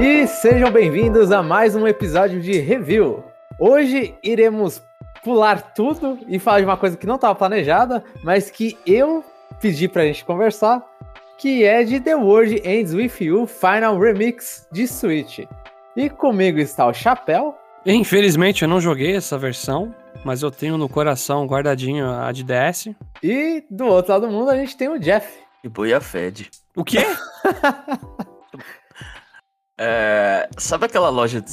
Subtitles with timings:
[0.00, 3.24] E sejam bem-vindos a mais um episódio de review.
[3.58, 4.80] Hoje iremos
[5.24, 9.24] pular tudo e falar de uma coisa que não estava planejada, mas que eu
[9.60, 10.86] pedi pra gente conversar,
[11.36, 15.40] que é de The World Ends With You Final Remix de Switch.
[15.96, 17.56] E comigo está o Chapéu.
[17.84, 19.92] Infelizmente eu não joguei essa versão,
[20.24, 22.90] mas eu tenho no coração guardadinho a de DS.
[23.20, 25.28] E do outro lado do mundo a gente tem o Jeff.
[25.64, 26.48] E Boia Fed.
[26.76, 26.98] O quê?
[29.78, 31.50] É, sabe aquela loja de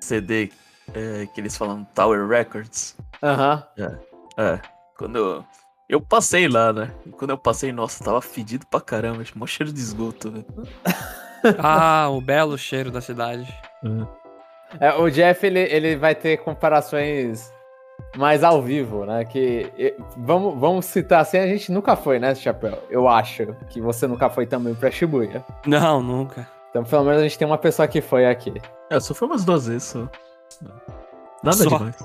[0.00, 0.50] CD
[0.94, 2.96] é, que eles falam Tower Records?
[3.22, 3.62] Aham.
[4.38, 4.58] É.
[4.98, 5.44] Quando eu,
[5.88, 6.90] eu passei lá, né?
[7.04, 9.22] E quando eu passei, nossa, tava fedido pra caramba.
[9.24, 10.46] Tipo, mó cheiro de esgoto, velho.
[11.58, 13.46] ah, o belo cheiro da cidade.
[14.80, 17.52] É, o Jeff ele, ele vai ter comparações
[18.16, 19.24] mais ao vivo, né?
[19.24, 22.82] Que e- vamos, vamos citar assim, a gente nunca foi, né, Chapéu?
[22.90, 25.44] Eu acho que você nunca foi também pra Shibuya.
[25.66, 26.48] Não, nunca.
[26.76, 28.52] Então, pelo menos a gente tem uma pessoa que foi aqui.
[28.90, 30.06] É, só foi umas duas vezes só.
[31.42, 31.70] Nada Só.
[31.70, 31.96] demais.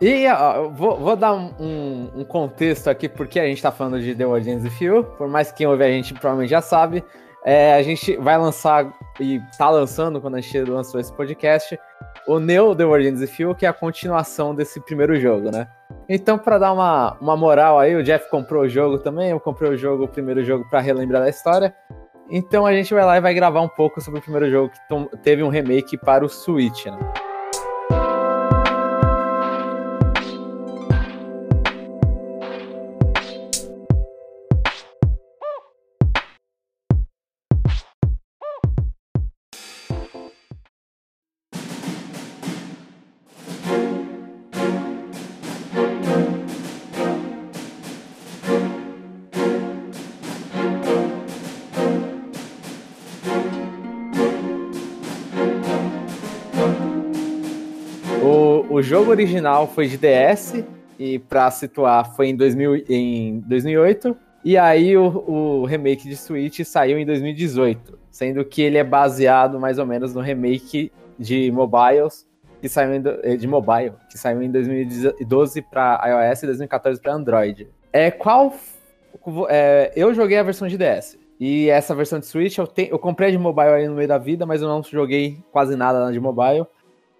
[0.00, 4.00] E ó, eu vou, vou dar um, um- contexto aqui, porque a gente tá falando
[4.00, 6.60] de The World Ends With You, por mais que quem ouve a gente provavelmente já
[6.60, 7.04] sabe.
[7.44, 11.78] É, a gente vai lançar, e tá lançando quando a gente lançou esse podcast,
[12.26, 15.68] o Neo The World Ends With You, que é a continuação desse primeiro jogo, né?
[16.08, 19.70] Então, pra dar uma, uma moral aí, o Jeff comprou o jogo também, eu comprei
[19.70, 21.74] o jogo, o primeiro jogo, pra relembrar da história.
[22.30, 25.16] Então a gente vai lá e vai gravar um pouco sobre o primeiro jogo que
[25.18, 26.98] teve um remake para o Switch, né?
[59.08, 60.64] Jogo original foi de DS,
[60.98, 64.16] e pra situar, foi em, 2000, em 2008.
[64.44, 69.58] E aí o, o remake de Switch saiu em 2018, sendo que ele é baseado
[69.58, 72.26] mais ou menos no remake de mobiles
[72.60, 77.14] que saiu em, eh, de mobile, que saiu em 2012 para iOS e 2014 para
[77.14, 77.68] Android.
[77.92, 78.52] É qual
[79.48, 81.16] é, eu joguei a versão de DS.
[81.40, 84.44] E essa versão de Switch eu, te, eu comprei de mobile no meio da vida,
[84.44, 86.66] mas eu não joguei quase nada na de mobile.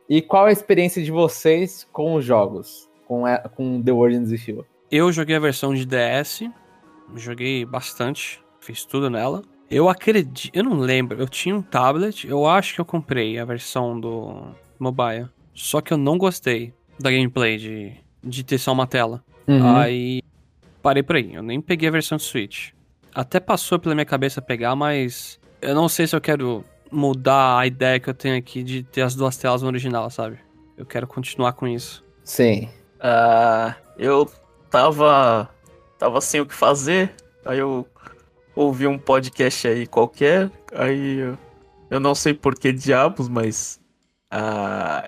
[0.08, 2.88] E qual a experiência de vocês com os jogos?
[3.06, 4.66] Com, a- com The World With You?
[4.90, 6.42] Eu joguei a versão de DS,
[7.14, 9.42] joguei bastante, fiz tudo nela.
[9.70, 13.44] Eu acredito, eu não lembro, eu tinha um tablet, eu acho que eu comprei a
[13.44, 14.46] versão do
[14.78, 15.28] mobile.
[15.52, 17.92] Só que eu não gostei da gameplay de,
[18.24, 19.22] de ter só uma tela.
[19.46, 19.76] Uhum.
[19.76, 20.22] Aí
[20.82, 22.70] parei por aí, eu nem peguei a versão de Switch.
[23.14, 27.66] Até passou pela minha cabeça pegar, mas eu não sei se eu quero mudar a
[27.66, 30.38] ideia que eu tenho aqui de ter as duas telas no original, sabe?
[30.76, 32.04] Eu quero continuar com isso.
[32.24, 32.68] Sim.
[33.00, 34.30] Ah, eu
[34.70, 35.48] tava.
[35.98, 37.12] Tava sem o que fazer.
[37.44, 37.86] Aí eu
[38.54, 40.50] ouvi um podcast aí qualquer.
[40.74, 41.38] Aí eu,
[41.90, 43.80] eu não sei por que diabos, mas.
[44.30, 45.04] ah,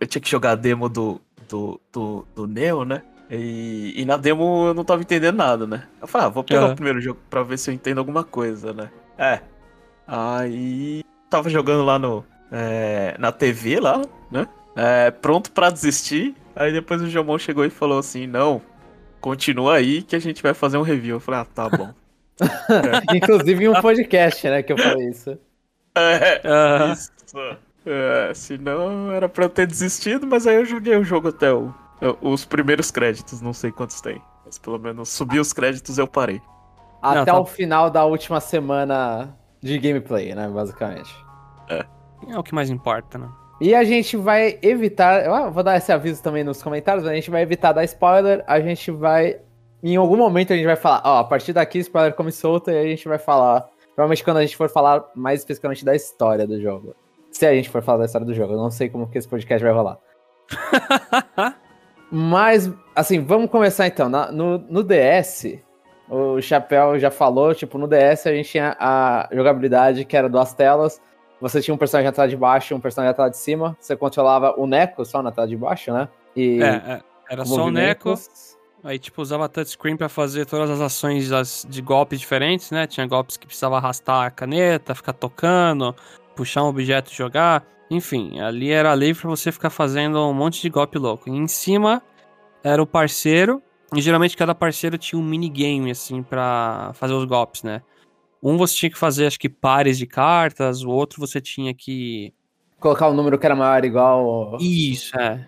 [0.00, 3.02] eu- tinha que jogar a demo do, do, do, do Neo, né?
[3.30, 5.84] E, e na demo eu não tava entendendo nada, né?
[6.00, 6.72] Eu falei, ah, vou pegar Aham.
[6.72, 8.90] o primeiro jogo pra ver se eu entendo alguma coisa, né?
[9.16, 9.40] É.
[10.06, 11.02] Aí
[11.32, 12.24] tava jogando lá no.
[12.50, 14.46] é, na TV lá, né?
[14.76, 16.34] É, pronto pra desistir.
[16.54, 18.60] Aí depois o Jomon chegou e falou assim: Não,
[19.20, 21.16] continua aí que a gente vai fazer um review.
[21.16, 21.92] Eu falei: Ah, tá bom.
[23.14, 25.38] Inclusive em um podcast, né, que eu falei isso.
[25.96, 27.10] é, isso.
[27.84, 31.72] É, senão era pra eu ter desistido, mas aí eu joguei o jogo até o,
[32.20, 34.20] os primeiros créditos, não sei quantos tem.
[34.44, 36.40] Mas pelo menos subi os créditos eu parei.
[37.00, 37.38] Até tá.
[37.38, 41.14] o final da última semana de gameplay, né, basicamente.
[42.28, 43.28] é o que mais importa, né?
[43.60, 45.24] E a gente vai evitar.
[45.24, 48.42] Eu vou dar esse aviso também nos comentários, mas a gente vai evitar dar spoiler.
[48.46, 49.40] A gente vai.
[49.82, 52.78] Em algum momento a gente vai falar, ó, a partir daqui spoiler come solta e
[52.78, 53.68] a gente vai falar.
[53.94, 56.94] Provavelmente quando a gente for falar mais especificamente da história do jogo.
[57.30, 58.54] Se a gente for falar da história do jogo.
[58.54, 59.98] Eu não sei como que esse podcast vai rolar.
[62.10, 64.08] Mas, assim, vamos começar então.
[64.08, 65.58] Na- no, no DS,
[66.12, 70.52] o Chapéu já falou, tipo, no DS a gente tinha a jogabilidade que era duas
[70.52, 71.00] telas.
[71.40, 73.74] Você tinha um personagem na tela de baixo e um personagem na tela de cima.
[73.80, 76.06] Você controlava o Neco só na tela de baixo, né?
[76.36, 77.00] E É, é,
[77.30, 78.14] era só o Neco,
[78.84, 81.30] aí tipo usava touchscreen pra fazer todas as ações
[81.66, 82.86] de golpes diferentes, né?
[82.86, 85.96] Tinha golpes que precisava arrastar a caneta, ficar tocando,
[86.36, 87.64] puxar um objeto e jogar.
[87.90, 91.30] Enfim, ali era livre pra você ficar fazendo um monte de golpe louco.
[91.30, 92.02] E em cima
[92.62, 93.62] era o parceiro,
[93.94, 97.82] e geralmente cada parceiro tinha um minigame, assim, pra fazer os golpes, né?
[98.42, 102.32] Um você tinha que fazer, acho que pares de cartas, o outro você tinha que.
[102.80, 104.56] Colocar um número que era maior igual.
[104.60, 105.46] Isso, é.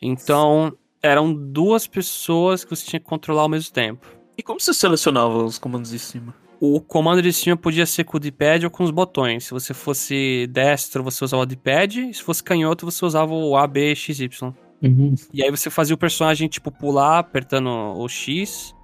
[0.00, 4.06] Então, eram duas pessoas que você tinha que controlar ao mesmo tempo.
[4.38, 6.34] E como você selecionava os comandos de cima?
[6.60, 9.44] O comando de cima podia ser com o D-pad ou com os botões.
[9.44, 12.14] Se você fosse destro, você usava o D-pad.
[12.14, 14.54] Se fosse canhoto, você usava o A, B, X, Y.
[14.82, 15.14] Uhum.
[15.32, 18.74] E aí você fazia o personagem, tipo, pular, apertando o X,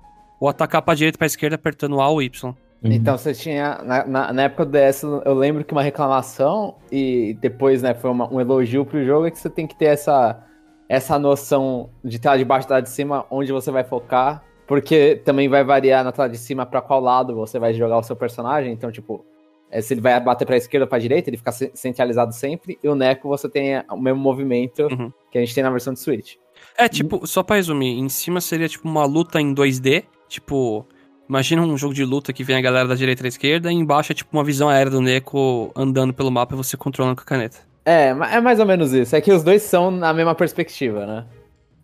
[0.41, 2.55] ou atacar pra direita e pra esquerda, apertando o A ou Y.
[2.83, 2.91] Uhum.
[2.93, 3.79] Então você tinha.
[3.85, 8.11] Na, na, na época do DS, eu lembro que uma reclamação e depois, né, foi
[8.11, 10.43] uma- um elogio pro jogo é que você tem que ter essa,
[10.89, 14.43] essa noção de tela de baixo e tela de cima, onde você vai focar.
[14.67, 18.03] Porque também vai variar na tela de cima pra qual lado você vai jogar o
[18.03, 18.73] seu personagem.
[18.73, 19.25] Então, tipo,
[19.73, 22.79] é, se ele vai bater pra esquerda ou pra direita, ele fica ce- centralizado sempre.
[22.85, 25.11] E o Neco você tem o mesmo movimento Uhum.
[25.31, 26.35] que a gente tem na versão de Switch.
[26.77, 30.87] É, tipo, só pra resumir, em cima seria tipo uma luta em 2D, tipo,
[31.29, 33.75] imagina um jogo de luta que vem a galera da direita e da esquerda, e
[33.75, 37.23] embaixo é tipo uma visão aérea do Neko andando pelo mapa e você controlando com
[37.23, 37.59] a caneta.
[37.85, 39.17] É, é mais ou menos isso.
[39.17, 41.25] É que os dois são na mesma perspectiva, né?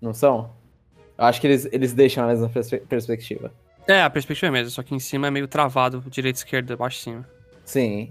[0.01, 0.51] Não são?
[1.19, 3.53] Eu acho que eles, eles deixam a mesma perspe- perspectiva.
[3.89, 6.77] É, a perspectiva é a mesma, só que em cima é meio travado, direita, esquerda,
[6.77, 7.29] baixo e cima.
[7.69, 8.11] Sim.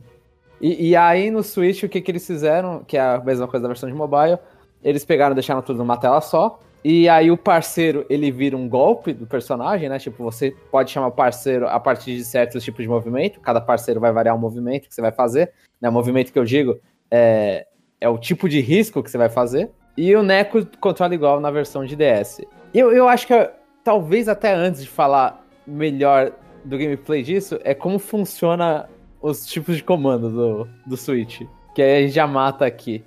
[0.62, 3.63] E, e aí no Switch, o que, que eles fizeram, que é a mesma coisa
[3.63, 4.38] da versão de mobile,
[4.83, 6.59] eles pegaram deixaram tudo numa tela só.
[6.83, 9.98] E aí o parceiro, ele vira um golpe do personagem, né?
[9.98, 13.39] Tipo, você pode chamar parceiro a partir de certos tipos de movimento.
[13.39, 15.51] Cada parceiro vai variar o movimento que você vai fazer.
[15.81, 15.89] Né?
[15.89, 16.80] O movimento que eu digo
[17.10, 17.65] é,
[18.00, 19.71] é o tipo de risco que você vai fazer.
[19.98, 22.42] E o Neko controla igual na versão de DS.
[22.71, 23.50] Eu, eu acho que
[23.83, 26.31] talvez até antes de falar melhor
[26.63, 28.88] do gameplay disso, é como funciona
[29.21, 31.41] os tipos de comando do, do Switch.
[31.73, 33.03] Que a gente já mata aqui.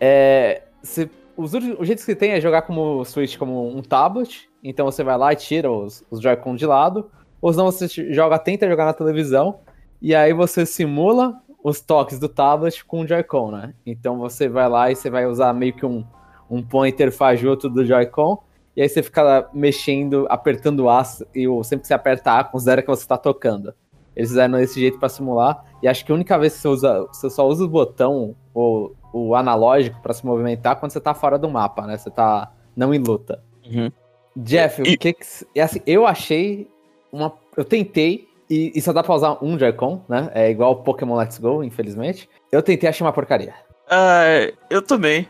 [0.00, 4.48] É, você- os, o jeito que tem é jogar como o Switch como um tablet.
[4.62, 7.10] Então você vai lá e tira os, os Joy-Con de lado.
[7.40, 9.60] Ou senão você joga, tenta jogar na televisão.
[10.00, 13.74] E aí você simula os toques do tablet com o Joy-Con, né?
[13.84, 16.04] Então você vai lá e você vai usar meio que um,
[16.50, 18.42] um pointer fajuto do Joy-Con.
[18.76, 21.02] E aí você fica mexendo, apertando o A,
[21.34, 23.74] e sempre que você aperta A, considera que você está tocando.
[24.18, 25.64] Eles fizeram desse jeito para simular.
[25.80, 28.90] E acho que a única vez que você usa, você só usa o botão, o,
[29.12, 31.96] o analógico, para se movimentar quando você tá fora do mapa, né?
[31.96, 33.40] Você tá não em luta.
[33.64, 33.92] Uhum.
[34.36, 35.24] Jeff, E- o que que.
[35.54, 36.68] é assim, eu achei
[37.12, 37.32] uma.
[37.56, 40.30] Eu tentei, e, e só dá pra usar um Joy-Con, né?
[40.34, 42.28] É igual o Pokémon Let's Go, infelizmente.
[42.50, 43.54] Eu tentei, achei uma porcaria.
[43.88, 44.24] Ah,
[44.68, 45.28] eu também.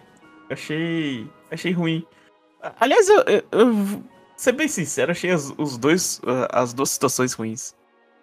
[0.51, 1.27] Achei.
[1.51, 2.07] Achei ruim.
[2.81, 4.03] Aliás, eu, eu, eu
[4.37, 7.75] ser bem sincero, achei as, os dois, ah, as duas situações ruins.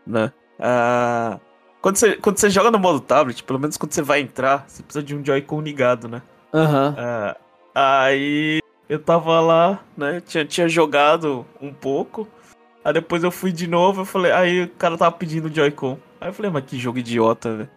[0.08, 0.32] Né?
[0.60, 1.40] Ah,
[1.82, 4.82] quando, você, quando você joga no modo tablet, pelo menos quando você vai entrar, você
[4.82, 6.22] precisa de um Joy-Con ligado, né?
[6.54, 6.96] Aham.
[6.98, 8.60] Ah, aí
[8.90, 10.22] eu tava lá, né?
[10.26, 12.28] Tinha, tinha jogado um pouco.
[12.84, 15.98] Aí depois eu fui de novo, eu falei, aí o cara tava pedindo Joy-Con.
[16.22, 17.70] Aí eu falei, mas que jogo idiota, velho.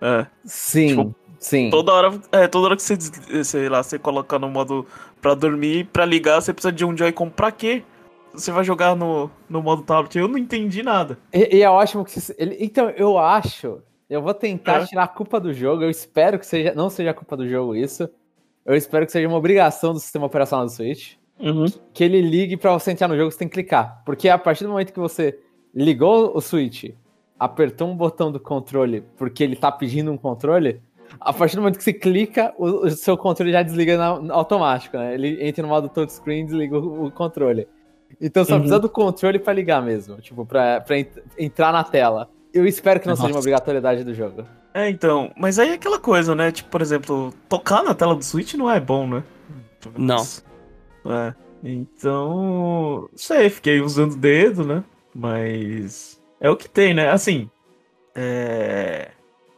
[0.00, 0.26] É.
[0.44, 1.70] Sim, Tipo, sim.
[1.70, 4.86] Toda hora, é, toda hora que você, sei lá, você coloca no modo
[5.20, 7.82] pra dormir, pra ligar, você precisa de um Joy-Con pra quê?
[8.34, 10.16] Você vai jogar no, no modo tablet.
[10.18, 11.18] Eu não entendi nada.
[11.32, 12.18] E, e é ótimo que.
[12.20, 13.80] você- ele- então, eu acho.
[14.08, 14.86] Eu vou tentar É.
[14.86, 15.82] tirar a culpa do jogo.
[15.82, 18.08] Eu espero que seja, não seja a culpa do jogo isso.
[18.64, 21.14] Eu espero que seja uma obrigação do sistema operacional do Switch.
[21.92, 24.02] Que ele ligue pra você entrar no jogo, você tem que clicar.
[24.04, 25.38] Porque a partir do momento que você
[25.74, 26.90] ligou o Switch,
[27.38, 30.80] apertou um botão do controle porque ele tá pedindo um controle,
[31.20, 34.96] a partir do momento que você clica, o, o seu controle já desliga na- automático,
[34.96, 35.14] né?
[35.14, 37.66] Ele entra no modo touchscreen e desliga o, o controle.
[38.24, 38.60] Então só Uhum.
[38.60, 42.30] precisa do controle pra ligar mesmo, tipo, pra, pra ent- entrar na tela.
[42.54, 43.40] Eu espero que não seja uma Nossa.
[43.40, 44.46] obrigatoriedade do jogo.
[44.72, 45.32] É, então.
[45.36, 46.52] Mas aí é aquela coisa, né?
[46.52, 49.24] Tipo, por exemplo, tocar na tela do Switch não é bom, né?
[49.98, 50.22] Não.
[51.06, 51.34] É.
[51.64, 53.08] Então.
[53.16, 54.84] Sei, fiquei usando o dedo, né?
[55.14, 56.20] Mas.
[56.40, 57.10] É o que tem, né?
[57.10, 57.50] Assim.
[58.14, 59.10] É.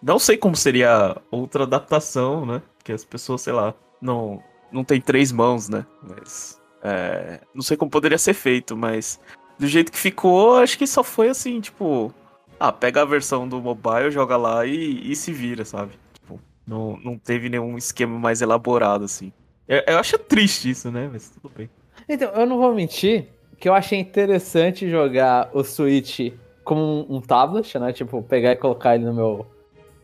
[0.03, 2.63] Não sei como seria outra adaptação, né?
[2.79, 5.85] Porque as pessoas, sei lá, não, não tem três mãos, né?
[6.03, 6.61] Mas.
[6.85, 7.41] É...
[7.55, 9.19] Não sei como poderia ser feito, mas.
[9.59, 12.13] Do jeito que ficou, acho que só foi assim, tipo.
[12.61, 15.93] Ah, pega a versão do mobile, joga lá e, e se vira, sabe?
[16.13, 19.33] Tipo, não, não teve nenhum esquema mais elaborado, assim.
[19.67, 21.09] Eu, eu acho triste isso, né?
[21.13, 21.71] Mas tudo bem.
[22.09, 27.21] Então, eu não vou mentir que eu achei interessante jogar o Switch como um, um
[27.21, 27.93] tablet, né?
[27.93, 29.47] Tipo, pegar e colocar ele no meu,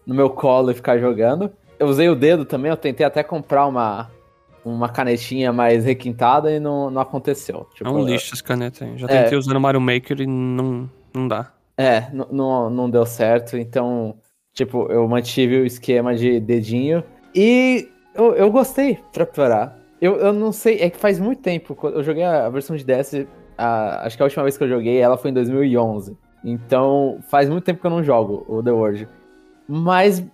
[0.07, 1.53] no meu colo e ficar jogando.
[1.79, 4.11] Eu usei o dedo também, eu tentei até comprar uma,
[4.65, 7.67] uma canetinha mais requintada e não, não aconteceu.
[7.73, 8.97] É Tipo, um lixo essa caneta aí.
[8.99, 9.23] Já É.
[9.23, 11.53] tentei usar no Mario Maker e não, não dá.
[11.77, 14.17] É, não, não deu certo, então,
[14.53, 17.03] tipo, eu mantive o esquema de dedinho.
[17.35, 19.77] E eu, eu gostei, pra piorar.
[20.01, 21.77] Eu, eu não sei, é que faz muito tempo.
[21.89, 23.27] Eu joguei a versão de DS,
[23.57, 26.17] a- acho que a última vez que eu joguei ela foi em 2011.
[26.45, 29.09] Então, faz muito tempo que eu não jogo o The World.
[29.69, 30.25] Mas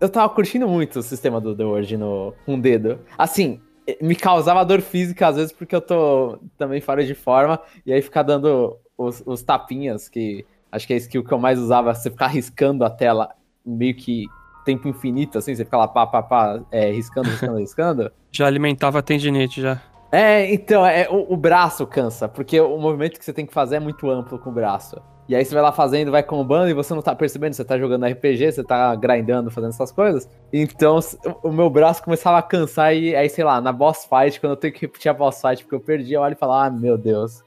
[0.00, 3.00] eu tava curtindo muito o sistema do The World no, com o dedo.
[3.18, 3.60] Assim,
[4.00, 7.60] me causava dor física às vezes porque eu tô também fora de forma.
[7.84, 11.38] E aí ficar dando os, os tapinhas, que acho que é a skill que eu
[11.38, 13.30] mais usava, você ficar riscando a tela
[13.64, 14.24] meio que
[14.64, 18.12] tempo infinito, assim, você fica lá pá, pá, pá, é, riscando, riscando, riscando.
[18.30, 19.80] Já alimentava a tendinite, já.
[20.12, 23.76] É, então, é, o, o, braço cansa, porque o movimento que você tem que fazer
[23.76, 25.00] é muito amplo com o braço.
[25.30, 27.78] E aí você vai lá fazendo, vai combando e você não tá percebendo, você tá
[27.78, 30.28] jogando RPG, você tá grindando, fazendo essas coisas.
[30.52, 30.98] Então,
[31.44, 34.56] o meu braço começava a cansar e aí, sei lá, na boss fight, quando eu
[34.56, 36.98] tenho que repetir a boss fight porque eu perdi, eu olho e falo, ah, meu
[36.98, 37.44] Deus,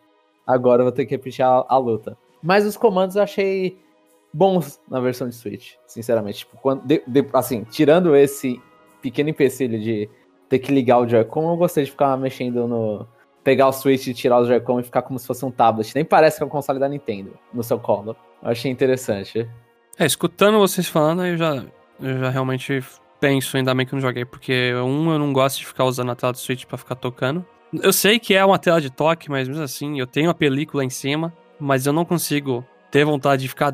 [0.47, 2.17] agora eu vou ter que repetir a, a luta.
[2.41, 3.77] Mas os comandos eu achei
[4.33, 6.39] bons na versão de Switch, sinceramente.
[6.39, 8.61] Tipo, quando, de, de, assim, tirando esse
[9.01, 10.09] pequeno empecilho de
[10.47, 13.05] ter que ligar o Joy-Con, eu gostei de ficar mexendo no.
[13.43, 15.93] Pegar o Switch e tirar o Joy-Con e ficar como se fosse um tablet.
[15.93, 18.15] Nem parece que é um console da Nintendo no seu colo.
[18.41, 19.47] Eu achei interessante.
[19.97, 21.63] É, escutando vocês falando, eu já,
[22.01, 22.83] eu já realmente
[23.19, 26.11] penso, ainda bem que eu não joguei, porque um, eu não gosto de ficar usando
[26.11, 27.45] a tela do Switch para ficar tocando.
[27.81, 30.83] Eu sei que é uma tela de toque, mas mesmo assim, eu tenho a película
[30.83, 33.73] em cima, mas eu não consigo ter vontade de ficar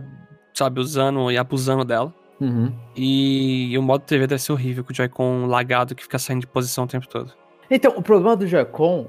[0.53, 2.13] sabe, usando e abusando dela.
[2.39, 2.73] Uhum.
[2.95, 6.41] E, e, o modo TV deve ser horrível, com o Joy-Con lagado que fica saindo
[6.41, 7.33] de posição o tempo todo.
[7.69, 9.07] Então, o problema do Joy-Con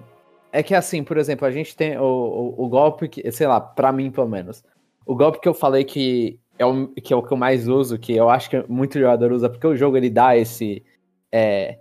[0.52, 3.60] é que, assim, por exemplo, a gente tem o, o, o, golpe que, sei lá,
[3.60, 4.64] pra mim pelo menos,
[5.06, 7.98] o golpe que eu falei que é o que, é o que eu mais uso,
[7.98, 10.84] que eu acho que muito jogador usa, porque o jogo ele dá esse.
[11.32, 11.78] É,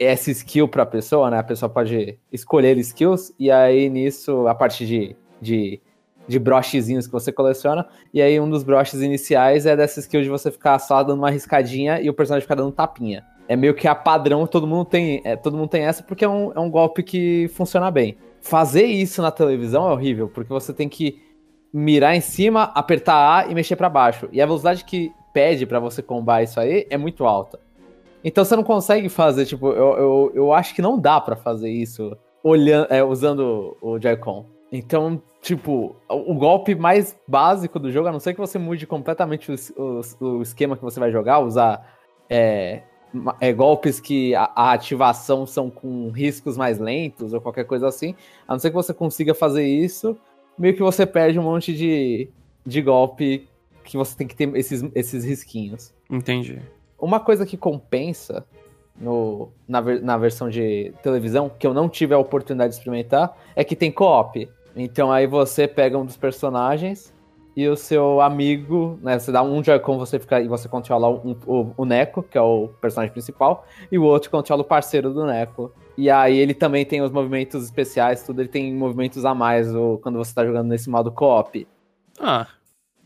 [0.00, 1.38] essa skill pra pessoa, né?
[1.38, 5.80] A pessoa pode escolher skills, e aí nisso, a partir de, de
[6.26, 7.86] de brochezinhos que você coleciona.
[8.12, 11.30] E aí um dos broches iniciais é dessa skill de você ficar só dando uma
[11.30, 13.24] riscadinha e o personagem ficar dando tapinha.
[13.46, 16.28] É meio que a padrão, todo mundo tem, é, todo mundo tem essa porque é
[16.28, 18.16] um, é um golpe que funciona bem.
[18.40, 21.20] Fazer isso na televisão é horrível, porque você tem que
[21.72, 24.28] mirar em cima, apertar A e mexer para baixo.
[24.32, 27.58] E a velocidade que pede para você combar isso aí é muito alta.
[28.22, 31.68] Então você não consegue fazer, tipo, eu, eu, eu acho que não dá para fazer
[31.68, 34.46] isso olhando, é, usando o Joy-Con.
[34.72, 39.52] Então, tipo, o golpe mais básico do jogo, a não ser que você mude completamente
[39.52, 41.86] o, o, o esquema que você vai jogar, usar
[42.30, 42.82] é,
[43.38, 48.14] é, golpes que a, a, ativação são com riscos mais lentos ou qualquer coisa assim,
[48.48, 50.16] a não ser que você consiga fazer isso,
[50.58, 52.30] meio que você perde um monte de,
[52.64, 53.46] de golpe
[53.84, 55.92] que você tem que ter esses, esses risquinhos.
[56.08, 56.58] Entendi.
[56.98, 58.46] Uma coisa que compensa
[58.98, 63.62] no, na, na versão de televisão, que eu não tive a oportunidade de experimentar, é
[63.62, 64.48] que tem co-op.
[64.76, 67.12] Então aí você pega um dos personagens
[67.56, 69.18] e o seu amigo, né?
[69.18, 72.40] Você dá um Joy-Con, você fica e você controla um, o, o Neko, que é
[72.40, 75.72] o personagem principal, e o outro controla o parceiro do Neko.
[75.96, 79.98] E aí ele também tem os movimentos especiais, tudo, ele tem movimentos a mais o,
[80.02, 81.66] quando você tá jogando nesse modo co-op.
[82.20, 82.48] Ah,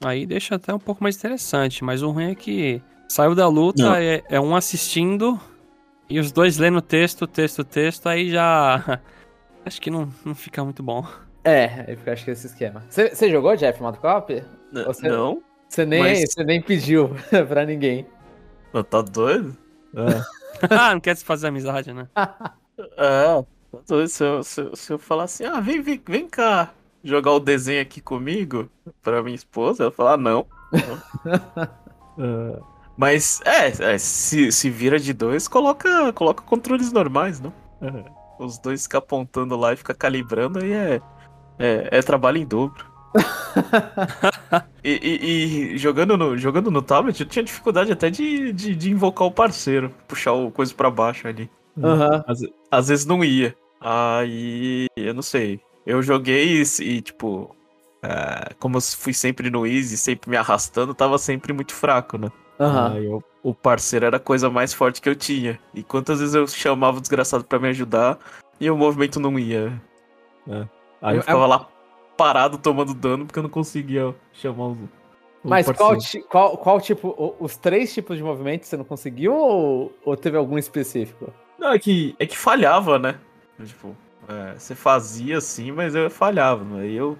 [0.02, 4.02] aí deixa até um pouco mais interessante, mas o ruim é que saiu da luta,
[4.02, 5.38] é, é, um assistindo
[6.08, 9.00] e os dois lendo texto, texto, texto, aí já.
[9.66, 11.04] Acho que não, não fica muito bom.
[11.48, 12.84] É, eu acho que é esse esquema.
[12.90, 14.44] Você jogou, Jeff, modo co-op?
[14.86, 15.42] Você, não.
[15.66, 16.36] Você nem, mas...
[16.44, 17.10] nem pediu
[17.48, 18.06] pra ninguém.
[18.72, 19.56] Não, tá doido?
[19.94, 20.38] É.
[20.70, 22.08] Ah, não quer se fazer amizade, né?
[22.96, 24.08] é, tá doido.
[24.08, 26.72] Se eu, se, se eu falar assim, ah, vem, vem, vem cá
[27.04, 28.68] jogar o desenho aqui comigo
[29.00, 30.40] pra minha esposa, ela falar, ah, não.
[32.18, 32.60] uh,
[32.96, 37.52] mas, é, é, se, se vira de dois, coloca, coloca controles normais, não?
[37.80, 38.04] Uhum.
[38.40, 41.00] Os dois ficam apontando lá e fica calibrando, aí é
[41.58, 42.86] é, é trabalho em dobro.
[44.84, 48.90] e, e, e, jogando, no, jogando no tablet, eu tinha dificuldade até de, de, de
[48.90, 51.50] invocar o parceiro, puxar o coisa para baixo ali.
[51.76, 52.22] Uhum.
[52.26, 53.54] Às, às, vezes não ia.
[53.80, 55.60] Aí, eu não sei.
[55.86, 57.54] Eu joguei e, e tipo,
[58.02, 62.30] é, como eu fui sempre no easy, sempre me arrastando, tava sempre muito fraco, né?
[62.58, 62.86] Uhum.
[62.86, 65.58] Aí eu, o parceiro era a coisa mais forte que eu tinha.
[65.72, 68.18] E quantas vezes eu chamava o desgraçado para me ajudar
[68.60, 69.80] e o movimento não ia.
[70.48, 70.66] É.
[71.00, 71.68] Aí eu, ficava lá
[72.16, 74.78] parado tomando dano porque eu não conseguia chamar os.
[75.44, 75.96] Mas qual,
[76.28, 77.36] qual, qual tipo.
[77.38, 81.32] Os três tipos de movimentos você não conseguiu ou, ou teve algum específico?
[81.58, 83.18] Não, é que, é que falhava, né?
[83.64, 83.96] Tipo,
[84.28, 86.64] é, você fazia assim, mas eu falhava.
[86.64, 86.82] Né?
[86.82, 87.16] Aí eu.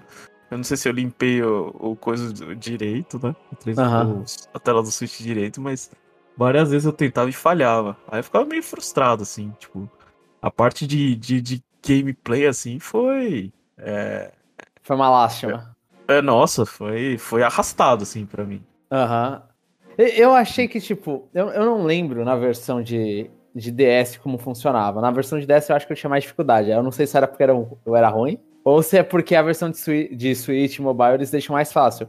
[0.51, 3.35] Eu não sei se eu limpei o, o coisa direito, né?
[3.67, 4.23] Uhum.
[4.51, 5.91] a tela do Switch direito, mas
[6.35, 7.95] várias vezes eu tentava e falhava.
[8.07, 9.87] Aí eu ficava meio frustrado, assim, tipo.
[10.41, 14.31] A parte de, de, de gameplay, assim, foi é...
[14.81, 15.75] Foi uma lástima.
[16.07, 18.63] É, é, nossa, foi, foi arrastado, assim, para mim.
[18.91, 19.43] Aham.
[19.43, 19.49] Uhum.
[19.97, 25.01] Eu achei que, tipo, eu, eu não lembro na versão de, de DS como funcionava.
[25.01, 26.69] Na versão de DS eu acho que eu tinha mais dificuldade.
[26.69, 27.51] Eu não sei se era porque era,
[27.85, 31.31] eu era ruim, ou se é porque a versão de, Switch, de Switch Mobile eles
[31.31, 32.07] deixam mais fácil.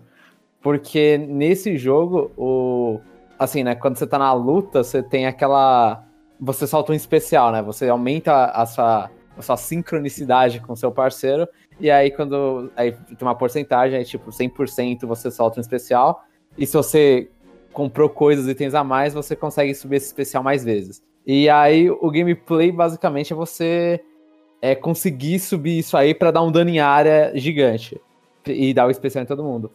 [0.61, 3.01] Porque nesse jogo, o.
[3.39, 3.75] Assim, né?
[3.75, 6.05] Quando você tá na luta, você tem aquela.
[6.39, 7.63] Você solta um especial, né?
[7.63, 11.49] Você aumenta a sua, a sua sincronicidade com o seu parceiro.
[11.81, 12.71] E aí, quando.
[12.77, 16.25] Aí tem uma porcentagem, aí, tipo, 100% você solta um especial.
[16.59, 17.29] E se você
[17.73, 21.03] comprou coisas itens a mais, você consegue subir esse especial mais vezes.
[21.27, 24.01] E aí, o gameplay basicamente é você
[24.61, 28.01] é, conseguir subir isso aí para dar um dano em área gigante.
[28.47, 29.71] E dar o especial em todo mundo.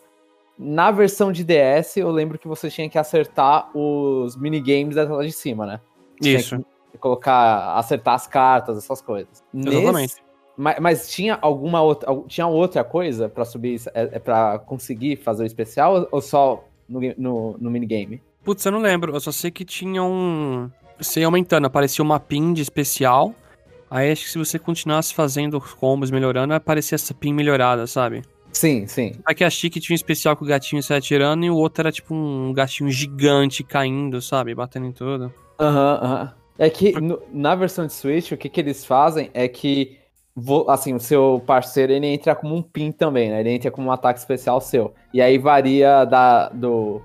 [0.57, 5.25] Na versão de DS, eu lembro que você tinha que acertar os minigames da tela
[5.25, 5.79] de cima, né?
[6.21, 6.65] Você Isso.
[6.99, 9.43] colocar, acertar as cartas, essas coisas.
[9.53, 10.15] Exatamente.
[10.15, 10.24] Nesse-
[10.57, 15.43] mas, mas tinha alguma outra, tinha outra coisa pra subir, é, é para conseguir fazer
[15.43, 18.21] o especial ou só no, no, no minigame?
[18.43, 19.13] Putz, eu não lembro.
[19.15, 20.69] Eu só sei que tinha um.
[20.97, 23.33] Você ia aumentando, aparecia uma pin de especial.
[23.89, 28.21] Aí acho que se você continuasse fazendo os combos melhorando, aparecia essa pin melhorada, sabe?
[28.51, 29.13] Sim, sim.
[29.25, 31.91] Aqui a Chique tinha um especial que o gatinho saia atirando e o outro era
[31.91, 34.55] tipo um gatinho gigante caindo, sabe?
[34.55, 35.33] Batendo em tudo.
[35.59, 36.33] Aham, aham.
[36.57, 39.97] É que no- na versão de Switch, o que, que eles fazem é que,
[40.67, 43.39] assim, o seu parceiro, ele entra como um pin também, né?
[43.39, 44.93] Ele entra como um ataque especial seu.
[45.13, 47.01] E aí varia da, do,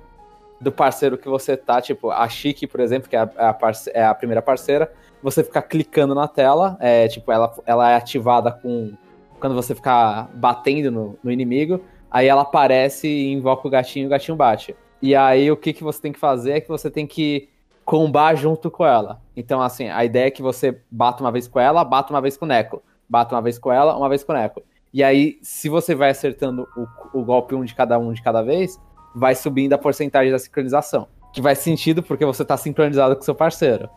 [0.61, 3.55] do parceiro que você tá, tipo, a Chique, por exemplo, que é a, é a
[3.55, 7.97] parce- é a primeira parceira, você fica clicando na tela, é, tipo, ela, ela é
[7.97, 8.93] ativada com...
[9.39, 14.07] Quando você ficar batendo no, no inimigo, aí ela aparece e invoca o gatinho e
[14.07, 14.77] o gatinho bate.
[15.01, 17.49] E aí o que, que você tem que fazer é que você tem que
[17.85, 19.21] combar junto com ela.
[19.35, 22.37] Então, assim, a ideia é que você bata uma vez com ela, bata uma vez
[22.37, 22.83] com o Neco.
[23.11, 24.63] Bata uma vez com ela, uma vez com o Neco.
[24.95, 28.41] E aí, se você vai acertando o, o golpe um de cada um de cada
[28.41, 28.81] vez,
[29.15, 31.09] vai subindo a porcentagem da sincronização.
[31.33, 33.89] Que faz sentido porque você tá sincronizado com seu parceiro,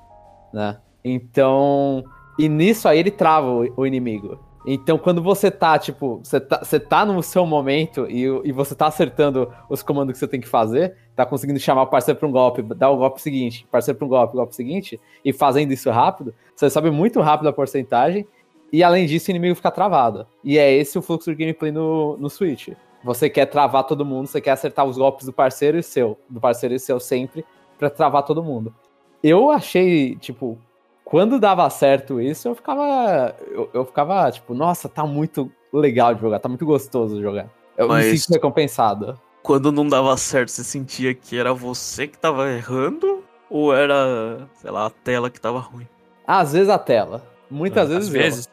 [0.52, 0.80] né?
[1.04, 2.04] Então,
[2.38, 4.40] e nisso aí ele trava o, o inimigo.
[4.66, 8.74] Então, quando você tá, tipo, você tá, você tá no seu momento e, e você
[8.74, 12.28] tá acertando os comandos que você tem que fazer, tá conseguindo chamar o parceiro pra
[12.28, 15.92] um golpe, dar o golpe seguinte, parceiro pra um golpe, golpe seguinte, e fazendo isso
[15.92, 18.26] rápido, você sobe muito rápido a porcentagem,
[18.74, 20.26] e além disso, o inimigo fica travado.
[20.44, 22.70] E é esse o fluxo de gameplay no, no Switch.
[23.04, 26.40] Você quer travar todo mundo, você quer acertar os golpes do parceiro e seu, do
[26.40, 27.46] parceiro e seu sempre,
[27.78, 28.74] pra travar todo mundo.
[29.22, 30.58] Eu achei, tipo,
[31.06, 33.36] quando dava certo isso, eu ficava.
[33.52, 37.50] Eu, eu ficava, tipo, nossa, tá muito legal de jogar, tá muito gostoso de jogar.
[37.78, 39.20] Eu Mas- me sinto recompensado.
[39.42, 43.22] Quando não dava certo, você sentia que era você que tava errando?
[43.50, 45.86] Ou era, sei lá, a tela que tava ruim?
[46.26, 47.22] Às vezes a tela.
[47.52, 48.08] Muitas Às vezes.
[48.16, 48.22] eu.
[48.22, 48.50] vezes.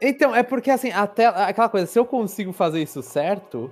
[0.00, 1.46] Então, é porque assim, a tela.
[1.46, 3.70] Aquela coisa, se eu consigo fazer isso certo,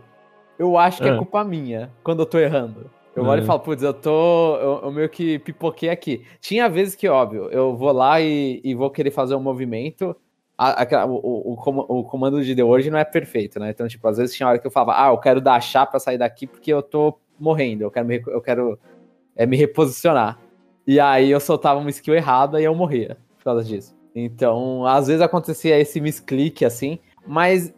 [0.59, 1.17] eu acho que é, É.
[1.17, 2.91] culpa minha quando eu tô errando.
[3.17, 3.29] Eu É.
[3.29, 4.57] olho e falo, putz, eu tô.
[4.57, 6.25] Eu, eu meio que pipoquei aqui.
[6.41, 10.15] Tinha vezes que, óbvio, eu vou lá e, e vou querer fazer um movimento.
[10.63, 13.71] a- aquela- o, o, o comando de The Word não é perfeito, né?
[13.71, 15.99] Então, tipo, às vezes tinha hora que eu falava, ah, eu quero dar chá pra
[15.99, 18.79] sair daqui porque eu tô morrendo, eu quero me, eu quero,
[19.35, 20.39] é, me reposicionar.
[20.87, 23.97] E aí eu soltava uma skill errada e eu morria por causa disso.
[24.15, 27.73] Então, às vezes acontecia esse misclick assim, mas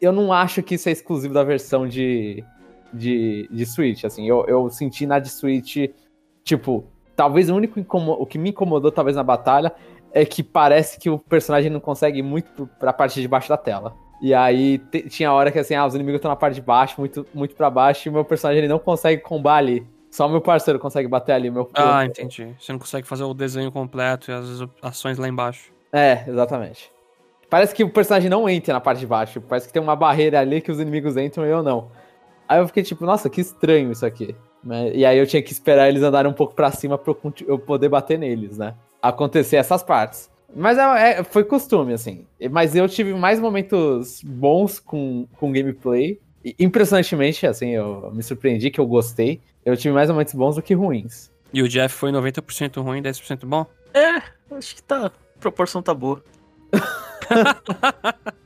[0.00, 2.44] eu não acho que isso é exclusivo da versão de,
[2.92, 4.28] de, de Switch, assim.
[4.28, 5.88] Eu, eu senti na de Switch,
[6.42, 9.72] tipo, talvez o único o que me incomodou talvez na batalha
[10.12, 13.56] é que parece que o personagem não consegue ir muito pra parte de baixo da
[13.56, 13.94] tela.
[14.20, 14.78] E aí
[15.10, 17.68] tinha hora que assim, ah, os inimigos estão na parte de baixo, muito, muito para
[17.68, 19.86] baixo, e o meu personagem ele não consegue combar ali.
[20.10, 21.50] Só meu parceiro consegue bater ali.
[21.50, 22.54] Meu, Ah, entendi.
[22.58, 24.46] Você não consegue fazer o desenho completo e as
[24.80, 25.75] ações lá embaixo.
[25.92, 26.90] É, exatamente.
[27.48, 29.40] Parece que o personagem não entra na parte de baixo.
[29.40, 31.90] Parece que tem uma barreira ali que os inimigos entram e eu não.
[32.48, 34.34] Aí eu fiquei tipo, nossa, que estranho isso aqui.
[34.62, 34.90] Né?
[34.94, 37.14] E aí eu tinha que esperar eles andarem um pouco pra cima pra
[37.46, 38.74] eu poder bater neles, né?
[39.00, 40.28] Acontecer essas partes.
[40.54, 42.26] Mas é- é- foi costume, assim.
[42.50, 46.20] Mas eu tive mais momentos bons com, com gameplay.
[46.44, 49.40] E, impressionantemente, assim, eu me surpreendi que eu gostei.
[49.64, 51.30] Eu tive mais momentos bons do que ruins.
[51.52, 53.66] E o Jeff foi 90% ruim e 10% bom?
[53.94, 54.20] É,
[54.56, 55.10] acho que tá.
[55.40, 56.22] Proporção tá boa.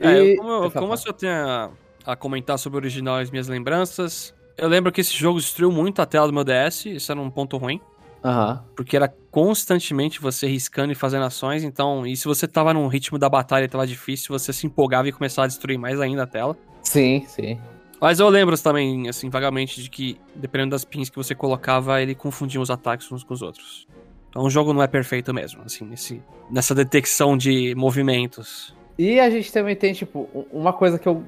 [0.00, 1.70] É, eu- como, eu- como eu só tenho a,
[2.06, 5.72] a comentar sobre o original e as minhas lembranças, eu lembro que esse jogo destruiu
[5.72, 7.80] muito a tela do meu DS, isso era um ponto ruim,
[8.24, 8.62] Aham.
[8.76, 13.18] porque era constantemente você riscando e fazendo ações, então, e se você tava num ritmo
[13.18, 16.26] da batalha e tava difícil, você se empolgava e começava a destruir mais ainda a
[16.28, 16.56] tela.
[16.84, 17.58] Sim, sim.
[18.00, 22.14] Mas eu lembro também, assim, vagamente, de que, dependendo das pins que você colocava, ele
[22.14, 23.88] confundia os ataques uns com os outros.
[24.30, 28.74] Então o jogo não é perfeito mesmo, assim, nesse, nessa detecção de movimentos.
[28.98, 31.22] E a gente também tem, tipo, um- uma coisa que eu.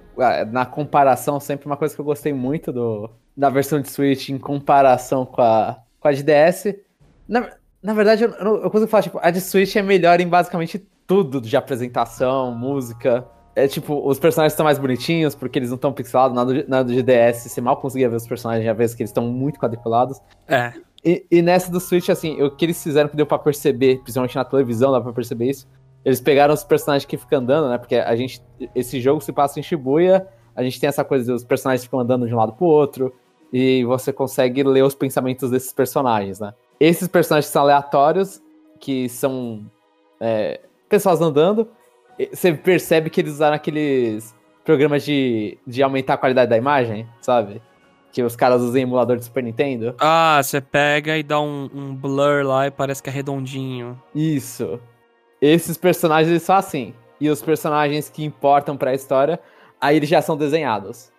[0.51, 4.39] Na comparação, sempre uma coisa que eu gostei muito do, da versão de Switch em
[4.39, 6.75] comparação com a, com a de DS.
[7.29, 7.49] Na,
[7.83, 11.41] na verdade, eu, eu, consigo falar, tipo, a de Switch é melhor em basicamente tudo
[11.41, 13.25] de apresentação, música.
[13.55, 17.03] é tipo, os personagens estão mais bonitinhos, porque eles não estão pixelados, nada, nada de
[17.03, 20.21] DS, você mal conseguia ver os personagens, já vezes que eles estão muito quadriculados.
[20.47, 20.73] É.
[21.05, 24.37] E, e, nessa do Switch, assim, o que eles fizeram que deu pra perceber, principalmente
[24.37, 25.67] na televisão, dá pra perceber isso.
[26.05, 27.79] Eles pegaram os personagens que ficam andando, né?
[27.79, 28.43] Porque a gente.
[28.75, 32.27] Esse jogo se passa em Shibuya, a gente tem essa coisa dos personagens ficam andando
[32.27, 33.15] de um lado pro outro,
[33.53, 36.55] e você consegue ler os pensamentos desses personagens, né?
[36.79, 38.41] Esses personagens são aleatórios,
[38.79, 39.65] que são
[40.21, 41.69] é, pessoas andando,
[42.33, 44.35] você percebe que eles usaram aqueles
[44.65, 47.63] programas de, de aumentar a qualidade da imagem, sabe?
[48.13, 49.95] Que os caras usam em emulador de Super Nintendo.
[49.99, 54.01] Ah, você pega e dá um, um, blur lá e parece que é redondinho.
[54.15, 54.81] Isso.
[55.41, 56.93] Esses personagens eles são assim.
[57.21, 59.39] E os personagens que importam para a história,
[59.81, 61.13] aí eles já são desenhados.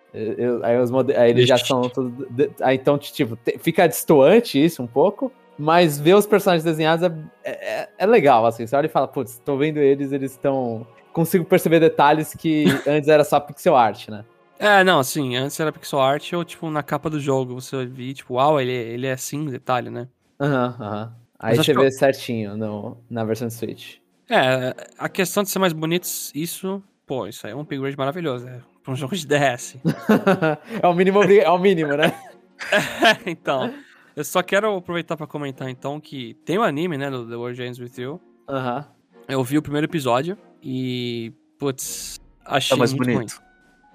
[0.62, 1.82] Aí, os aí eles já são.
[1.88, 2.28] Tudo,
[2.60, 5.32] aí, então, tipo, fica distoante isso um pouco.
[5.58, 7.08] Mas ver os personagens desenhados
[7.44, 8.66] é, é, é legal, assim.
[8.66, 10.86] Você olha e fala, putz, tô vendo eles, eles estão.
[11.12, 14.24] Consigo perceber detalhes que antes era só pixel art, né?
[14.62, 18.14] É, não, assim, antes era pixel art ou, tipo, na capa do jogo você via,
[18.14, 20.06] tipo, uau, ele, ele é assim, detalhe, né?
[20.40, 21.02] Aham, uhum, aham.
[21.02, 21.22] Uhum.
[21.40, 21.90] Aí você vê que...
[21.90, 23.96] certinho no, na versão de Switch.
[24.30, 28.44] É, a questão de ser mais bonito, isso, pô, isso aí é um upgrade maravilhoso,
[28.44, 28.62] né?
[28.84, 29.78] Pra um jogo de DS.
[30.80, 32.14] é o mínimo, é o mínimo, né?
[32.70, 33.74] é, então.
[34.14, 37.34] Eu só quero aproveitar para comentar então que tem o um anime, né, do The
[37.34, 38.20] World Ends With You.
[38.48, 38.76] Aham.
[38.76, 39.24] Uhum.
[39.26, 43.36] Eu vi o primeiro episódio e, putz, achei é mais muito bonito.
[43.38, 43.51] Ruim.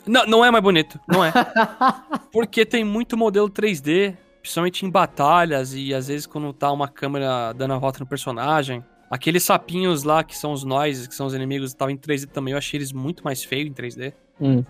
[0.07, 1.31] Não, não é mais bonito, não é.
[2.31, 7.53] Porque tem muito modelo 3D, principalmente em batalhas e às vezes quando tá uma câmera
[7.53, 8.83] dando a volta no personagem.
[9.09, 12.51] Aqueles sapinhos lá que são os noises, que são os inimigos, estavam em 3D também.
[12.51, 14.13] Eu achei eles muito mais feios em 3D.
[14.39, 14.63] Hum.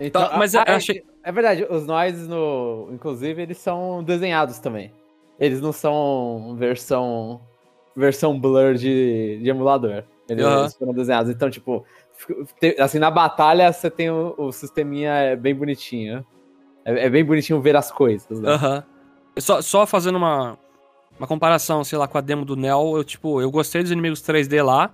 [0.00, 1.04] Então, então, mas a, eu achei...
[1.24, 2.88] É verdade, os noises no.
[2.92, 4.92] Inclusive, eles são desenhados também.
[5.38, 7.40] Eles não são versão.
[7.94, 10.04] versão blur de, de emulador.
[10.28, 10.60] Eles, uhum.
[10.60, 11.30] eles foram desenhados.
[11.30, 11.84] Então, tipo,
[12.78, 16.24] assim, na batalha você tem o, o sisteminha é bem bonitinho.
[16.84, 18.54] É, é, bem bonitinho ver as coisas, né?
[18.54, 18.82] Uhum.
[19.38, 20.58] Só, só fazendo uma,
[21.18, 24.20] uma comparação, sei lá, com a demo do Neo, eu, tipo, eu gostei dos inimigos
[24.20, 24.90] 3D lá,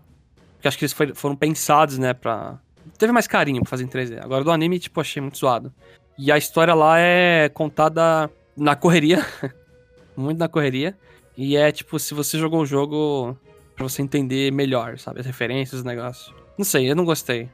[0.54, 2.58] porque acho que eles foi, foram pensados, né, pra...
[2.98, 4.22] Teve mais carinho pra fazer em 3D.
[4.22, 5.72] Agora, do anime, tipo, achei muito zoado.
[6.18, 9.24] E a história lá é contada na correria.
[10.16, 10.96] muito na correria.
[11.36, 13.36] E é tipo, se você jogou o jogo
[13.78, 15.20] pra você entender melhor, sabe?
[15.20, 16.34] As referências, os negócios.
[16.58, 17.48] Não sei, eu não gostei.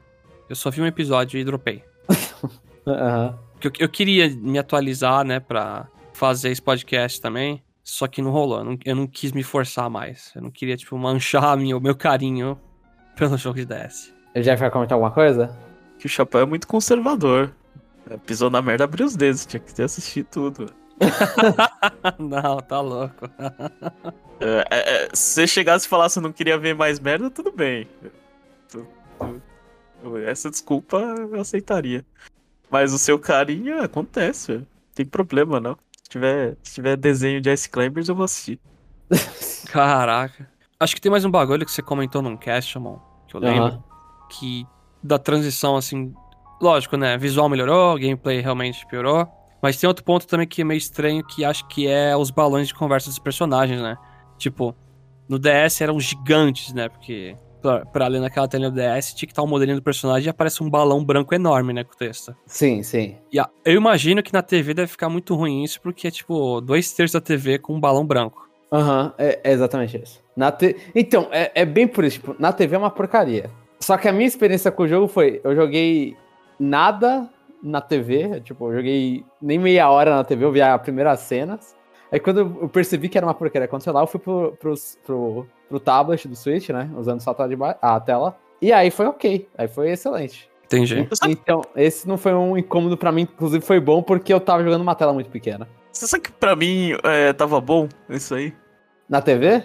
[0.49, 1.83] Eu só vi um episódio e dropei.
[2.85, 3.35] uhum.
[3.63, 7.63] eu, eu queria me atualizar, né, pra fazer esse podcast também.
[7.83, 8.57] Só que não rolou.
[8.57, 10.31] Eu não, eu não quis me forçar mais.
[10.35, 12.59] Eu não queria, tipo, manchar o meu carinho
[13.15, 14.11] pelo jogo de DS.
[14.33, 15.55] Ele já vai comentar alguma coisa?
[15.99, 17.53] Que o Chapéu é muito conservador.
[18.25, 20.73] Pisou na merda, abriu os dedos, tinha que ter assistido tudo.
[22.19, 23.29] não, tá louco.
[24.39, 27.51] É, é, é, se você chegasse e falasse que não queria ver mais merda, tudo
[27.51, 27.87] bem.
[30.25, 32.05] Essa desculpa eu aceitaria.
[32.69, 34.67] Mas o seu carinho acontece, velho.
[34.93, 35.77] Tem problema, não.
[36.03, 38.59] Se tiver, se tiver desenho de Ice Climbers, eu vou assistir.
[39.71, 40.49] Caraca.
[40.79, 43.73] Acho que tem mais um bagulho que você comentou num cast, irmão, que eu lembro.
[43.73, 43.83] Uhum.
[44.29, 44.67] Que
[45.01, 46.13] da transição, assim,
[46.61, 47.17] lógico, né?
[47.17, 49.27] Visual melhorou, gameplay realmente piorou.
[49.65, 52.67] Mas tem outro ponto também que é meio estranho, que acho que é os balões
[52.67, 53.97] de conversa dos personagens, né?
[54.37, 54.75] Tipo,
[55.27, 56.87] no DS eram gigantes, né?
[56.87, 59.81] Porque pra, pra ler naquela tela do DS tinha que estar o um modelinho do
[59.81, 61.83] personagem e aparece um balão branco enorme, né?
[61.83, 62.35] Com o texto.
[62.45, 63.15] Sim, sim.
[63.31, 66.61] E a, eu imagino que na TV deve ficar muito ruim isso, porque é tipo
[66.61, 68.47] dois terços da TV com um balão branco.
[68.71, 70.21] Aham, uhum, é, é, exatamente isso.
[70.37, 70.75] Na te...
[70.93, 72.19] Então, é, é bem por isso.
[72.19, 73.49] Tipo, na TV é uma porcaria.
[73.79, 76.15] Só que a minha experiência com o jogo foi: eu joguei
[76.59, 77.27] nada
[77.65, 81.75] na TV, tipo, eu joguei nem meia hora na TV, eu vi as primeiras cenas.
[82.11, 84.73] Aí quando eu percebi que era uma porcaria acontecer lá, eu fui pro, pro,
[85.05, 86.89] pro, pro tablet do Switch, né?
[86.95, 87.35] Usando só
[87.81, 88.37] a tela.
[88.61, 89.49] E aí foi ok.
[89.57, 90.49] Aí foi excelente.
[90.65, 91.07] Entendi.
[91.27, 94.81] Então, esse não foi um incômodo para mim, inclusive foi bom porque eu tava jogando
[94.81, 95.67] uma tela muito pequena.
[95.91, 98.53] Você sabe que pra mim é, tava bom isso aí?
[99.09, 99.63] Na TV?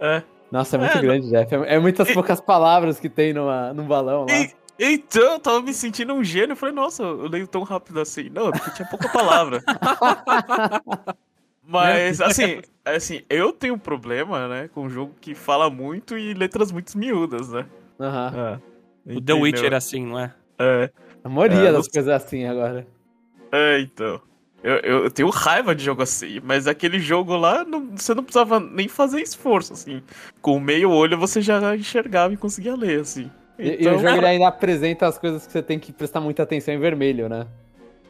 [0.00, 0.22] É.
[0.50, 1.40] Nossa, é muito é, grande, não...
[1.40, 1.54] Jeff.
[1.54, 2.14] É, é muitas e...
[2.14, 4.34] poucas palavras que tem numa, num balão lá.
[4.34, 4.50] E...
[4.78, 6.52] Então, eu tava me sentindo um gênio.
[6.52, 8.28] Eu falei, nossa, eu leio tão rápido assim.
[8.28, 9.62] Não, porque tinha pouca palavra.
[11.68, 16.32] Mas, assim, assim, eu tenho um problema, né, com um jogo que fala muito e
[16.32, 17.66] letras muito miúdas, né?
[17.98, 18.60] Aham.
[19.04, 19.16] Uhum.
[19.16, 20.32] o The Witcher é assim, não é?
[20.58, 20.90] É.
[21.24, 22.86] A maioria é, das coisas é assim agora.
[23.50, 24.20] É, então.
[24.62, 28.58] Eu, eu, tenho raiva de jogo assim, mas aquele jogo lá, não, você não precisava
[28.58, 30.02] nem fazer esforço, assim.
[30.40, 33.30] Com meio olho você já enxergava e conseguia ler, assim.
[33.58, 33.66] Então...
[33.66, 36.42] E, o então, jogo ele ainda apresenta as coisas que você tem que prestar muita
[36.42, 37.46] atenção em vermelho, né?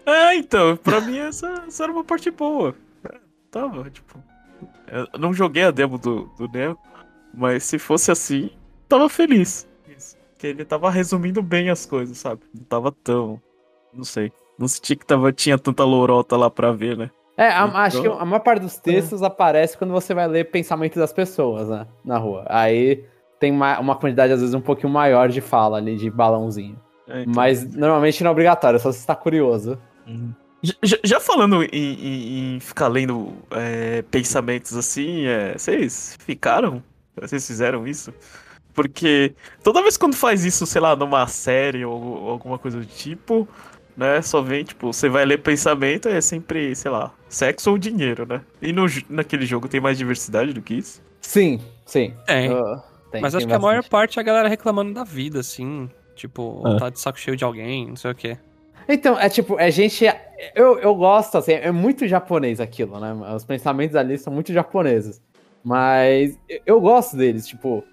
[0.04, 2.74] É, então, pra mim essa, essa era uma parte boa.
[3.50, 4.22] Tava, tipo.
[4.86, 6.78] Eu não joguei a demo do, do Neo,
[7.34, 8.50] mas se fosse assim,
[8.88, 9.68] tava feliz.
[10.38, 12.42] que ele tava resumindo bem as coisas, sabe?
[12.54, 13.40] Não tava tão.
[13.92, 14.32] Não sei.
[14.58, 17.10] Não senti que tava, tinha tanta lorota lá pra ver, né?
[17.36, 17.80] É, a, então...
[17.80, 19.26] acho que a maior parte dos textos é.
[19.26, 21.86] aparece quando você vai ler pensamento das pessoas, né?
[22.04, 22.46] Na rua.
[22.48, 23.04] Aí
[23.38, 26.78] tem uma, uma quantidade, às vezes, um pouquinho maior de fala ali, de balãozinho.
[27.08, 27.34] É, então...
[27.34, 29.78] Mas normalmente não é obrigatório, só se está curioso.
[30.06, 30.32] Uhum.
[30.62, 36.82] Já, já, falando em, em, em, ficar lendo é, pensamentos assim, é, vocês ficaram?
[37.20, 38.12] Vocês fizeram isso?
[38.74, 43.48] Porque toda vez quando faz isso, sei lá, numa série ou alguma coisa do tipo,
[43.96, 44.20] né?
[44.20, 48.42] Só vem, tipo, você vai ler pensamento, é sempre, sei lá, sexo ou dinheiro, né?
[48.60, 51.02] E no, naquele jogo tem mais diversidade do que isso?
[51.20, 52.14] Sim, sim.
[52.26, 52.52] Tem.
[52.52, 55.40] Uh, tem Mas tem acho que a maior parte é a galera reclamando da vida,
[55.40, 55.88] assim.
[56.14, 56.76] Tipo, ah.
[56.76, 58.38] tá de saco cheio de alguém, não sei o quê.
[58.88, 60.04] Então, é tipo, é gente.
[60.54, 63.12] Eu, eu gosto, assim, é muito japonês aquilo, né?
[63.34, 65.20] Os pensamentos ali são muito japoneses.
[65.62, 67.84] Mas eu gosto deles, tipo.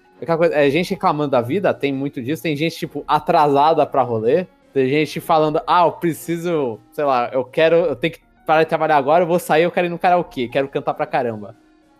[0.52, 2.42] É gente reclamando da vida, tem muito disso.
[2.42, 4.46] Tem gente, tipo, atrasada pra rolê.
[4.72, 8.68] Tem gente falando, ah, eu preciso, sei lá, eu quero, eu tenho que parar de
[8.68, 11.54] trabalhar agora, eu vou sair, eu quero ir no karaokê, quero cantar pra caramba.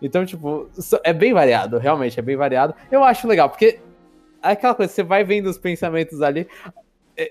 [0.05, 0.69] Então, tipo,
[1.03, 2.75] é bem variado, realmente, é bem variado.
[2.93, 3.81] Eu acho legal, porque
[4.43, 6.47] é aquela coisa, você vai vendo os pensamentos ali.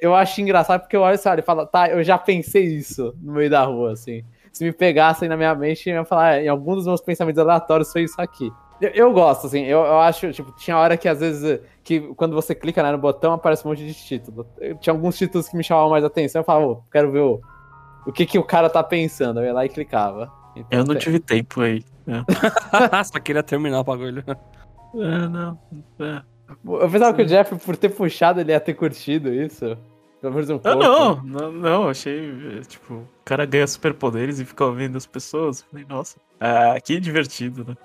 [0.02, 3.50] Eu acho engraçado porque eu olho e falo, tá, eu já pensei isso no meio
[3.50, 4.24] da rua, assim.
[4.52, 7.40] Se me pegassem na minha mente, eu ia falar, é, em algum dos meus pensamentos
[7.40, 8.52] aleatórios foi isso aqui.
[8.82, 12.34] Eu, eu gosto, assim, eu, eu, acho, tipo, tinha hora que às vezes, que quando
[12.34, 14.48] você clica né, no botão, aparece um monte de título.
[14.80, 17.40] Tinha alguns títulos que me chamavam mais atenção, eu falava, oh, quero ver o,
[18.08, 19.40] o que, que o cara tá pensando.
[19.42, 20.32] Eu ia lá e clicava.
[20.56, 20.98] Então, eu não tem.
[20.98, 21.84] tive tempo aí.
[22.08, 23.04] É.
[23.04, 24.24] Só queria terminar o bagulho.
[24.28, 25.60] É, não.
[26.00, 26.22] É.
[26.66, 27.16] Eu pensava Sim.
[27.16, 29.78] que o Jeff, por ter puxado, ele ia ter curtido isso.
[30.22, 30.80] Pelo menos um pouco.
[30.80, 35.64] Não, não, não, achei, tipo, o cara ganha superpoderes e fica ouvindo as pessoas.
[35.64, 37.78] Falei, nossa, é, que divertido, né?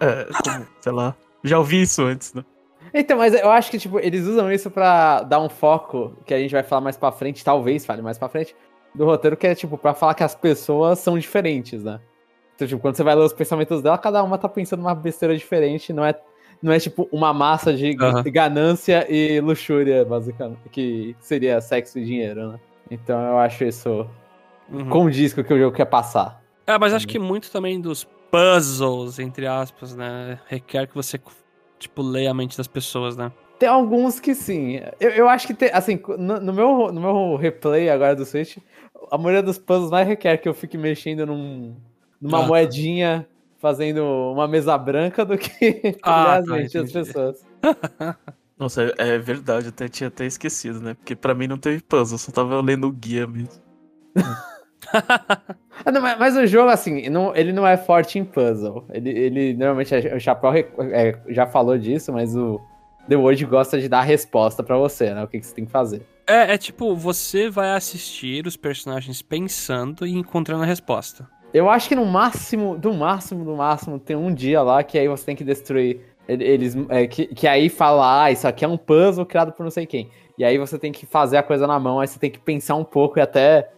[0.00, 1.14] É, como, sei lá.
[1.44, 2.44] Já ouvi isso antes, né?
[2.92, 6.38] Então, mas eu acho que, tipo, eles usam isso pra dar um foco, que a
[6.38, 8.54] gente vai falar mais pra frente, talvez fale mais pra frente,
[8.94, 12.00] do roteiro, que é, tipo, pra falar que as pessoas são diferentes, né?
[12.54, 15.36] Então, tipo, quando você vai ler os pensamentos dela, cada uma tá pensando uma besteira
[15.36, 16.14] diferente, não é,
[16.62, 18.22] não é tipo, uma massa de uhum.
[18.30, 22.60] ganância e luxúria, basicamente, que seria sexo e dinheiro, né?
[22.90, 24.06] Então eu acho isso
[24.70, 24.88] uhum.
[24.88, 26.42] condiz com o que o jogo quer passar.
[26.66, 30.38] É, mas acho que muito também dos puzzles, entre aspas, né?
[30.46, 31.20] Requer que você,
[31.78, 33.32] tipo, leia a mente das pessoas, né?
[33.62, 34.80] Tem alguns que sim.
[34.98, 38.56] Eu, eu acho que tem, assim, no, no, meu, no meu replay agora do Switch,
[39.08, 41.76] a maioria dos puzzles mais requer que eu fique mexendo num,
[42.20, 43.24] numa ah, moedinha,
[43.60, 47.46] fazendo uma mesa branca do que ah, tá, mente as pessoas.
[48.58, 50.94] Nossa, é, é, verdade, eu até tinha até esquecido, né?
[50.94, 53.62] Porque pra mim não teve puzzle, só tava lendo o guia mesmo.
[55.84, 58.84] Ah, não, mas, o jogo, assim, não, ele não é forte em puzzle.
[58.90, 62.60] Ele, ele normalmente, o Chapéu é, já falou disso, mas o
[63.08, 65.22] The World gosta de dar a resposta para você, né?
[65.24, 66.02] O que, que você tem que fazer.
[66.26, 71.28] É, é tipo, você vai assistir os personagens pensando e encontrando a resposta.
[71.52, 75.08] Eu acho que no máximo, do máximo, do máximo, tem um dia lá que aí
[75.08, 76.00] você tem que destruir.
[76.26, 76.76] Eles.
[76.88, 79.84] É, que, que aí fala, ah, isso aqui é um puzzle criado por não sei
[79.84, 80.08] quem.
[80.38, 82.76] E aí você tem que fazer a coisa na mão, aí você tem que pensar
[82.76, 83.70] um pouco e até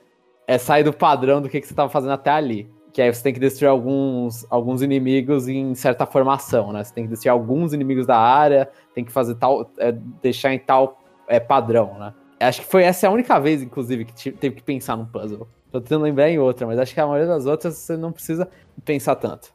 [0.47, 2.71] é sair do padrão do que, que você estava fazendo até ali.
[2.95, 6.83] Que aí você tem que destruir alguns, alguns inimigos em certa formação, né?
[6.83, 9.71] Você tem que destruir alguns inimigos da área, tem que fazer tal.
[9.79, 12.15] É, deixar em tal é, padrão, né?
[12.41, 15.47] Acho que foi essa a única vez, inclusive, que teve que pensar num puzzle.
[15.73, 18.49] Tô tentando lembrar em outra, mas acho que a maioria das outras você não precisa
[18.85, 19.53] pensar tanto.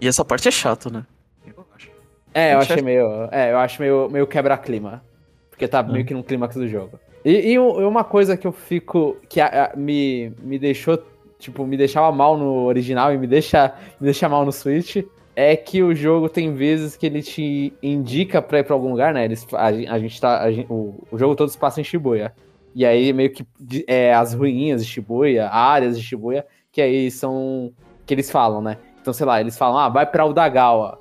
[0.00, 1.04] E essa parte é chato, né?
[1.46, 1.90] Eu acho.
[2.32, 3.28] É, eu achei meio.
[3.30, 5.04] É, eu acho meio, meio quebra-clima.
[5.50, 6.98] Porque tá meio que no clímax do jogo.
[7.22, 9.18] E, e, uma coisa que eu fico.
[9.28, 10.98] que a, a, me, me deixou.
[11.40, 14.98] Tipo, me deixava mal no original e me deixa, me deixa mal no Switch.
[15.34, 19.14] É que o jogo tem vezes que ele te indica pra ir pra algum lugar,
[19.14, 19.24] né?
[19.24, 20.42] Eles, a, a gente tá.
[20.42, 22.32] A gente, o, o jogo todo se passa em Shibuya.
[22.74, 23.44] E aí meio que
[23.86, 27.72] é, as ruínas de Shibuya, áreas de Shibuya, que aí são.
[28.04, 28.76] que eles falam, né?
[29.00, 31.00] Então, sei lá, eles falam, ah, vai pra Udagawa.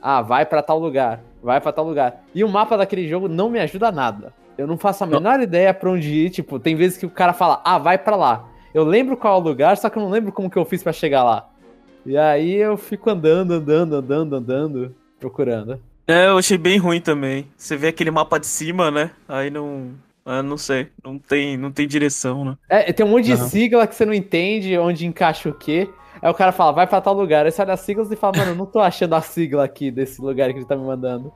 [0.00, 1.20] Ah, vai para tal lugar.
[1.42, 2.22] Vai para tal lugar.
[2.34, 4.32] E o mapa daquele jogo não me ajuda nada.
[4.56, 5.42] Eu não faço a menor não.
[5.42, 6.30] ideia pra onde ir.
[6.30, 8.49] Tipo, tem vezes que o cara fala, ah, vai para lá.
[8.72, 10.82] Eu lembro qual é o lugar, só que eu não lembro como que eu fiz
[10.82, 11.48] para chegar lá.
[12.06, 15.80] E aí eu fico andando, andando, andando, andando, procurando.
[16.06, 17.46] É, eu achei bem ruim também.
[17.56, 19.10] Você vê aquele mapa de cima, né?
[19.28, 19.92] Aí não.
[20.24, 20.88] Ah, não sei.
[21.04, 22.56] Não tem, não tem direção, né?
[22.68, 23.48] É, tem um monte de uhum.
[23.48, 25.88] sigla que você não entende onde encaixa o quê.
[26.22, 27.46] Aí o cara fala, vai pra tal lugar.
[27.46, 29.90] Aí você olha as siglas e fala, mano, eu não tô achando a sigla aqui
[29.90, 31.32] desse lugar que ele tá me mandando.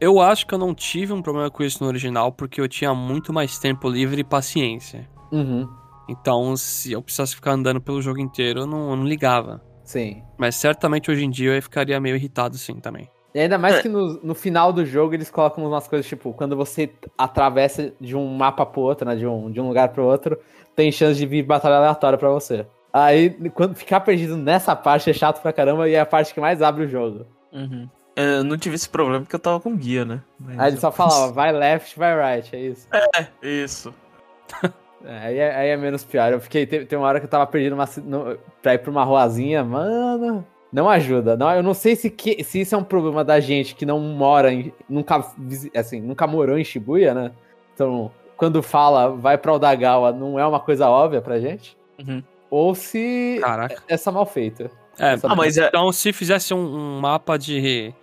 [0.00, 2.92] Eu acho que eu não tive um problema com isso no original, porque eu tinha
[2.92, 5.08] muito mais tempo livre e paciência.
[5.30, 5.68] Uhum.
[6.08, 9.60] Então, se eu precisasse ficar andando pelo jogo inteiro, eu não, eu não ligava.
[9.84, 10.22] Sim.
[10.36, 13.08] Mas certamente hoje em dia eu ficaria meio irritado sim também.
[13.34, 13.82] E ainda mais É.
[13.82, 18.16] que no, no final do jogo eles colocam umas coisas, tipo, quando você atravessa de
[18.16, 19.14] um mapa pro outro, né?
[19.14, 20.38] De um, de um lugar pro outro,
[20.74, 22.66] tem chance de vir batalha aleatória pra você.
[22.92, 26.40] Aí, quando ficar perdido nessa parte é chato pra caramba e é a parte que
[26.40, 27.26] mais abre o jogo.
[28.16, 30.22] É, eu não tive esse problema porque eu tava com guia, né?
[30.40, 32.88] Mas Aí ele só falava, vai left, vai right, é isso.
[33.42, 33.94] Isso.
[35.04, 36.32] É, aí, é, aí é menos pior.
[36.32, 36.66] Eu fiquei.
[36.66, 39.04] Tem, tem uma hora que eu tava perdido numa, ci- no, pra ir pra uma
[39.04, 40.44] ruazinha, mano.
[40.72, 41.36] Não ajuda.
[41.36, 43.98] Não, eu não sei se, que, se isso é um problema da gente que não
[44.00, 44.72] mora em.
[44.88, 45.24] Nunca,
[45.74, 47.32] assim, nunca morou em Shibuya, né?
[47.74, 51.76] Então, quando fala vai pra Odagawa, não é uma coisa óbvia pra gente.
[51.98, 52.22] Uhum.
[52.50, 53.82] Ou se Caraca.
[53.88, 54.70] é só mal feito.
[54.98, 55.68] É, Essa- Ah, mas é.
[55.68, 57.94] então se fizesse um, um mapa de,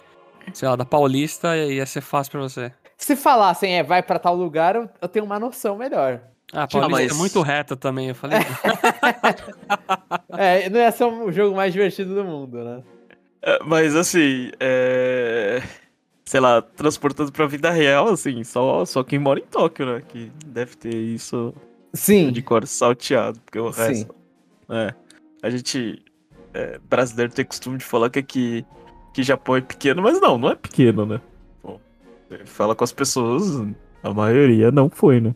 [0.53, 2.71] sei lá, da Paulista, ia ser fácil pra você.
[2.97, 6.21] Se falassem, é, vai pra tal lugar, eu, eu tenho uma noção melhor.
[6.53, 8.39] Ah, a Tipo, Paulista mas- é muito reta também, eu falei.
[10.38, 12.84] É, não ia ser o jogo mais divertido do mundo, né?
[13.41, 15.62] é, Mas assim, é.
[16.25, 20.01] Sei lá, transportando pra vida real, assim, só, só quem mora em Tóquio, né?
[20.08, 21.53] Que deve ter isso
[21.93, 22.31] Sim.
[22.31, 23.81] de cor salteado, porque o Sim.
[23.81, 24.15] resto.
[24.69, 24.93] É.
[25.43, 26.03] A gente.
[26.53, 28.65] é, brasileiro tem costume de falar que aqui
[29.13, 31.21] que Japão é pequeno, mas não, não é pequeno, né?
[31.63, 31.79] Bom,
[32.45, 33.43] fala com as pessoas,
[34.03, 35.34] a maioria não foi, né?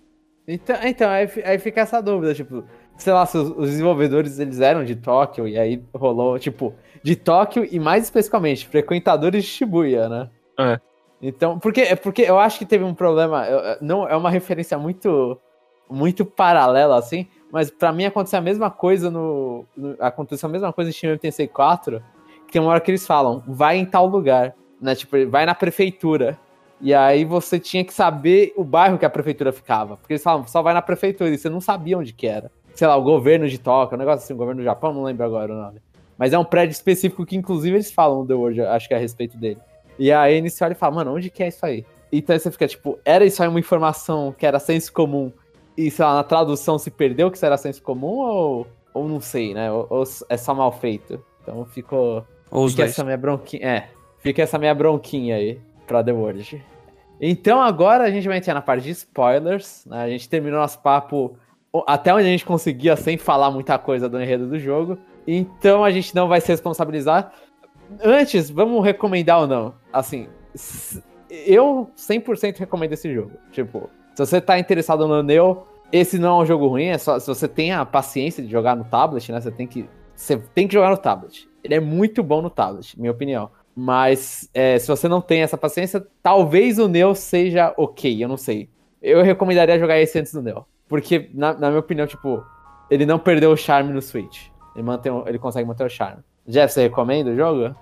[0.52, 2.64] Então, então aí, aí fica essa dúvida, tipo,
[2.98, 7.16] sei lá, se os, os desenvolvedores eles eram de Tóquio e aí rolou, tipo, de
[7.16, 10.30] Tóquio e mais especificamente, frequentadores de Shibuya, né?
[10.60, 10.80] É.
[11.22, 14.78] Então, porque, é porque eu acho que teve um problema, eu- não é uma referência
[14.78, 15.38] muito
[15.92, 20.72] muito paralela assim, mas pra mim aconteceu a mesma coisa no, no aconteceu a mesma
[20.72, 22.02] coisa em Shin Tensei 4,
[22.46, 24.96] que tem uma hora que eles falam, vai em tal lugar, né?
[24.96, 26.38] Tipo, vai na prefeitura.
[26.82, 29.98] E aí você tinha que saber o bairro que a prefeitura ficava.
[29.98, 32.50] Porque eles falavam, só vai na prefeitura, e você não sabia onde que era.
[32.74, 35.26] Sei lá, o governo de Tóquio, um negócio assim, o governo do Japão, não lembro
[35.26, 35.82] agora o nome.
[36.18, 39.00] Mas é um prédio específico que, inclusive, eles falam The World, acho que é a
[39.00, 39.58] respeito dele.
[39.98, 41.86] E aí eles olham e falam, mano, onde que é isso aí?
[42.12, 45.32] Então aí você fica tipo, era isso aí uma informação que era senso comum
[45.78, 49.20] e, sei lá, na tradução se perdeu que isso era senso comum ou, ou não
[49.20, 49.72] sei, né?
[49.72, 51.24] Ou, ou é só mal feito.
[51.42, 52.26] Então ficou.
[52.50, 52.94] Ou os Fica dois.
[52.94, 53.66] essa minha bronquinha.
[53.66, 53.90] É,
[54.20, 56.64] fica essa minha bronquinha aí pra The World.
[57.20, 59.86] Então agora a gente vai entrar na parte de spoilers.
[59.88, 60.04] né?
[60.04, 61.36] A gente terminou nosso papo
[61.86, 64.98] até onde a gente conseguia sem falar muita coisa do enredo do jogo.
[65.28, 67.34] Então a gente não vai se responsabilizar.
[68.04, 69.74] Antes, vamos recomendar ou não?
[69.92, 70.30] Assim,
[71.30, 73.32] eu 100% recomendo esse jogo.
[73.52, 77.20] Tipo, se você tá interessado no Neo, esse não é um jogo ruim, é só
[77.20, 79.42] se você tem a paciência de jogar no tablet, né?
[79.42, 81.50] Você tem que você tem que jogar no tablet.
[81.64, 83.50] Ele é muito bom no tablet, minha opinião.
[83.82, 88.36] Mas é, se você não tem essa paciência, talvez o Neo seja ok, eu não
[88.36, 88.70] sei.
[89.02, 90.66] Eu recomendaria jogar esse antes do Neo.
[90.86, 92.44] Porque, na, na minha opinião, tipo,
[92.92, 94.48] ele não perdeu o charme no Switch.
[94.76, 96.22] Ele, mantém, ele consegue manter o charme.
[96.46, 97.74] Jeff, você recomenda o jogo?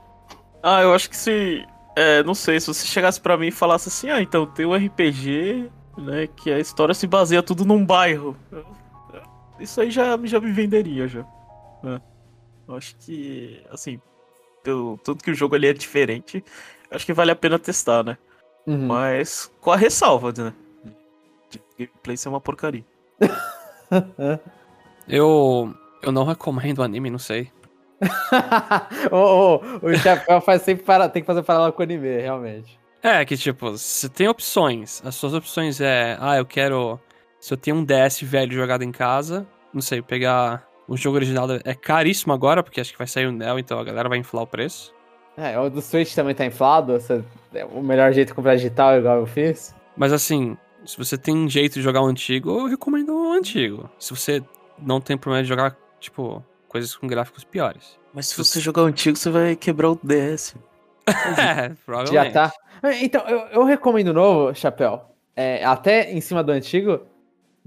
[0.61, 1.65] Ah, eu acho que se.
[1.95, 4.75] É, não sei, se você chegasse pra mim e falasse assim, ah, então tem um
[4.75, 8.37] RPG, né, que a história se baseia tudo num bairro.
[9.59, 11.21] Isso aí já, já me venderia, já.
[11.85, 11.99] É.
[12.67, 13.99] Eu acho que, assim,
[14.67, 16.43] pelo tudo que o jogo ali é diferente,
[16.91, 18.17] acho que vale a pena testar, né?
[18.65, 18.85] Uhum.
[18.85, 20.53] Mas com a ressalva, né?
[21.79, 22.83] Gameplay ser uma porcaria.
[25.09, 27.49] Eu, eu não recomendo o anime, não sei.
[29.09, 32.77] Ô, ô, o Chapéu faz sempre para, tem que fazer paralelo com o anime, realmente.
[33.01, 35.01] É, que tipo, você tem opções.
[35.05, 36.99] As suas opções é, ah, eu quero.
[37.39, 41.47] Se eu tenho um DS velho jogado em casa, não sei, pegar o jogo original.
[41.63, 44.43] É caríssimo agora, porque acho que vai sair o Neo, então a galera vai inflar
[44.43, 44.93] o preço.
[45.37, 46.97] É, o do Switch também tá inflado.
[47.53, 49.75] é o melhor jeito de comprar digital, igual eu fiz.
[49.95, 53.89] Mas assim, se você tem um jeito de jogar o antigo, eu recomendo o antigo.
[53.99, 54.41] Se você
[54.79, 57.99] não tem problema de jogar, tipo, coisas com gráficos piores.
[58.13, 60.55] Mas se você jogar o antigo, você vai quebrar o DS.
[61.07, 62.33] é, provavelmente.
[62.33, 62.53] Já tá.
[63.01, 65.01] Então, eu, eu recomendo o novo, Chapéu.
[65.35, 67.01] É, até em cima do antigo.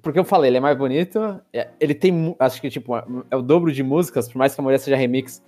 [0.03, 1.41] Porque eu falei, ele é mais bonito.
[1.53, 2.95] é, Ele tem, acho que, tipo,
[3.31, 5.43] é o dobro de músicas, por mais que a maioria seja remix.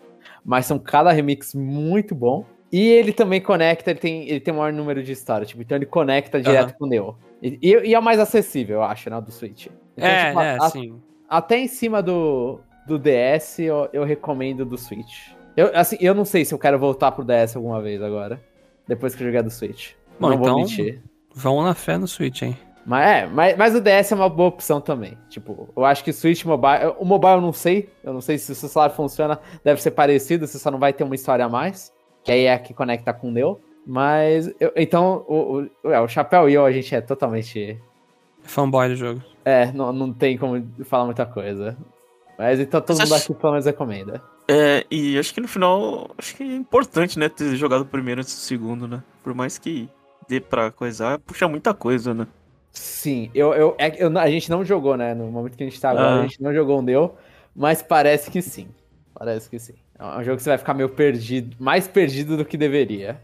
[0.45, 2.45] Mas são cada remix muito bom.
[2.71, 5.47] E ele também conecta, ele tem, ele tem o maior número de história.
[5.47, 6.75] Tipo, então ele conecta direto Aham.
[6.79, 7.17] com o Neo.
[7.43, 9.21] E, e- é o mais acessível, eu acho, né?
[9.21, 9.67] Do Switch.
[9.97, 11.01] Então, É, tipo, é, a- sim.
[11.29, 15.29] até em cima do, do DS, eu, eu recomendo do Switch.
[15.55, 18.41] Eu, assim, eu não sei se eu quero voltar pro DS alguma vez agora.
[18.89, 19.91] Depois que eu jogar do Switch.
[20.19, 21.03] Bom, não vou então- mentir.
[21.35, 22.57] Vão na fé no Switch, hein?
[22.85, 25.17] Mas é, mas, mas o DS é uma boa opção também.
[25.29, 26.95] Tipo, eu acho que Switch Mobile.
[26.99, 27.89] O mobile eu não sei.
[28.03, 29.39] Eu não sei se o seu celular funciona.
[29.65, 31.93] Deve ser parecido, você só não vai ter uma história a mais.
[32.25, 33.61] Que aí é a que conecta com o Neo.
[33.87, 34.53] Mas.
[34.59, 37.79] eu- então, o, o, é, o Chapéu e eu, a gente é totalmente.
[38.43, 39.23] Fanboy do jogo.
[39.45, 41.77] É, não, não tem como falar muita coisa.
[42.39, 44.21] Mas então todo Mas mundo acho- aqui pelo menos recomenda.
[44.49, 48.21] É, e acho que no final, acho que é importante, né, ter jogado o primeiro
[48.21, 49.01] antes do segundo, né?
[49.23, 49.89] Por mais que
[50.29, 52.27] dê pra coisar, puxa muita coisa, né?
[53.03, 55.13] Sim, eu, eu, é, eu, a gente não jogou, né?
[55.13, 56.19] No momento que a gente tá agora, Ah.
[56.21, 57.17] a gente não jogou um Deu,
[57.53, 58.69] mas parece que sim.
[59.13, 59.75] Parece que sim.
[59.99, 63.21] É um jogo que você vai ficar meio perdido, mais perdido do que deveria.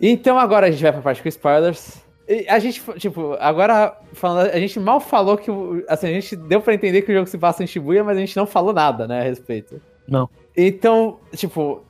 [0.00, 2.02] Então agora a gente vai pra parte com spoilers.
[2.26, 5.50] E a gente, tipo, agora falando, a gente mal falou que,
[5.88, 8.20] assim, a gente deu pra entender que o jogo se passa em Shibuya, mas a
[8.20, 9.78] gente não falou nada, né, a respeito.
[10.08, 10.26] Não.
[10.56, 11.82] Então, tipo,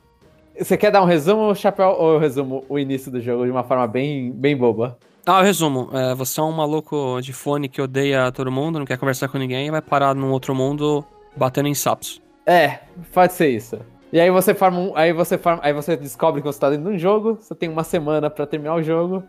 [0.59, 3.63] você quer dar um resumo, Chapéu, ou eu resumo o início do jogo de uma
[3.63, 4.97] forma bem, bem boba?
[5.29, 5.89] Ah, eu resumo.
[5.91, 9.37] É, você é um maluco de fone que odeia todo mundo, não quer conversar com
[9.37, 11.03] ninguém e vai parar num outro mundo
[11.35, 12.21] batendo em sapos.
[12.45, 12.79] É,
[13.13, 13.77] pode ser isso.
[14.13, 16.85] E aí você forma um, aí você forma, aí você descobre que você tá dentro
[16.85, 19.21] de um jogo, você tem uma semana pra terminar o jogo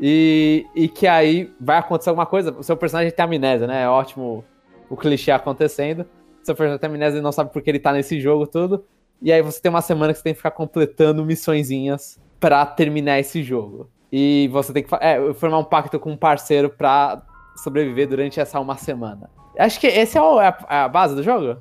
[0.00, 2.52] e, e que aí vai acontecer alguma coisa.
[2.56, 3.82] O seu personagem tem amnésia, né?
[3.82, 4.44] É ótimo
[4.88, 6.06] o clichê acontecendo.
[6.40, 8.84] O seu personagem tem amnésia e não sabe por que ele tá nesse jogo tudo.
[9.20, 13.18] E aí você tem uma semana que você tem que ficar completando missõezinhas pra terminar
[13.18, 13.90] esse jogo.
[14.12, 17.22] E você tem que é, formar um pacto com um parceiro pra
[17.56, 19.30] sobreviver durante essa uma semana.
[19.58, 21.58] Acho que esse é, o- é a, a base do jogo.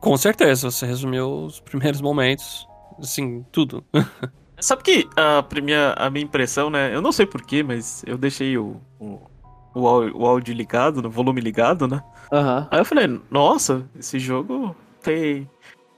[0.00, 2.66] Com certeza, você resumiu os primeiros momentos.
[2.98, 3.84] Assim, tudo.
[4.60, 6.92] Sabe que a, minha, a minha impressão, né?
[6.94, 9.20] Eu não sei porquê, mas eu deixei o, o,
[9.74, 12.02] o, áudio, o ligado, no volume ligado, né?
[12.32, 12.66] Aham.
[12.70, 15.48] Aí eu falei, nossa, esse jogo tem,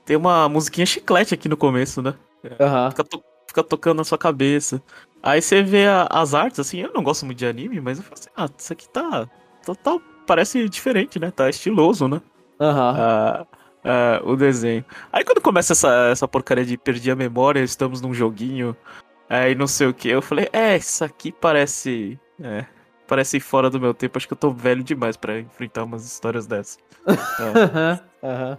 [0.05, 2.15] tem uma musiquinha chiclete aqui no começo, né?
[2.61, 2.91] Aham.
[2.91, 4.83] Fica, to- fica tocando na sua cabeça.
[5.23, 8.05] Aí você vê a- as artes, assim, eu não gosto muito de anime, mas eu
[8.05, 9.29] falo assim, ah, isso aqui tá.
[9.65, 11.31] Total, parece diferente, né?
[11.31, 12.21] Tá estiloso, né?
[12.61, 12.95] Aham.
[12.99, 13.47] Ah,
[13.85, 14.85] ah, o desenho.
[15.13, 18.75] Aí quando começa essa, essa porcaria de perdi a memória, estamos num joguinho,
[19.29, 22.19] aí não sei o que, eu falei, é, isso aqui parece.
[22.43, 22.65] É,
[23.07, 26.47] parece fora do meu tempo, acho que eu tô velho demais pra enfrentar umas histórias
[26.47, 26.79] dessas.
[27.41, 28.01] Aham.
[28.23, 28.59] Aham.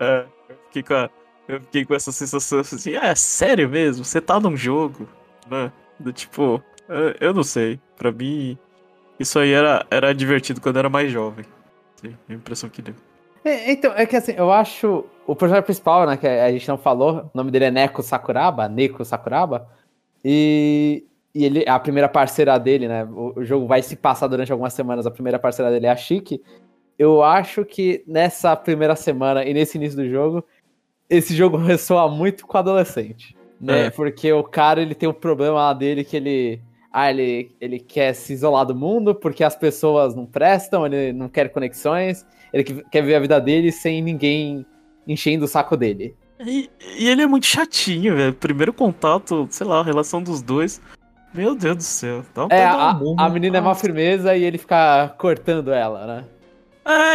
[0.00, 1.10] É, eu fiquei com a-
[1.48, 4.04] eu fiquei com essa sensação assim, é sério mesmo?
[4.04, 5.08] Você tá num jogo,
[5.50, 5.72] né?
[5.98, 6.62] Do tipo,
[7.20, 7.80] eu não sei.
[7.96, 8.56] Pra mim,
[9.18, 11.44] isso aí era, era divertido quando eu era mais jovem.
[11.96, 12.94] Sim, a impressão que deu.
[13.44, 15.04] É, Então, é que assim, eu acho.
[15.26, 18.68] O personagem principal, né, que a gente não falou, o nome dele é Neko Sakuraba,
[18.68, 19.68] Neko Sakuraba.
[20.24, 23.04] E, e ele, a primeira parceira dele, né?
[23.04, 25.96] O, o jogo vai se passar durante algumas semanas, a primeira parceira dele é a
[25.96, 26.42] Shiki.
[26.98, 30.44] Eu acho que nessa primeira semana e nesse início do jogo,
[31.08, 33.36] esse jogo ressoa muito com adolescente.
[33.60, 33.86] Né?
[33.86, 33.90] É.
[33.90, 36.60] Porque o cara, ele tem um problema lá dele que ele.
[36.92, 41.28] Ah, ele, ele quer se isolar do mundo porque as pessoas não prestam, ele não
[41.28, 44.64] quer conexões, ele que- quer viver a vida dele sem ninguém
[45.06, 46.14] enchendo o saco dele.
[46.40, 48.32] E, e ele é muito chatinho, velho.
[48.32, 50.80] Primeiro contato, sei lá, a relação dos dois.
[51.34, 52.24] Meu Deus do céu.
[52.34, 53.16] Dá É, um a, murro.
[53.18, 56.24] a menina é uma firmeza e ele fica cortando ela, né?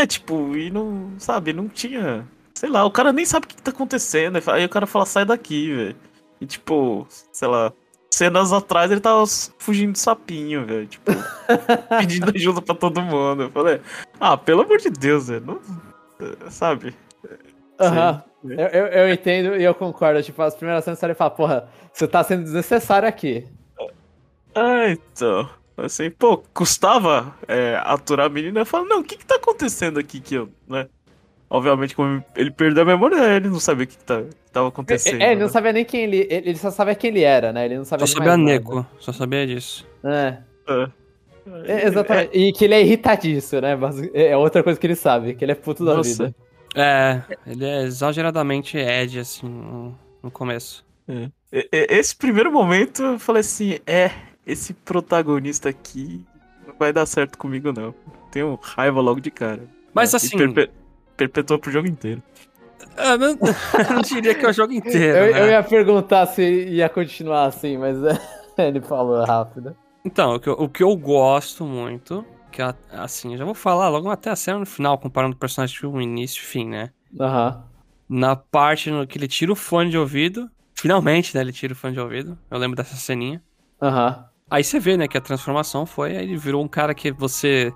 [0.01, 2.27] É, tipo, e não, sabe, não tinha.
[2.53, 4.39] Sei lá, o cara nem sabe o que tá acontecendo.
[4.51, 5.95] Aí o cara fala, sai daqui, velho.
[6.43, 7.71] E tipo, sei lá,
[8.11, 9.23] cenas atrás ele tava
[9.57, 10.85] fugindo do sapinho, velho.
[10.85, 11.11] Tipo,
[11.97, 13.43] pedindo ajuda pra todo mundo.
[13.43, 13.79] Eu falei,
[14.19, 15.45] ah, pelo amor de Deus, velho.
[15.45, 16.93] Não, sabe?
[17.79, 18.21] Aham.
[18.43, 20.21] Eu, eu, eu entendo e eu concordo.
[20.21, 23.47] Tipo, as primeiras cenas ele fala, porra, você tá sendo desnecessário aqui.
[24.53, 25.49] Ah, então.
[25.77, 28.59] Assim, pô, custava é, aturar a menina.
[28.59, 30.89] Eu falo, não, o que que tá acontecendo aqui que eu, né?
[31.53, 34.23] Obviamente, como ele perdeu a memória, ele não sabia o que, que, tá,
[34.67, 35.21] acontecendo.
[35.21, 35.51] É, ele não né?
[35.53, 36.27] sabia nem quem ele.
[36.27, 37.65] Ele ele só sabia quem ele era, né?
[37.65, 38.43] Ele não sabia Só sabia nada.
[38.43, 39.87] Neko, só sabia disso.
[40.03, 40.37] É.
[40.67, 40.89] É.
[41.65, 42.35] É, exatamente.
[42.35, 43.75] E que ele é irritadiço, né?
[43.75, 46.09] Basi- É outra coisa que ele sabe, que ele é puto da Nossa.
[46.25, 46.35] vida.
[46.75, 50.83] É, ele é exageradamente Ed, assim, no, no começo.
[51.07, 51.29] E-
[51.71, 54.09] Esse primeiro momento eu falei assim: é,
[54.47, 56.25] esse protagonista aqui
[56.65, 57.93] não vai dar certo comigo, não.
[58.31, 59.61] Tenho raiva logo de cara.
[59.93, 60.71] Mas E assim, perpe-
[61.29, 62.21] perpetuou pro jogo inteiro.
[62.97, 63.29] eu não,
[63.89, 65.41] eu não diria que é o jogo inteiro, Eu, né?
[65.41, 67.97] eu ia perguntar se ia continuar assim, mas
[68.57, 69.75] ele falou rápido.
[70.05, 73.53] Então, o que, eu, o que eu gosto muito, que a- assim, eu já vou
[73.55, 76.67] falar logo até a cena no final, comparando o personagem com o início e fim,
[76.67, 76.91] né?
[77.19, 77.63] Aham.
[78.09, 81.75] Na parte no que ele tira o fone de ouvido, finalmente, né, ele tira o
[81.75, 83.41] fone de ouvido, eu lembro dessa ceninha.
[83.81, 84.25] Aham.
[84.51, 87.73] Aí você vê, né, que a transformação foi, aí ele virou um cara que você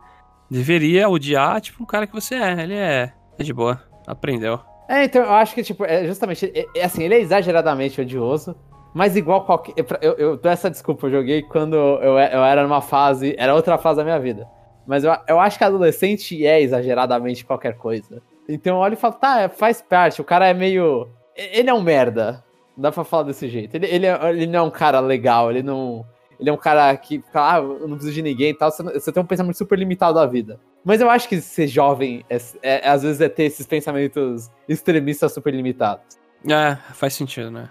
[0.51, 4.59] deveria odiar, tipo um cara que você é, ele é, é de boa, aprendeu.
[4.89, 6.51] É, então eu acho que, tipo, é justamente.
[6.55, 8.55] É, é assim, ele é exageradamente odioso,
[8.93, 9.73] mas igual qualquer.
[10.01, 13.35] Eu, eu dou essa desculpa, eu joguei quando eu, eu era numa fase.
[13.37, 14.47] Era outra fase da minha vida.
[14.87, 18.21] Mas eu, eu acho que adolescente é exageradamente qualquer coisa.
[18.47, 20.21] Então eu olho e falo, tá, é, faz parte.
[20.21, 21.09] O cara é meio.
[21.35, 22.41] Ele é um merda.
[22.77, 23.75] Dá pra falar desse jeito.
[23.75, 26.05] Ele, ele, é- ele não é um cara legal, ele não.
[26.39, 28.71] Ele é um cara que fica, ah, eu não preciso de ninguém e tal.
[28.71, 30.59] Você, não- você tem um pensamento super limitado da vida.
[30.87, 35.33] Mas eu acho que ser jovem, é, é- às vezes, é ter esses pensamentos extremistas
[35.33, 36.05] super limitados.
[36.49, 37.67] É, faz sentido, né?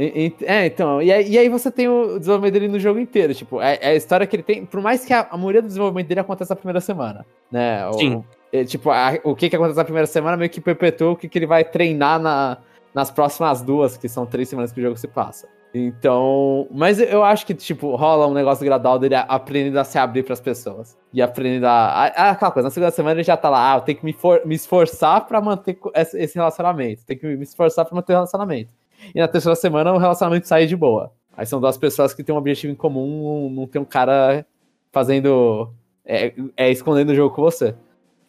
[0.00, 2.98] E- e- É, então, e aí, e aí você tem o desenvolvimento dele no jogo
[2.98, 5.60] inteiro, tipo, é, é a história que ele tem, por mais que a, a maioria
[5.60, 7.86] do desenvolvimento dele aconteça na primeira semana, né?
[7.88, 8.24] O- Sim.
[8.50, 11.28] é, tipo, a- o que que acontece na primeira semana meio que perpetua o que,
[11.28, 12.56] que ele vai treinar na,
[12.94, 15.46] nas próximas duas, que são três semanas que o jogo se passa.
[15.78, 20.22] Então, mas eu acho que, tipo, rola um negócio gradual dele aprendendo a se abrir
[20.22, 20.96] pras pessoas.
[21.12, 21.70] E aprendendo a,
[22.06, 24.12] a- Aquela coisa, na segunda semana ele já tá lá, ah, eu tenho que me,
[24.12, 27.04] for- me esforçar pra manter esse relacionamento.
[27.04, 28.70] Tenho que me esforçar pra manter o relacionamento.
[29.14, 31.12] E na terceira semana o relacionamento sai de boa.
[31.36, 34.46] Aí são duas pessoas que têm um objetivo em comum, não tem um cara
[34.90, 35.70] fazendo.
[36.04, 37.74] É, é, escondendo o jogo com você.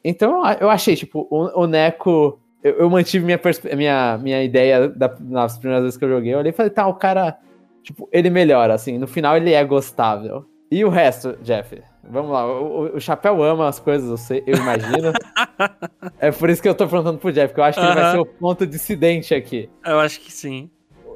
[0.04, 2.40] Então eu achei, tipo, o, o Neko.
[2.64, 3.40] Eu, eu mantive minha,
[3.76, 6.34] minha, minha ideia da- nas primeiras vezes que eu joguei.
[6.34, 7.38] Eu olhei e falei, tá, o cara.
[7.84, 8.98] Tipo, ele melhora, assim.
[8.98, 10.46] No final ele é gostável.
[10.70, 11.82] E o resto, Jeff?
[12.10, 12.46] Vamos lá.
[12.46, 15.14] O, o- Chapéu ama as coisas, eu, sei, eu imagino.
[16.20, 18.12] é por isso que eu tô perguntando pro Jeff, que eu acho que ele vai
[18.12, 19.70] ser o ponto dissidente aqui.
[19.86, 20.70] Eu acho que sim.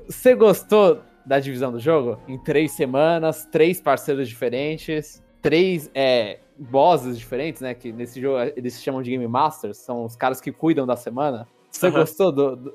[0.07, 2.17] Você gostou da divisão do jogo?
[2.27, 6.39] Em três semanas, três parceiros diferentes, três é,
[6.70, 7.74] bosses diferentes, né?
[7.74, 10.95] Que nesse jogo eles se chamam de Game Masters, são os caras que cuidam da
[10.95, 11.47] semana.
[11.72, 11.99] Você Aham.
[11.99, 12.74] gostou do- do-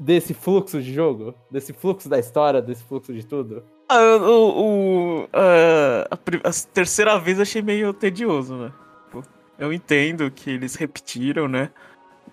[0.00, 1.34] desse fluxo de jogo?
[1.50, 3.62] Desse fluxo da história, desse fluxo de tudo?
[3.88, 8.72] Ah, o, o- ah, a, a terceira vez eu achei meio tedioso, né?
[9.04, 9.22] Tipo,
[9.58, 11.70] Eu entendo que eles repetiram, né?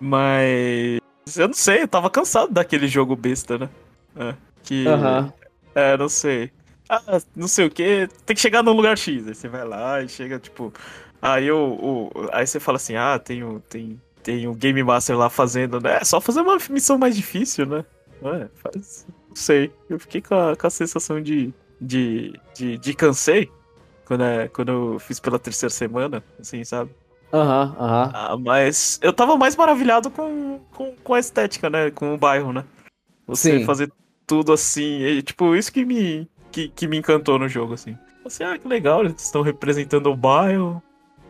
[0.00, 0.98] Mas.
[1.36, 3.68] Eu não sei, eu tava cansado daquele jogo besta, né?
[4.16, 4.86] É, que.
[4.86, 5.32] Aham.
[5.74, 6.50] É, não sei.
[6.88, 8.08] Ah, não sei o que.
[8.26, 9.26] Tem que chegar num lugar X.
[9.26, 10.72] Aí você vai lá e chega, tipo.
[11.22, 12.10] Aí o.
[12.14, 13.60] o- aí você fala assim, ah, tem o.
[13.60, 15.98] Tem, tem o Game Master lá fazendo, né?
[16.00, 17.84] É só fazer uma missão mais difícil, né?
[18.22, 19.06] É, faz.
[19.28, 19.72] Não sei.
[19.88, 21.52] Eu fiquei com a, com a sensação de.
[21.80, 22.32] de.
[22.54, 23.50] de, de cansei.
[24.04, 26.90] Quando, é, quando eu fiz pela terceira semana, assim, sabe?
[27.32, 28.10] Aham, aham.
[28.12, 31.90] Ah, mas eu tava mais maravilhado com, com, com a estética, né?
[31.90, 32.64] Com o bairro, né?
[33.26, 33.64] Você Sim.
[33.64, 33.90] fazer
[34.26, 35.00] tudo assim.
[35.00, 37.96] e, tipo, isso que me, que, que me encantou no jogo, assim.
[38.24, 40.82] Assim, ah, que legal, eles estão representando o bairro,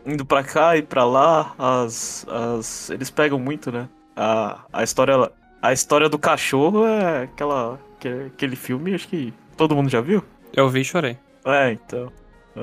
[0.05, 1.53] indo pra cá e pra lá.
[1.57, 3.89] As, as, eles pegam muito, né?
[4.15, 5.31] A, a história.
[5.61, 7.79] A história do cachorro é aquela.
[7.99, 10.23] que- Aquele filme, acho que todo mundo já viu.
[10.53, 11.17] Eu vi e chorei.
[11.43, 12.11] É, então.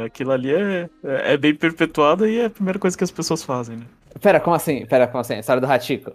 [0.06, 3.42] Aquilo ali é, é é bem perpetuado e é a primeira coisa que as pessoas
[3.42, 3.84] fazem, né?
[4.20, 4.86] Pera, como assim?
[4.86, 5.34] Pera, como assim?
[5.34, 6.12] A história do Hachiko?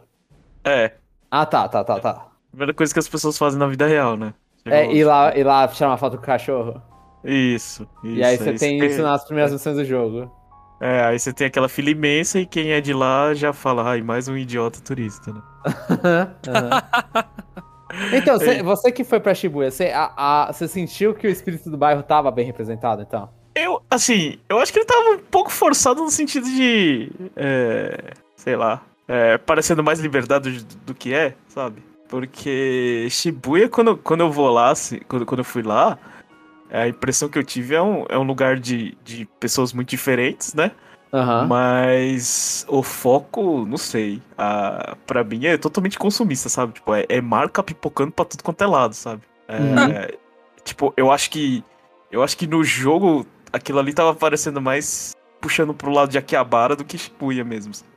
[0.63, 0.93] É,
[1.29, 2.27] Ah, tá, tá, tá, tá.
[2.49, 4.33] Primeira coisa que as pessoas fazem na vida real, né?
[4.71, 6.81] É, ir lá, ir lá tirar uma foto com o cachorro.
[7.23, 8.15] Isso, isso.
[8.15, 9.11] e aí você tem isso na...
[9.11, 10.31] nas primeiras missões do jogo.
[10.79, 14.01] É, aí você tem aquela fila imensa e quem é de lá já fala, ai,
[14.01, 15.41] mais um idiota turista, né?
[16.47, 16.83] Aham.
[18.13, 21.69] Então, você, você que foi pra Shibuya, você, a- a- você sentiu que o espírito
[21.69, 23.29] do bairro tava bem representado, então?
[23.55, 27.11] Eu, assim, eu acho que ele tava um pouco forçado no sentido de.
[27.35, 28.81] É, sei lá.
[29.07, 31.81] É, parecendo mais liberdade do, do que é, sabe?
[32.07, 35.97] Porque Shibuya, quando, quando eu vou lá, assim, quando, quando eu fui lá,
[36.71, 40.53] a impressão que eu tive é um, é um lugar de, de pessoas muito diferentes,
[40.53, 40.71] né?
[41.13, 41.47] Aham.
[41.47, 44.21] Mas o foco, não sei.
[44.37, 46.73] A, pra mim é totalmente consumista, sabe?
[46.73, 49.21] Tipo, é, é marca pipocando pra tudo quanto é lado, sabe?
[49.47, 50.17] É, Uhum.
[50.63, 51.63] Tipo, eu acho que.
[52.11, 56.75] Eu acho que no jogo aquilo ali tava parecendo mais puxando pro lado de Akihabara
[56.75, 57.73] do que Shibuya mesmo.
[57.73, 57.89] sabe?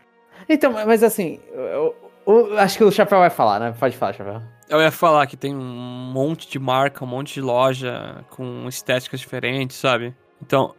[0.49, 1.95] Então, mas assim, eu,
[2.31, 3.75] eu- acho que o Chapéu vai falar, né?
[3.79, 4.43] Pode falar, Chapéu.
[4.69, 9.19] Eu ia falar que tem um monte de marca, um monte de loja com estéticas
[9.21, 10.15] diferentes, sabe?
[10.41, 10.75] Então,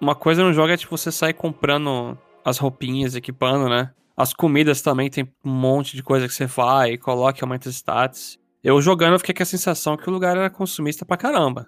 [0.00, 3.90] uma coisa no jogo é tipo você sair comprando as roupinhas, equipando, né?
[4.16, 7.74] As comidas também tem um monte de coisa que você vai, coloca e aumenta os
[7.74, 8.38] stats.
[8.62, 11.66] Eu jogando, eu fiquei com a sensação que o lugar era consumista pra caramba.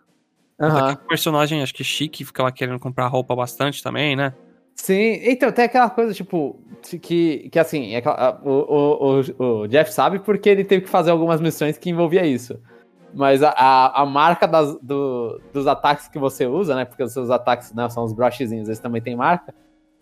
[0.59, 4.33] Aquele personagem, acho que chique, ficava querendo comprar roupa bastante também, né?
[4.75, 6.61] Sim, então tem aquela coisa, tipo,
[7.01, 8.03] que, que assim, é
[8.43, 12.59] o, o, o, Jeff sabe porque ele teve que fazer algumas missões que envolvia isso.
[13.15, 16.85] Mas a, a, a marca das- do- dos ataques que você usa, né?
[16.85, 19.55] Porque os seus ataques né, são os brochezinhos, eles também têm marca.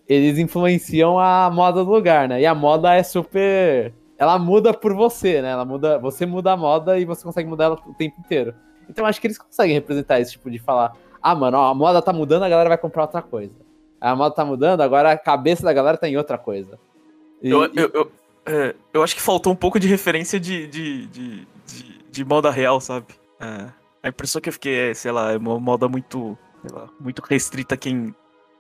[0.09, 2.41] Eles influenciam a moda do lugar, né?
[2.41, 3.93] E a moda é super.
[4.19, 5.51] Ela muda por você, né?
[5.51, 5.99] Ela muda.
[5.99, 8.55] Você muda a moda e você consegue mudar ela o tempo inteiro.
[8.89, 12.01] Então acho que eles conseguem representar esse tipo de falar: ah, mano, ó, a moda
[12.03, 13.53] tá mudando, a galera vai comprar outra coisa.
[14.03, 16.79] A moda tá mudando, agora a cabeça da galera tá em outra coisa.
[17.41, 18.13] E- Eu, eu, eu,
[18.45, 22.51] é, eu acho que faltou um pouco de referência de, de, de, de, de moda
[22.51, 23.07] real, sabe?
[23.41, 23.69] É,
[24.03, 26.37] a impressão que eu fiquei é, sei lá, é uma moda muito,
[26.67, 28.13] sei lá, muito restrita a quem,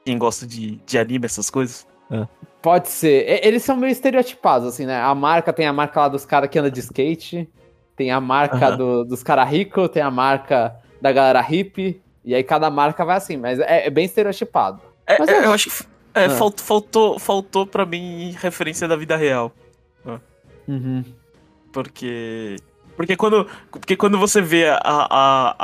[0.05, 1.86] quem gosta de, de anime, essas coisas.
[2.61, 3.45] Pode ser.
[3.45, 5.01] Eles são meio estereotipados, assim, né?
[5.03, 7.51] A marca tem a marca lá dos caras que andam de skate,
[7.97, 8.76] tem a marca Aham.
[8.76, 13.16] do- dos caras ricos, tem a marca da galera hippie, e aí cada marca vai
[13.16, 14.80] assim, mas é, é bem estereotipado.
[15.07, 16.30] É, Mas é, eu acho que é, Ah.
[16.30, 19.53] faltou, faltou, faltou pra mim referência da vida real.
[20.68, 21.05] Uhum.
[21.72, 22.57] Porque
[22.96, 24.78] Porque quando, porque quando você vê a.
[24.84, 25.57] a,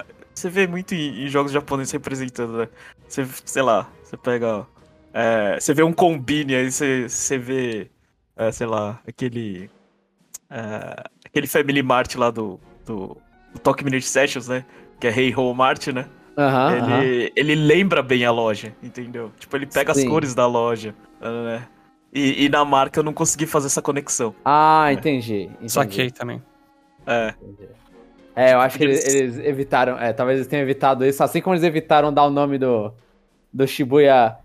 [0.00, 2.68] a você vê muito em, em jogos japoneses representando, né?
[3.08, 4.66] Você, sei lá, você pega.
[5.12, 7.90] é, você vê um combine, aí você, você vê.
[8.36, 9.70] é, sei lá, aquele.
[10.50, 12.60] é, aquele Family Mart lá do.
[12.84, 13.16] do,
[13.52, 14.64] do Tokyo Minute Sessions, né?
[15.00, 16.06] Que é Hey Ho Mart, né?
[16.36, 17.02] Aham.
[17.02, 19.32] ele, ele lembra bem a loja, entendeu?
[19.38, 20.02] Tipo, ele pega Sim.
[20.02, 21.66] as cores da loja, né?
[22.12, 24.34] E, e na marca eu não consegui fazer essa conexão.
[24.44, 25.44] Ah, entendi.
[25.44, 25.72] entendi.
[25.72, 26.42] Saquei também.
[27.06, 27.34] É.
[27.42, 27.68] Entendi.
[28.34, 29.98] É, eu acho que Eles- eles, evitaram.
[29.98, 32.92] É, talvez eles tenham evitado isso, assim como eles evitaram dar o nome do,
[33.52, 34.36] do Shibuya.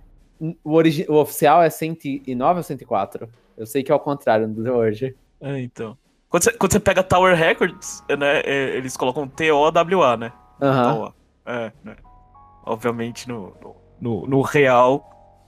[0.63, 3.27] O, origi- o oficial é 109 ou 104?
[3.57, 5.13] Eu sei que é o contrário do hoje.
[5.41, 5.97] É, então.
[6.29, 10.31] Quando você, quando você pega Tower Records, né, é, eles colocam T-O-W-A, né?
[10.61, 10.95] Aham.
[10.95, 11.15] Toa.
[11.45, 11.95] É, né?
[12.65, 15.07] Obviamente no, no, no- no real.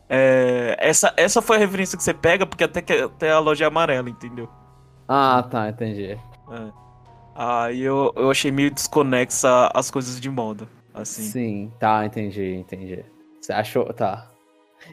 [0.09, 3.65] é, essa, essa foi a referência que você pega, porque até, que, até a loja
[3.65, 4.49] é amarela, entendeu?
[5.07, 6.11] Ah, tá, entendi.
[6.11, 6.19] É.
[7.35, 10.67] Aí eu, eu achei meio desconexa as coisas de moda.
[10.93, 11.23] Assim.
[11.23, 13.03] Sim, tá, entendi, entendi.
[13.41, 14.29] Você achou, tá.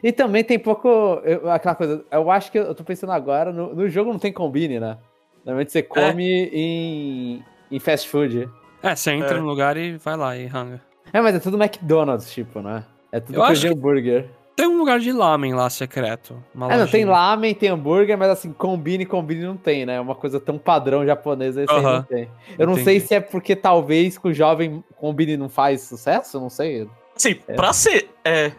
[0.01, 0.87] E também tem pouco.
[1.23, 4.33] eu- aquela coisa, eu acho que eu tô pensando agora, no, no jogo não tem
[4.33, 4.97] combine, né?
[5.45, 8.49] Normalmente você come em, em fast food.
[8.81, 9.39] É, você entra É.
[9.39, 10.81] no lugar e vai lá e hanga.
[11.13, 12.83] É, mas é tudo McDonald's, tipo, né?
[13.11, 14.29] É tudo Eu coisa de hambúrguer.
[14.55, 16.41] Tem um lugar de lamen lá secreto.
[16.53, 19.95] Uma É, não tem lamen, tem hambúrguer, mas assim, combine, combine não tem, né?
[19.95, 22.03] É uma coisa tão padrão japonesa, esse aí não Aham.
[22.03, 22.29] tem.
[22.59, 22.99] Eu não sei Entendi.
[23.07, 26.87] se é porque talvez com o jovem combine não faz sucesso, não sei.
[27.15, 27.55] Assim, É.
[27.55, 28.09] pra ser.
[28.23, 28.51] É,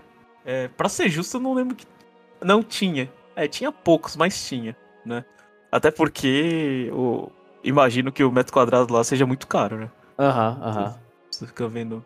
[0.44, 0.68] é.
[0.68, 1.86] Pra ser justo, eu não lembro que.
[2.42, 3.08] Não tinha.
[3.36, 4.76] É, tinha poucos, mas tinha,
[5.06, 5.24] né?
[5.70, 6.90] Até porque.
[6.92, 7.30] O,
[7.62, 9.90] imagino que o metro quadrado lá seja muito caro, né?
[10.18, 10.94] Aham, aham.
[11.30, 12.04] Você fica vendo.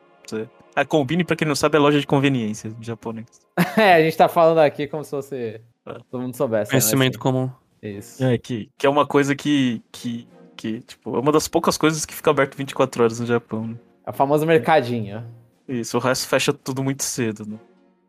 [0.74, 3.26] A Combine, pra quem não sabe, é loja de conveniência japonês.
[3.76, 5.60] É, a gente tá falando aqui como se fosse.
[5.86, 5.98] É.
[6.10, 6.70] Todo mundo soubesse.
[6.70, 6.72] né?
[6.72, 7.50] Conhecimento comum.
[7.82, 8.24] Assim, Isso.
[8.24, 12.04] É, que, que é uma coisa que, que, que, tipo, é uma das poucas coisas
[12.04, 13.76] que fica aberto 24 horas no Japão, né?
[14.04, 15.24] É o famoso mercadinho.
[15.68, 17.58] Isso, o resto fecha tudo muito cedo, né?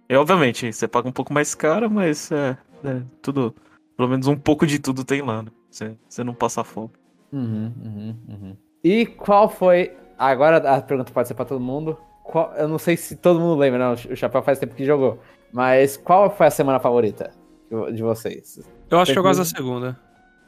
[0.09, 3.53] E obviamente, você paga um pouco mais caro, mas é, é tudo.
[3.95, 5.49] Pelo menos um pouco de tudo tem lá, né?
[5.69, 6.91] Você, você não passa fome.
[7.31, 8.57] Uhum, uhum, uhum.
[8.83, 9.91] E qual foi.
[10.17, 11.97] Agora a pergunta pode ser pra todo mundo.
[12.31, 13.93] Qual- Eu não sei se todo mundo lembra, não.
[13.93, 15.19] O Chapéu faz tempo que jogou.
[15.51, 17.31] Mas qual foi a semana favorita
[17.93, 18.59] de vocês?
[18.89, 19.99] Eu acho que eu Tem gosto da segunda.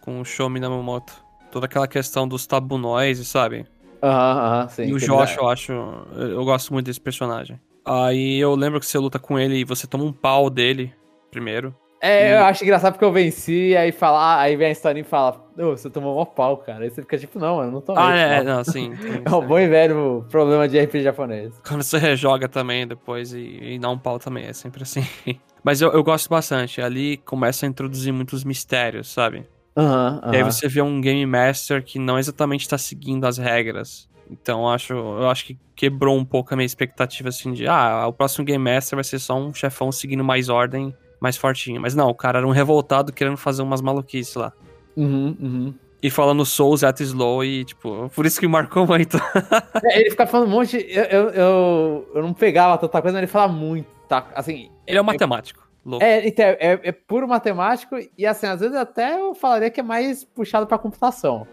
[0.02, 1.14] Com o Show Minamoto.
[1.52, 3.66] Toda aquela questão dos tabu noise, sabe?
[4.04, 4.84] Aham, aham, sim.
[4.84, 5.72] e o Josh, eu acho.
[6.16, 7.60] Eu gosto muito desse personagem.
[7.84, 10.94] Aí eu lembro que você luta com ele e você toma um pau dele
[11.32, 11.76] primeiro.
[12.02, 15.46] É, eu acho engraçado porque eu venci, aí fala, aí vem a historinha e fala,
[15.58, 16.86] ô, você tomou mó pau, cara.
[16.86, 18.04] Aí você fica tipo, não, mano, não tomei.
[18.04, 18.44] Ah, é, pau.
[18.46, 18.96] não, sim.
[19.02, 21.54] tem É um bom e velho problema de RPG japonês.
[21.68, 25.06] Quando você rejoga também depois e, e dá um pau também, é sempre assim.
[25.64, 26.82] Mas eu, eu gosto bastante.
[26.82, 29.46] Ali começa a introduzir muitos mistérios, sabe?
[29.76, 34.10] Aham, E aí você vê um Game Master que não exatamente tá seguindo as regras.
[34.30, 38.06] Então eu acho, eu acho que quebrou um pouco a minha expectativa assim de, ah,
[38.08, 41.82] o próximo Game Master vai ser só um chefão seguindo mais ordem, mais fortinho.
[41.82, 44.54] Mas não, o cara era um revoltado querendo fazer umas maluquices lá.
[44.96, 45.74] Uhum, uhum.
[46.02, 49.18] E falando Souls at Slow e, tipo, por isso que marcou muito.
[49.84, 50.78] É, ele fica falando um monte.
[50.90, 53.88] Eu, eu, eu, eu não pegava tanta coisa, mas ele fala muito.
[54.08, 54.26] Tá?
[54.34, 55.68] Assim, Ele é um matemático.
[55.86, 56.04] Louco.
[56.04, 59.84] é, então, é, é puro matemático e assim, às vezes até eu falaria que é
[59.84, 61.48] mais puxado pra computação.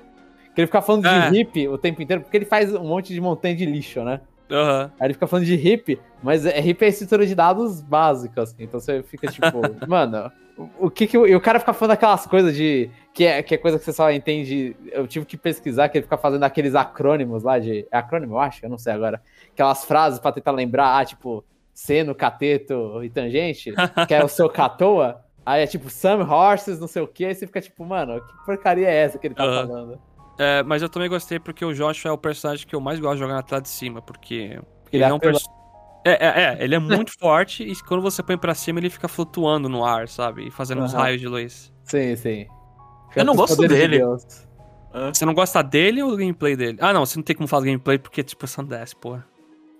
[0.54, 1.30] Que ele fica falando É.
[1.30, 4.20] de hip o tempo inteiro, porque ele faz um monte de montanha de lixo, né?
[4.50, 4.90] Aham.
[5.00, 8.56] Aí ele fica falando de hip, mas é, hip é estrutura de dados básica, assim.
[8.60, 9.46] Então você fica tipo,
[9.88, 11.18] mano, o, o que que.
[11.18, 12.88] o- E o cara fica falando aquelas coisas de.
[13.12, 14.76] Que é, que é coisa que você só entende.
[14.92, 17.86] Eu tive que pesquisar, que ele fica fazendo aqueles acrônimos lá de.
[17.90, 18.64] É acrônimo, eu acho?
[18.64, 19.20] Eu não sei agora.
[19.52, 21.44] Aquelas frases pra tentar lembrar, ah, tipo,
[21.74, 23.72] seno, cateto e tangente,
[24.06, 25.22] que é o seu catoa.
[25.44, 28.44] Aí é tipo, some horses, não sei o que, aí você fica tipo, mano, que
[28.44, 29.66] porcaria é essa que ele tá Aham.
[29.68, 29.98] falando?
[30.38, 33.14] É, mas eu também gostei porque o Joshua é o personagem que eu mais gosto
[33.14, 35.46] de jogar na tela de cima, porque Porque ele é um apela- pers-
[36.04, 36.78] é, é, é, ele é
[37.10, 40.46] muito forte e quando você põe pra cima ele fica flutuando no ar, sabe?
[40.48, 41.02] E fazendo uns Aham.
[41.02, 41.72] raios de luz.
[41.84, 42.46] Sim, sim.
[43.14, 43.98] Eu não Os gosto de dele.
[43.98, 44.46] Deus.
[45.12, 46.78] Você não gosta dele ou do gameplay dele?
[46.80, 49.26] Ah, não, você não tem como falar do gameplay porque, tipo, são 10, porra.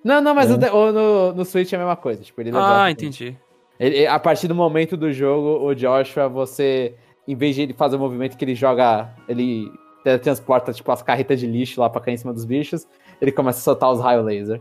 [0.05, 0.55] Não, não, mas É.
[0.55, 2.23] o de- o no, no Switch é a mesma coisa.
[2.23, 3.37] Tipo, ele levanta, Ah, entendi.
[3.81, 6.95] Ele- a partir do momento do jogo, o Joshua, você,
[7.27, 9.71] em vez de ele fazer o movimento que ele joga, ele
[10.19, 12.87] transporta, tipo, as carretas de lixo lá pra cair em cima dos bichos,
[13.21, 14.61] ele começa a soltar os raios laser.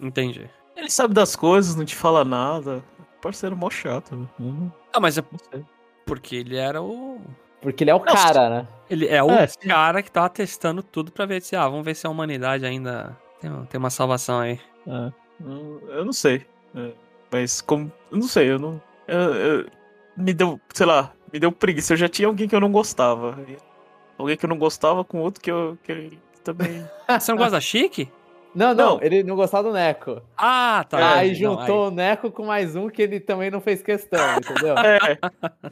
[0.00, 0.48] Entendi.
[0.76, 2.82] Ele sabe das coisas, não te fala nada.
[3.22, 4.26] Parceiro mó chato, né?
[4.38, 5.24] Hum, Ah, mas é
[6.04, 7.20] porque ele era o.
[7.60, 8.68] Porque ele é o cara, né?
[8.88, 11.96] Ele é o É, cara que tava testando tudo pra ver se, ah, vamos ver
[11.96, 14.60] se a humanidade ainda tem, tem uma salvação aí.
[14.86, 15.12] É.
[15.44, 16.46] Eu, eu não sei.
[16.74, 16.92] É,
[17.32, 17.90] mas como.
[18.12, 18.80] Eu não sei, eu não.
[19.08, 19.66] eu- eu-
[20.16, 21.94] me deu, sei lá, me deu preguiça.
[21.94, 23.36] Eu já tinha alguém que eu não gostava.
[24.18, 26.84] Alguém que eu não gostava com outro que eu que também.
[27.18, 28.08] Você não gosta da Chique?
[28.54, 29.02] Não, não, Não.
[29.02, 30.22] ele não gostava do Neco.
[30.34, 31.16] Ah, tá.
[31.18, 34.74] aí Não, juntou o Neco com mais um que ele também não fez questão, entendeu?
[34.82, 35.18] É.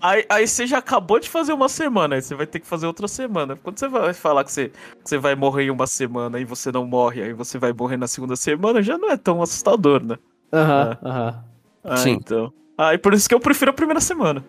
[0.02, 2.86] Aí, aí você já acabou de fazer uma semana, aí você vai ter que fazer
[2.86, 3.56] outra semana.
[3.56, 4.76] Quando você vai falar que você, que
[5.08, 8.06] você vai morrer em uma semana e você não morre, aí você vai morrer na
[8.06, 10.18] segunda semana, já não é tão assustador, né?
[10.52, 11.44] Aham, aham.
[11.84, 12.10] Ah, Sim.
[12.20, 12.52] então.
[12.76, 14.44] Aí por isso que eu prefiro a primeira semana.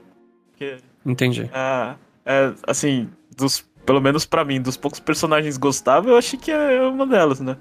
[0.50, 0.76] Porque,
[1.06, 1.50] Entendi.
[1.54, 6.52] ah, é, assim, dos, pelo menos pra mim, dos poucos personagens gostáveis, eu achei que
[6.52, 7.58] é uma delas, né?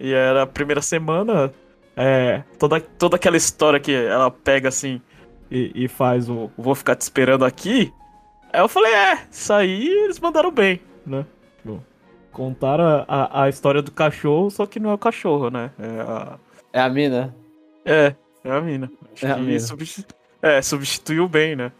[0.00, 1.52] E era a primeira semana,
[1.96, 5.00] é, toda, toda aquela história que ela pega assim
[5.50, 7.92] e, e faz o vou ficar te esperando aqui.
[8.52, 11.24] Aí eu falei, é, isso aí eles mandaram bem, né?
[11.58, 11.82] Tipo,
[12.32, 15.70] Contaram a, a, a história do cachorro, só que não é o cachorro, né?
[15.78, 16.38] É a,
[16.72, 17.34] É a mina?
[17.84, 18.90] é, é a mina.
[19.12, 19.60] Acho É a mina.
[19.60, 20.06] substi-
[20.40, 21.70] é, substituiu bem, né?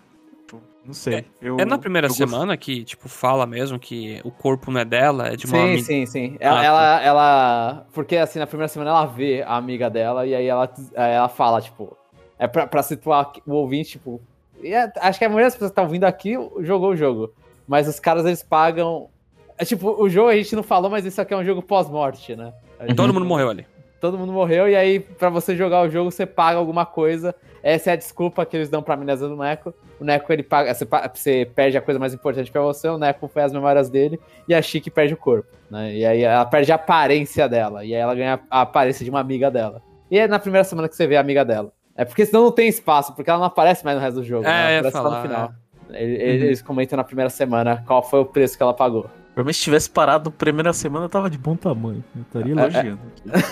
[0.85, 1.25] Não sei.
[1.41, 5.29] eu- É na primeira semana que, tipo, fala mesmo que o corpo não é dela,
[5.29, 5.83] é de uma sim, menina.
[5.85, 6.37] sim, sim.
[6.41, 10.35] Ela, Ah, ela, ela- Porque assim, na primeira semana ela vê a amiga dela e
[10.35, 11.97] aí ela, ela fala, tipo.
[12.39, 14.21] É pra, pra situar o ouvinte, tipo.
[14.61, 17.33] e é- acho que a maioria das pessoas que tá ouvindo aqui jogou o jogo.
[17.67, 19.09] Mas os caras, eles pagam.
[19.57, 22.35] É tipo, o jogo a gente não falou, mas isso aqui é um jogo pós-morte,
[22.35, 22.53] né?
[22.81, 23.65] A gente- Todo mundo morreu ali.
[24.01, 27.33] todo mundo morreu, e aí, pra você jogar o jogo, você paga alguma coisa.
[27.63, 29.73] Essa é a desculpa que eles dão pra Minas do Neco.
[30.01, 30.75] O Neco, ele paga.
[30.75, 34.19] Você, você perde a coisa mais importante pra você, o Neco foi as memórias dele,
[34.49, 35.95] e a Chique perde o corpo, né?
[35.95, 39.21] E aí ela perde a aparência dela, e aí ela ganha a aparência de uma
[39.21, 39.81] amiga dela.
[40.11, 41.73] E é na primeira semana que você vê a amiga dela.
[41.97, 44.45] É porque senão não tem espaço, porque ela não aparece mais no resto do jogo.
[44.47, 44.75] É, né?
[44.75, 45.53] eu Ela aparece no final.
[45.91, 46.47] Ele- Uhum.
[46.47, 49.07] Eles comentam na primeira semana qual foi o preço que ela pagou.
[49.35, 52.03] Pra mim, se tivesse parado na primeira semana, tava de bom tamanho.
[52.17, 53.01] Eu estaria elogiando.
[53.31, 53.43] É,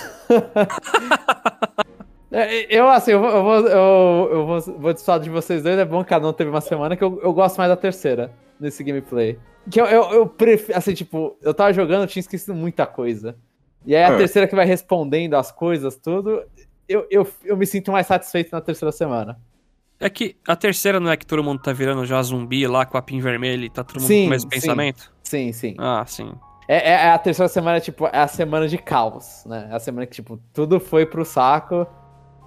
[2.68, 5.76] Eu, assim, eu vou, eu vou, eu, eu vou, vou dissuadir de vocês dois.
[5.78, 8.30] É bom que cada um teve uma semana, que eu, eu gosto mais da terceira
[8.58, 9.38] nesse gameplay.
[9.70, 13.36] Que eu, eu, eu prefiro, assim, tipo, eu tava jogando, eu tinha esquecido muita coisa.
[13.84, 14.16] E aí a É.
[14.16, 16.42] terceira que vai respondendo as coisas, tudo,
[16.88, 19.38] eu, eu, eu me sinto mais satisfeito na terceira semana.
[19.98, 22.96] É que a terceira não é que todo mundo tá virando já zumbi lá com
[22.96, 24.60] a pin vermelha e tá todo mundo Sim, com o mesmo sim.
[24.60, 25.12] pensamento?
[25.22, 25.74] Sim, sim.
[25.78, 26.32] Ah, sim.
[26.68, 29.68] É, é- é a terceira semana, tipo, é a semana de caos, né?
[29.70, 31.86] É a semana que, tipo, tudo foi pro saco.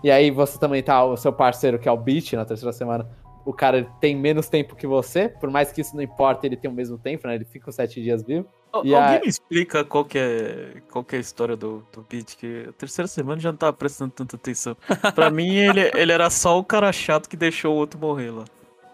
[0.03, 3.07] E aí você também tá, o seu parceiro, que é o Beat, na terceira semana,
[3.45, 6.69] o cara tem menos tempo que você, por mais que isso não importa, ele tem
[6.69, 7.35] o mesmo tempo, né?
[7.35, 8.45] Ele fica os sete dias vivo.
[8.71, 11.85] Al- E Alguém a- me explica qual que é, qual que é a história do,
[11.93, 12.35] do Beat?
[12.37, 14.75] Que a terceira semana já não tava prestando tanta atenção.
[15.15, 18.45] Pra mim, ele, ele era só o cara chato que deixou o outro morrer lá.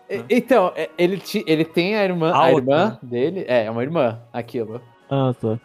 [0.09, 3.81] E- Então, é, ele, ti- ele tem a irmã, A irmã dele, é, é uma
[3.83, 4.81] irmã, aquilo.
[5.09, 5.59] Ah, tá.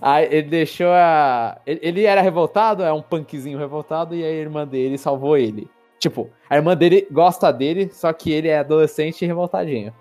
[0.00, 1.58] Aí ele deixou a.
[1.66, 5.68] Ele, era revoltado, é um punkzinho revoltado, e a irmã dele salvou ele.
[5.98, 9.92] Tipo, a irmã dele gosta dele, só que ele é adolescente e revoltadinho.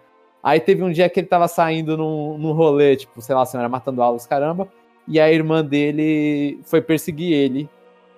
[0.42, 3.56] Aí teve um dia que ele tava saindo num, num rolê, tipo, sei lá, se
[3.56, 4.68] era matando aulas, caramba,
[5.08, 7.70] e a irmã dele foi perseguir ele,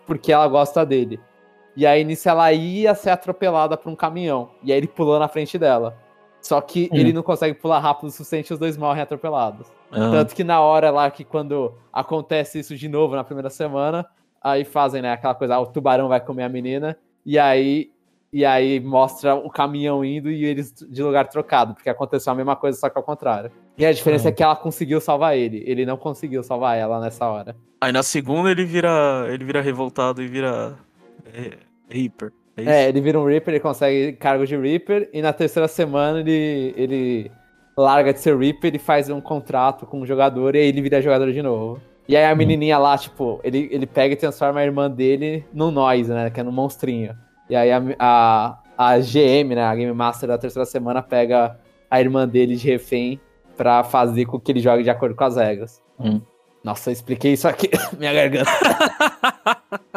[0.08, 1.20] porque ela gosta dele.
[1.78, 5.28] E aí nisso ela ia ser atropelada por um caminhão, e aí ele pulou na
[5.28, 5.96] frente dela.
[6.42, 6.96] Só que Hum.
[6.98, 9.68] ele não consegue pular rápido o suficiente e os dois morrem atropelados.
[9.96, 10.12] Ah.
[10.12, 14.06] Tanto que na hora lá que quando acontece isso de novo na primeira semana,
[14.42, 17.90] aí fazem, né, aquela coisa, ah, o tubarão vai comer a menina, e aí
[18.34, 22.54] e aí mostra o caminhão indo e eles de lugar trocado, porque aconteceu a mesma
[22.56, 23.50] coisa, só que ao contrário.
[23.78, 24.30] E a diferença Ah.
[24.30, 27.56] é que ela conseguiu salvar ele, ele não conseguiu salvar ela nessa hora.
[27.80, 29.26] Aí na segunda ele vira.
[29.30, 30.76] ele vira revoltado e vira.
[31.34, 31.52] É,
[31.90, 32.34] Reaper.
[32.58, 32.84] É?
[32.84, 36.74] É, ele vira um Reaper, ele consegue cargo de Reaper, e na terceira semana ele,
[36.76, 37.32] ele
[37.78, 41.02] larga de ser Reaper e faz um contrato com um jogador, e aí ele vira
[41.02, 41.82] jogador de novo.
[42.08, 45.72] E aí a menininha lá, tipo, ele, ele pega e transforma a irmã dele num
[45.72, 47.16] Noise, né, que é num monstrinho.
[47.50, 51.60] E aí a, a, a GM, né, a Game Master da terceira semana, pega
[51.90, 53.20] a irmã dele de refém
[53.58, 55.82] pra fazer com que ele jogue de acordo com as regras.
[56.00, 56.22] Hum.
[56.64, 58.52] Nossa, eu expliquei isso aqui, minha garganta.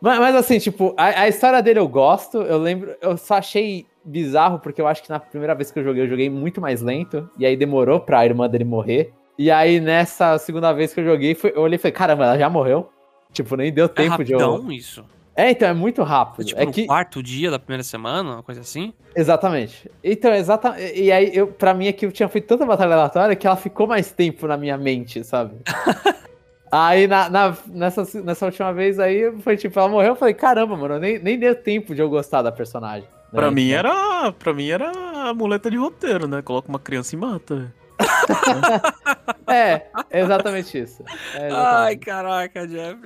[0.00, 2.38] Mas, mas assim, tipo, a, a história dele eu gosto.
[2.38, 5.84] Eu lembro, eu só achei bizarro porque eu acho que na primeira vez que eu
[5.84, 7.28] joguei, eu joguei muito mais lento.
[7.38, 9.12] E aí demorou pra irmã dele morrer.
[9.38, 12.38] E aí nessa segunda vez que eu joguei, foi- eu olhei e falei, caramba, ela
[12.38, 12.90] já morreu?
[13.32, 14.38] Tipo, nem deu É tempo de eu.
[14.38, 15.04] rapidão isso.
[15.36, 16.44] É, então, é muito É rápido.
[16.48, 16.84] tipo é no que.
[16.86, 18.92] quarto dia da primeira semana, uma coisa assim.
[19.16, 19.90] Exatamente.
[20.04, 20.92] Então, exatamente.
[21.00, 23.86] E aí, eu, pra mim, aqui eu tinha feito tanta batalha aleatória que ela ficou
[23.86, 25.54] mais tempo na minha mente, sabe?
[26.70, 30.76] aí, na, na- nessa, nessa última vez aí, foi tipo, ela morreu, eu falei, caramba,
[30.76, 33.08] mano, nem, nem deu tempo de eu gostar da personagem.
[33.30, 34.32] Pra mim Então- era.
[34.32, 34.90] Pra mim era
[35.28, 36.42] a muleta de roteiro, né?
[36.42, 37.72] Coloca uma criança e mata.
[39.46, 41.02] É, é exatamente isso.
[41.34, 41.98] É Ai, exatamente.
[42.06, 43.00] caraca, Jeff.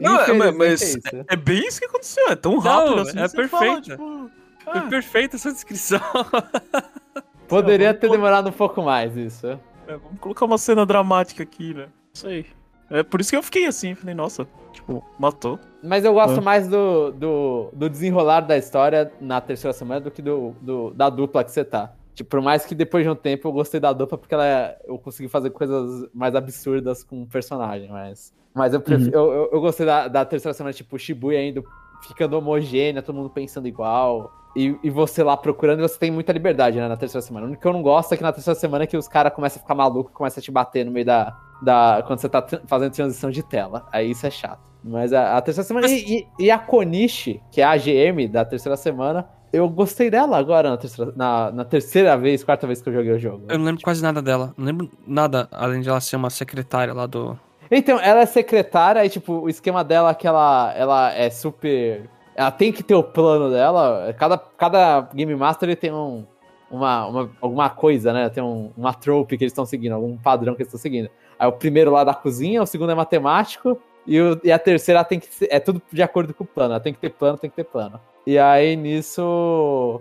[0.00, 1.24] Não, é, mas- mas é isso.
[1.28, 2.28] é bem isso que aconteceu.
[2.30, 3.20] É tão rápido Não, assim.
[3.20, 3.90] é você fala, perfeito.
[3.90, 4.30] tipo,
[4.64, 6.00] Foi perfeita essa descrição.
[7.46, 9.46] Poderia ter demorado um pouco mais isso.
[9.86, 11.86] É, vamos colocar uma cena dramática aqui, né?
[12.12, 12.46] Isso aí.
[12.94, 15.58] É por isso que eu fiquei assim, falei, nossa, tipo, matou.
[15.82, 16.42] Mas eu gosto Ah.
[16.42, 21.10] mais do, do, do desenrolar da história na terceira semana do que do, do- da
[21.10, 21.92] dupla que você tá.
[22.14, 24.78] Tipo, por mais que depois de um tempo eu gostei da dupla porque ela, é-
[24.86, 28.32] eu consegui fazer coisas mais absurdas com o personagem, mas.
[28.54, 31.64] Mas eu, prefiro, eu, eu, eu gostei da, da terceira semana, tipo, o Shibuya indo
[32.06, 34.30] ficando homogênea, todo mundo pensando igual.
[34.56, 37.44] E, e você lá procurando, e você tem muita liberdade, né, na terceira semana.
[37.46, 39.32] O único que eu não gosto é que na terceira semana é que os caras
[39.34, 41.36] começam a ficar malucos e começam a te bater no meio da.
[41.64, 43.86] Da quando você tá fazendo transição de tela.
[43.92, 44.60] Aí isso é chato.
[44.82, 45.88] Mas a, a terceira semana.
[45.88, 50.36] E, e- e a Konishi, que é a AGM da terceira semana, eu gostei dela
[50.36, 53.44] agora na terceira, na, na terceira vez, quarta vez que eu joguei o jogo.
[53.48, 54.52] Eu não lembro quase nada dela.
[54.58, 57.38] Não lembro nada, além de ela ser uma secretária lá do.
[57.70, 62.08] Então, ela é secretária e, tipo, o esquema dela é que ela, ela é super.
[62.36, 64.12] Ela tem que ter o plano dela.
[64.18, 66.26] Cada, cada Game Master ele tem um,
[66.70, 68.28] uma, uma, alguma coisa, né?
[68.28, 71.08] Tem um, uma trope que eles estão seguindo, algum padrão que eles estão seguindo.
[71.44, 75.04] Aí o primeiro lá da cozinha, o segundo é matemático, e, o- e a terceira
[75.04, 76.72] tem que ser, é tudo de acordo com o plano.
[76.74, 78.00] Ela tem que ter plano, tem que ter plano.
[78.26, 80.00] E aí nisso.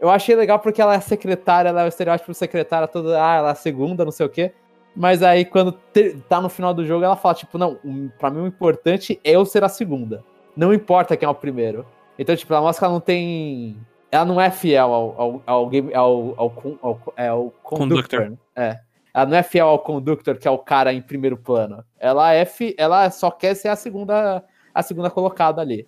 [0.00, 3.48] Eu achei legal porque ela é secretária, ela é o estereótipo secretária toda, ah, ela
[3.48, 4.52] é a segunda, não sei o quê.
[4.94, 7.78] Mas aí, quando te- tá no final do jogo, ela fala, tipo, não,
[8.18, 10.22] pra mim o importante é eu ser a segunda.
[10.56, 11.84] Não importa quem é o primeiro.
[12.18, 13.76] Então, tipo, ela mostra que ela não tem.
[14.12, 15.92] Ela não é fiel ao, ao, ao game.
[15.92, 18.20] Ao, ao, con- ao, é, ao conductor.
[18.26, 18.38] Conductor.
[18.54, 18.78] É.
[19.14, 21.84] Ela não é fiel ao conductor, que é o cara em primeiro plano.
[21.98, 24.42] Ela é fi, ela só quer ser a segunda,
[24.74, 25.86] a segunda colocada ali.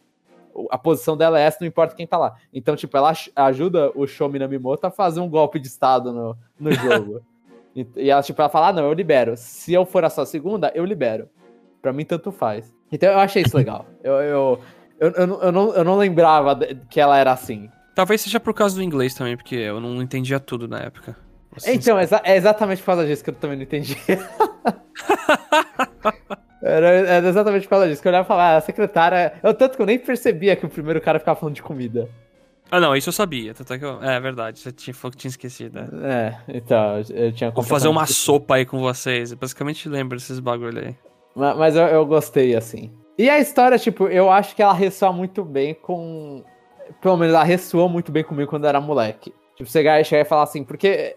[0.70, 2.34] A posição dela é essa, não importa quem tá lá.
[2.54, 6.36] Então, tipo, ela aj- ajuda o Shomi Namimoto a fazer um golpe de estado no,
[6.58, 7.20] no jogo.
[7.74, 9.34] e, e ela, tipo, ela fala, ah, não, eu libero.
[9.36, 11.28] Se eu for a sua segunda, eu libero.
[11.82, 12.72] Pra mim, tanto faz.
[12.90, 13.84] Então, eu achei isso legal.
[14.02, 14.60] Eu, eu,
[15.00, 16.56] eu, eu, não- eu, não, eu não lembrava
[16.88, 17.68] que ela era assim.
[17.94, 21.16] Talvez seja por causa do inglês também, porque eu não entendia tudo na época.
[21.56, 23.96] Ser Então, exa- é exatamente por causa disso que eu também não entendi.
[26.62, 29.34] era, era exatamente por causa disso que eu olhava e falava, ah, a secretária.
[29.42, 32.08] Eu, tanto que eu nem percebia que o primeiro cara ficava falando de comida.
[32.70, 33.54] Ah, não, isso eu sabia.
[33.54, 34.02] Tanto é que eu...
[34.02, 35.80] É verdade, você tinha, falou que tinha esquecido.
[35.80, 35.88] né?
[36.48, 38.24] É, então, eu tinha Vou fazer uma esquecido.
[38.24, 39.30] sopa aí com vocês.
[39.30, 40.96] Eu basicamente lembro desses bagulho aí.
[41.34, 42.90] Ma- Mas eu, eu gostei, assim.
[43.16, 46.42] E a história, tipo, eu acho que ela ressoa muito bem com.
[47.00, 49.32] Pelo menos ela ressoou muito bem comigo quando eu era moleque.
[49.56, 51.16] Tipo, você chegar e falar assim, porque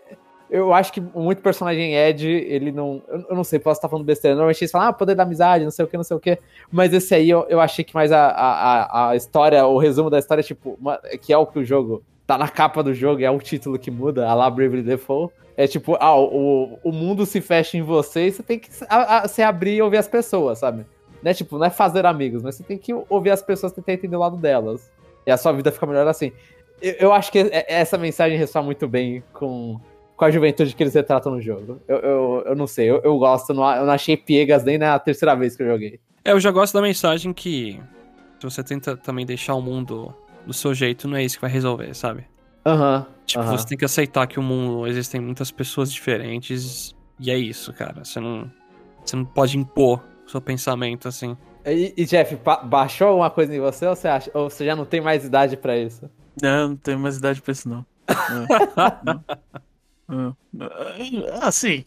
[0.49, 3.01] eu acho que muito personagem Ed, ele não.
[3.29, 4.35] Eu não sei, posso estar falando besteira.
[4.35, 6.37] Normalmente eles falam, ah, poder da amizade, não sei o que, não sei o que.
[6.71, 10.17] Mas esse aí eu, eu achei que mais a, a, a- história, o resumo da
[10.19, 12.03] história, tipo, uma- que é o que o jogo.
[12.25, 15.33] Tá na capa do jogo, é o título que muda, a lá Bravely Default.
[15.57, 19.19] É tipo, ah, o, o mundo se fecha em você e você tem que a-
[19.23, 20.85] a- se abrir e ouvir as pessoas, sabe?
[21.21, 23.93] Não é tipo, não é fazer amigos, mas você tem que ouvir as pessoas tentar
[23.93, 24.89] entender o lado delas.
[25.27, 26.31] E a sua vida fica melhor assim.
[26.81, 29.77] Eu, eu acho que é- essa mensagem ressoa muito bem com,
[30.19, 31.81] com a juventude que eles retratam no jogo.
[31.87, 34.77] Eu, eu, eu não sei, eu, eu gosto, eu não, eu não achei piegas nem
[34.77, 35.97] na terceira vez que eu joguei.
[36.25, 37.79] É, eu já gosto da mensagem que
[38.37, 40.13] se você tenta também deixar o mundo
[40.45, 42.25] do seu jeito, não é isso que vai resolver, sabe?
[42.65, 43.05] Aham.
[43.25, 43.57] Tipo, aham.
[43.57, 48.03] você tem que aceitar que o mundo existem muitas pessoas diferentes e é isso, cara.
[48.03, 48.51] Você não,
[49.05, 51.37] você não pode impor o seu pensamento assim.
[51.65, 54.83] E, e, Jeff, baixou alguma coisa em você ou você, acha, ou você já não
[54.83, 56.09] tem mais idade pra isso?
[56.41, 57.85] Não, não tenho mais idade pra isso, não.
[58.29, 58.47] Não.
[59.03, 59.23] Não.
[60.09, 60.35] Não.
[61.41, 61.85] Ah, sim.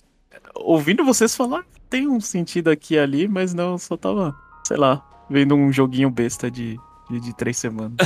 [0.55, 4.35] Ouvindo vocês falar, tem um sentido aqui e ali, mas não, só tava,
[4.67, 6.79] sei lá, vendo um joguinho besta de,
[7.11, 7.97] de, de três semanas.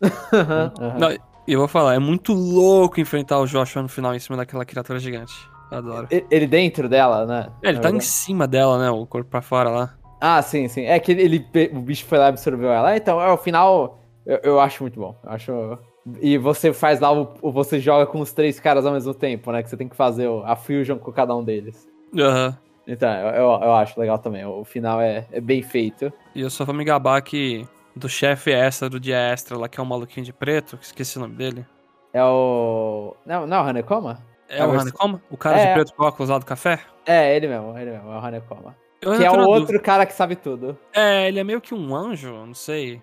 [0.98, 1.10] Não,
[1.46, 4.64] e eu vou falar, é muito louco enfrentar o Joshua no final em cima daquela
[4.64, 5.32] criatura gigante.
[5.70, 6.06] Adoro.
[6.10, 7.48] Ele dentro dela, né?
[7.62, 8.90] É, ele Na tá em cima dela, né?
[8.90, 9.94] O corpo pra fora lá.
[10.20, 10.84] Ah, sim, sim.
[10.84, 12.96] É que ele, o bicho foi lá e absorveu ela.
[12.96, 15.18] Então, é, o final, eu, eu acho muito bom.
[15.24, 15.78] Eu acho.
[16.20, 19.50] E você faz lá, o, o- você joga com os três caras ao mesmo tempo,
[19.50, 19.62] né?
[19.62, 21.88] Que você tem que fazer o- a fusion com cada um deles.
[22.16, 22.56] Aham.
[22.86, 24.44] Então, eu, eu, acho legal também.
[24.44, 26.12] O final é, é bem feito.
[26.34, 29.80] E eu só vou me gabar que do chefe extra do dia extra lá, que
[29.80, 31.64] é um maluquinho de preto, que esqueci o nome dele.
[32.12, 33.16] É o.
[33.24, 34.18] Não, não é o Hanekoma?
[34.48, 35.22] É É, o Hanekoma?
[35.30, 35.66] O cara É.
[35.68, 36.78] de preto com óculos lá do café?
[37.06, 38.76] É, ele mesmo, ele mesmo, é o Hanekoma.
[39.00, 39.78] Eu Que é o outro dúvida.
[39.80, 40.76] cara que sabe tudo.
[40.92, 43.02] É, ele é meio que um anjo, não sei.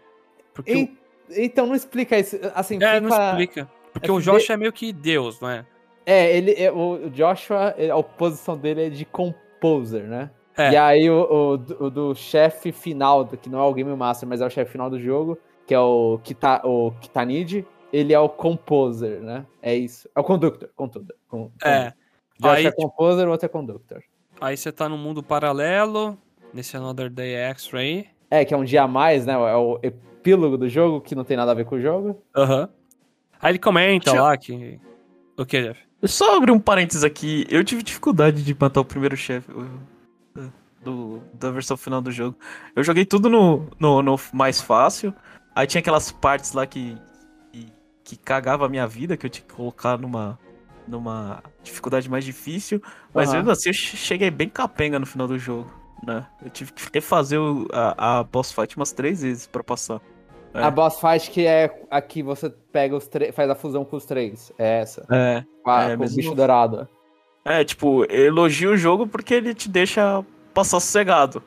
[0.54, 0.98] Porque En-
[1.38, 2.38] Então, não explica isso.
[2.56, 2.76] Assim.
[2.76, 3.70] É, fica- não explica.
[3.94, 5.66] Porque é o que Josh de- é meio que Deus, não é?
[6.06, 10.30] É, ele, é- o Joshua, ele- a oposição dele é de composer, né?
[10.58, 10.72] É.
[10.72, 11.22] E aí o,
[11.54, 14.50] o do- o do chefe final, que não é o Game Master, mas é o
[14.50, 19.46] chefe final do jogo, que é o, Kita, o Kitanid, ele é o composer, né?
[19.62, 20.10] É isso.
[20.16, 21.16] É o conductor, conductor.
[21.28, 21.94] Com, É.
[22.40, 24.02] Joshua Aí, é composer, o outro é conductor.
[24.40, 26.18] aí você tá no mundo paralelo,
[26.54, 28.08] nesse Another Day Extra aí.
[28.32, 29.34] É, que é um dia a mais, né?
[29.34, 32.24] É o epílogo do jogo, que não tem nada a ver com o jogo.
[32.36, 32.70] Aham.
[33.42, 34.24] Aí ele comenta Tchau.
[34.24, 34.80] lá que.
[35.38, 35.80] O que, Jeff?
[36.06, 37.46] Só abrir um parênteses aqui.
[37.50, 39.52] Eu tive dificuldade de matar o primeiro chefe
[40.84, 42.38] do, da versão final do jogo.
[42.76, 45.14] Eu joguei tudo no, no, no mais fácil.
[45.56, 46.98] Aí tinha aquelas partes lá que,
[47.52, 47.68] que,
[48.04, 50.40] que cagava a minha vida, que eu tinha que colocar numa,
[50.88, 52.82] numa dificuldade mais difícil.
[53.14, 53.40] Mas Aham.
[53.40, 55.70] mesmo assim eu che- cheguei bem capenga no final do jogo.
[56.06, 56.26] Né?
[56.44, 60.02] Eu tive que refazer o- a, a boss fight umas três vezes pra passar.
[60.54, 60.64] É.
[60.64, 64.06] A boss fight que é aqui você pega os três, faz a fusão com os
[64.06, 64.52] três.
[64.58, 65.06] É essa.
[65.10, 65.44] É.
[65.64, 66.88] Com, a- É, com o bicho dourado.
[67.46, 70.24] É, tipo, elogio o jogo porque ele te deixa
[70.54, 71.42] passar sossegado,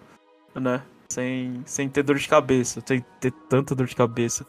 [0.55, 0.83] né?
[1.09, 4.45] Sem, sem ter dor de cabeça, sem ter tanta dor de cabeça.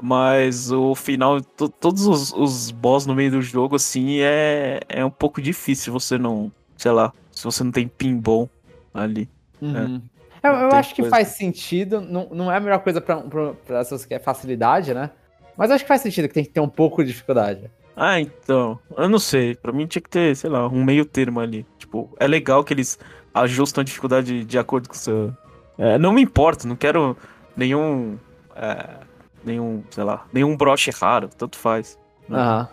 [0.00, 5.04] Mas o final, to- todos os, os boss no meio do jogo, assim, é, é
[5.04, 8.48] um pouco difícil você não, sei lá, se você não tem pinball
[8.92, 9.28] ali.
[9.60, 10.02] Uhum.
[10.42, 11.16] Eu, eu acho que coisa.
[11.16, 12.00] faz sentido.
[12.00, 15.10] Não, não é a melhor coisa pra, pra, pra pessoas que é facilidade, né?
[15.56, 17.70] Mas acho que faz sentido que tem que ter um pouco de dificuldade.
[17.96, 21.40] Ah, então, eu não sei, pra mim tinha que ter, sei lá, um meio termo
[21.40, 21.64] ali.
[21.78, 22.98] Tipo, é legal que eles
[23.32, 25.34] ajustam a dificuldade de acordo com o seu...
[25.78, 27.16] É, não me importa, não quero
[27.56, 28.18] nenhum...
[28.54, 28.98] é,
[29.42, 31.98] nenhum, sei lá, nenhum broche raro, tanto faz.
[32.28, 32.38] Né?
[32.38, 32.68] Aham.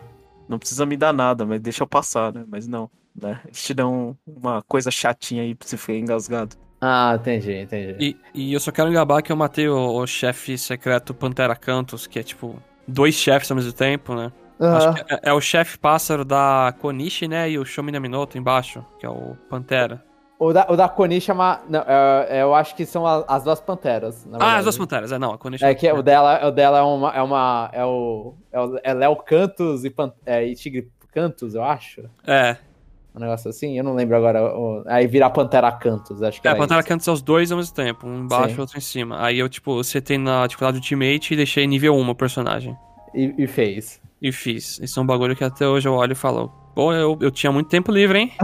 [0.49, 2.43] Não precisa me dar nada, mas deixa eu passar, né?
[2.47, 3.39] Mas não, né?
[3.45, 6.57] Eles te dão uma coisa chatinha aí pra você ficar engasgado.
[6.85, 7.95] Ah, entendi, entendi.
[7.97, 12.05] E, e eu só quero engabar que eu matei o, o chefe secreto Pantera Cantos,
[12.05, 14.33] que é tipo dois chefes ao mesmo tempo, né?
[14.57, 17.49] Que é, é o chefe pássaro da Konishi, né?
[17.49, 20.03] E o Shomi Minamoto embaixo, que é o Pantera.
[20.37, 21.61] O da, o da Koni chama.
[21.69, 24.25] Não, é- é, eu acho que são a- as duas panteras.
[24.25, 25.63] na Ah, as duas panteras, é não, a Konishi.
[25.63, 27.11] É que o dela, o dela é uma.
[27.11, 28.33] É, uma, é o.
[28.51, 32.03] É o é Léo Cantos e, Pan, é, e Tigre Cantos, eu acho.
[32.27, 32.57] É,
[33.15, 34.41] Um negócio assim, eu não lembro agora.
[34.43, 36.89] o- aí vira Pantera Cantos, acho que é, Pantera isso.
[36.89, 39.23] Cantos é os dois ao mesmo tempo, um embaixo e outro em cima.
[39.23, 42.75] Aí eu, tipo, setei na dificuldade Ultimate e deixei nível 1 o personagem.
[43.13, 44.01] E, e fez.
[44.21, 44.79] E fiz.
[44.79, 47.51] Isso é um bagulho que até hoje eu olho e falo, pô, eu, eu tinha
[47.51, 48.31] muito tempo livre, hein?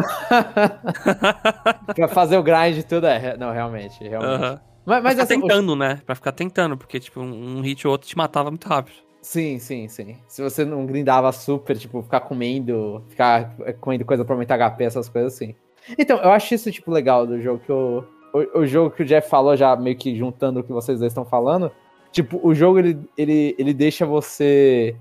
[1.96, 3.36] pra fazer o grind e tudo, é.
[3.38, 4.04] Não, realmente.
[4.04, 4.44] realmente.
[4.44, 4.60] Aham.
[4.86, 6.02] Mas, mas pra assim, ficar o- tentando, né?
[6.06, 8.96] Pra ficar tentando, porque, tipo, um hit ou outro te matava muito rápido.
[9.22, 10.18] Sim, sim, sim.
[10.28, 15.10] Se você não grindava super, tipo, ficar comendo, ficar comendo coisa pra aumentar HP, essas
[15.10, 15.54] coisas assim.
[15.98, 18.04] Então, eu acho isso, tipo, legal do jogo que o,
[18.34, 21.12] o, o jogo que o Jeff falou, já meio que juntando o que vocês dois
[21.12, 21.72] estão falando.
[22.12, 24.96] Tipo, o jogo, ele, ele, ele deixa você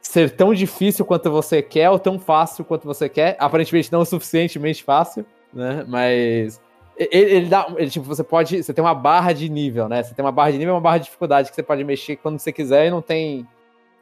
[0.00, 3.36] ser tão difícil quanto você quer ou tão fácil quanto você quer.
[3.38, 5.84] Aparentemente não o suficientemente fácil, né?
[5.88, 6.60] Mas
[6.96, 10.02] ele, ele dá, ele, tipo, você pode, você tem uma barra de nível, né?
[10.02, 12.16] Você tem uma barra de nível e uma barra de dificuldade que você pode mexer
[12.16, 13.46] quando você quiser e não tem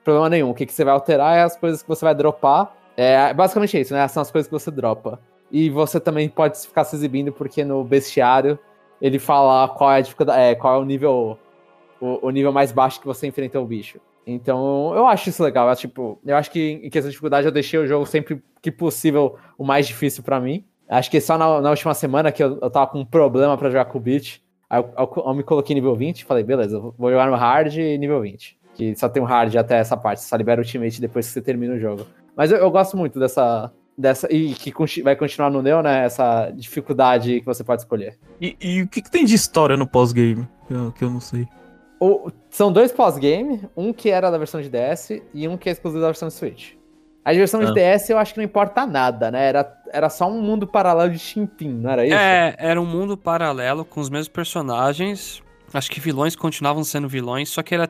[0.05, 0.51] problema nenhum.
[0.51, 2.73] O que, que você vai alterar é as coisas que você vai dropar.
[2.97, 4.07] É basicamente isso, né?
[4.09, 5.19] São as coisas que você dropa.
[5.51, 8.59] E você também pode ficar se exibindo porque no bestiário
[9.01, 11.39] ele fala qual é a dificuldade, é, qual é o nível
[12.01, 13.99] o, o nível mais baixo que você enfrentou o bicho.
[14.27, 15.69] Então, eu acho isso legal.
[15.69, 18.71] Eu, tipo, eu acho que em questão de dificuldade eu deixei o jogo sempre que
[18.71, 20.65] possível o mais difícil pra mim.
[20.89, 23.69] Acho que só na, na última semana que eu, eu tava com um problema pra
[23.69, 24.41] jogar com o Beat.
[24.71, 28.21] Eu, eu- eu me coloquei nível 20 e falei, beleza, vou jogar no hard nível
[28.21, 28.57] 20.
[28.75, 31.41] Que só tem um hard até essa parte, só libera o ultimate depois que você
[31.41, 32.07] termina o jogo.
[32.37, 33.71] Mas eu, eu gosto muito dessa.
[33.97, 34.73] dessa e que
[35.03, 36.05] vai continuar no Neo, né?
[36.05, 38.19] Essa dificuldade que você pode escolher.
[38.41, 40.47] E, e o que, que tem de história no pós-game?
[40.67, 41.47] Que eu, que eu não sei.
[42.01, 45.73] O- são dois pós-game, um que era da versão de DS e um que é
[45.73, 46.73] exclusivo da versão de Switch.
[47.25, 47.67] A versão Ah.
[47.67, 49.47] de DS eu acho que não importa nada, né?
[49.49, 52.15] Era, era só um mundo paralelo de Chimpim, não era isso?
[52.17, 55.43] É, era um mundo paralelo com os mesmos personagens.
[55.73, 57.89] Acho que vilões continuavam sendo vilões, só que era.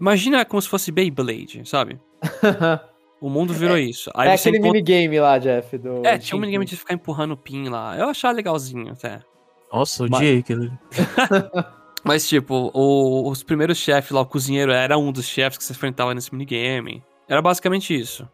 [0.00, 1.98] Imagina como se fosse Beyblade, sabe?
[3.20, 4.10] O mundo virou isso.
[4.14, 4.82] Aí é você aquele encontra...
[4.82, 5.78] minigame lá, Jeff.
[5.78, 7.96] Do É, tinha um minigame de ficar empurrando o pin lá.
[7.96, 9.20] Eu achava legalzinho até.
[9.72, 10.70] Nossa, Mas- odiei aquele.
[12.04, 15.72] Mas, tipo, o- os primeiros chefes lá, o cozinheiro era um dos chefes que você
[15.72, 17.02] enfrentava nesse minigame.
[17.26, 18.28] Era basicamente isso.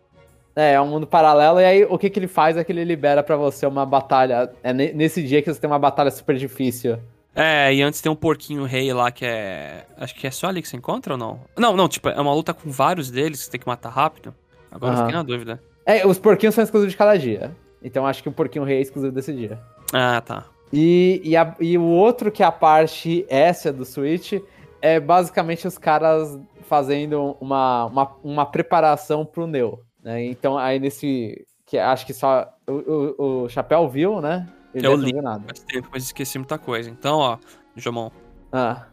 [0.56, 2.82] É, é um mundo paralelo, e aí o que, que ele faz é que ele
[2.82, 4.50] libera pra você uma batalha.
[4.61, 6.98] É ne- nesse dia que você tem uma batalha super difícil.
[7.35, 9.87] É, e antes tem um porquinho rei lá que é.
[9.97, 11.41] Acho que é só ali que você encontra ou não?
[11.57, 14.35] Não, não, tipo, é uma luta com vários deles que você tem que matar rápido.
[14.70, 15.07] Agora eu Aham.
[15.07, 15.62] fiquei na dúvida.
[15.87, 17.55] É, os porquinhos são exclusivos de cada dia.
[17.83, 19.59] Então acho que o porquinho rei é exclusivo desse dia.
[19.93, 20.45] Ah, tá.
[20.72, 24.35] E, e, a- e o outro, que é a parte essa do Switch,
[24.83, 29.81] é basicamente os caras fazendo uma, uma, uma preparação pro Neo.
[30.03, 30.24] Né?
[30.26, 31.45] Então, aí nesse.
[31.66, 32.49] Que acho que só.
[32.68, 34.49] O, o, o Chapéu viu, né?
[34.74, 35.12] Ele Eu não li.
[35.46, 36.88] Faz tempo, mas esqueci muita coisa.
[36.90, 37.38] Então, ó,
[37.76, 38.10] Jomon,
[38.52, 38.84] Ah,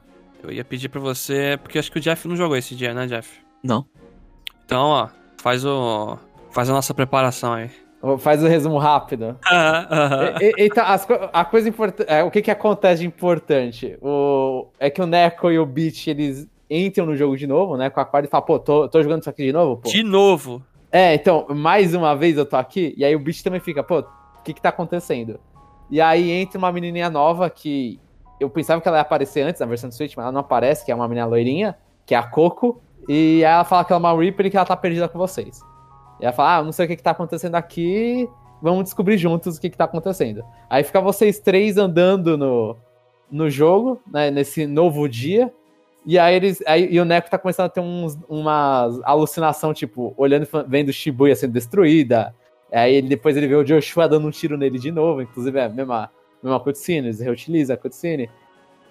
[0.43, 1.57] eu ia pedir pra você.
[1.61, 3.39] Porque acho que o Jeff não jogou esse dia, né, Jeff?
[3.63, 3.85] Não.
[4.65, 5.07] Então, ó,
[5.41, 6.17] faz o.
[6.51, 7.69] Faz a nossa preparação aí.
[8.19, 9.37] faz o resumo rápido.
[10.41, 12.09] E- e- Então, as a coisa importante.
[12.23, 13.97] o que, que acontece de importante?
[14.01, 17.89] O, é que o Neko e o Beat eles entram no jogo de novo, né?
[17.89, 19.89] Com a corda e falam, pô, tô, tô jogando isso aqui de novo, pô.
[19.89, 20.63] De novo.
[20.91, 23.99] É, então, mais uma vez eu tô aqui, e aí o bicho também fica, pô,
[23.99, 24.05] o
[24.43, 25.39] que que tá acontecendo?
[25.89, 27.99] E aí entra uma menininha nova que
[28.39, 30.85] eu pensava que ela ia aparecer antes na versão do Switch, mas ela não aparece,
[30.85, 33.99] que é uma menina loirinha, que é a Coco, e aí ela fala que ela
[33.99, 35.61] é uma Reaper e que ela tá perdida com vocês.
[36.19, 38.29] E ela fala, ah, não sei o que que tá acontecendo aqui,
[38.61, 40.43] vamos descobrir juntos o que que tá acontecendo.
[40.69, 42.75] Aí fica vocês três andando no,
[43.31, 45.51] no jogo, né, nesse novo dia,
[46.07, 46.63] e aí eles.
[46.65, 51.35] Aí, e o Neko tá começando a ter uns, uma alucinação, tipo, olhando vendo Shibuya
[51.35, 52.33] sendo destruída.
[52.71, 55.69] Aí depois ele vê o Joshua dando um tiro nele de novo, inclusive é a
[55.69, 56.11] mesma,
[56.43, 58.29] mesma cutscene, eles reutilizam a cutscene.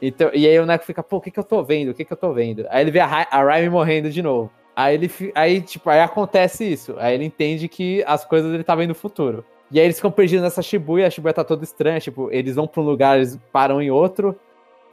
[0.01, 1.91] Então, e aí o Neko fica, pô, o que que eu tô vendo?
[1.91, 2.67] O que que eu tô vendo?
[2.69, 4.51] Aí ele vê a, a morrendo de novo.
[4.75, 6.95] Aí ele aí, tipo, aí acontece isso.
[6.99, 9.45] Aí ele entende que as coisas ele tá vendo no futuro.
[9.71, 12.67] E aí eles ficam perdidos nessa Shibuya, a Shibuya tá toda estranha, tipo, eles vão
[12.67, 14.39] pra um lugar, eles param em outro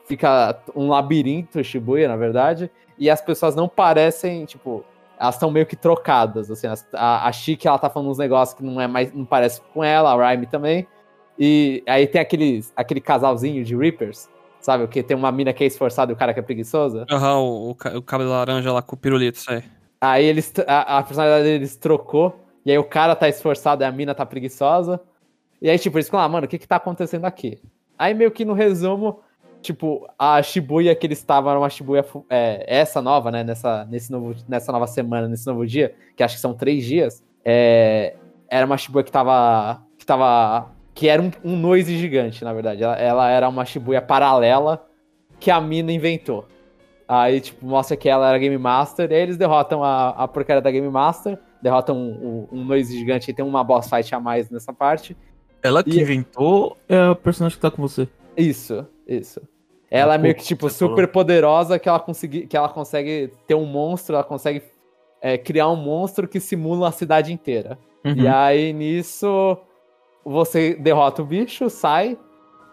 [0.05, 4.83] fica um labirinto Shibuya, na verdade, e as pessoas não parecem, tipo,
[5.23, 8.61] elas estão meio que trocadas, assim, a, a Chique, ela tá falando uns negócios que
[8.61, 10.85] não é mais, não parece com ela, a Rhyme também,
[11.39, 14.27] e aí tem aqueles, aquele casalzinho de Reapers,
[14.59, 17.05] sabe, que tem uma mina que é esforçada e o cara que é preguiçosa.
[17.09, 19.63] Aham, uhum, o, o, cabelo laranja lá com o pirulito, isso aí.
[20.01, 23.91] Aí eles, a, a personalidade deles trocou, e aí o cara tá esforçado e a
[23.93, 24.99] mina tá preguiçosa,
[25.61, 27.61] e aí, tipo, eles ficam lá, mano, o que que tá acontecendo aqui?
[27.97, 29.21] Aí meio que no resumo,
[29.63, 33.43] tipo, a Shibuya que eles estavam era uma Shibuya é, essa nova, né?
[33.43, 37.23] Nessa, nesse novo, nessa nova semana, nesse novo dia, que acho que são três dias,
[37.43, 38.15] é,
[38.47, 39.81] era uma Shibuya que tava.
[39.97, 40.69] que tava.
[40.93, 42.83] que era um, um noise gigante, na verdade.
[42.83, 44.85] Ela, ela, era uma Shibuya paralela
[45.39, 46.45] que a mina inventou.
[47.07, 50.61] Aí, tipo, mostra que ela era Game Master, e aí eles derrotam a, a porcaria
[50.61, 54.19] da Game Master, derrotam um, um, um noise gigante e tem uma boss fight a
[54.19, 55.15] mais nessa parte.
[55.61, 56.01] Ela que e...
[56.01, 58.07] inventou é a personagem que tá com você.
[58.35, 59.41] Isso, isso.
[59.95, 63.65] Ela é meio que, tipo, super poderosa que ela, consegui, que ela consegue ter um
[63.65, 64.63] monstro, ela consegue
[65.21, 67.77] é, criar um monstro que simula a cidade inteira.
[68.03, 68.15] Uhum.
[68.15, 69.55] E aí, nisso,
[70.25, 72.17] você derrota o bicho, sai,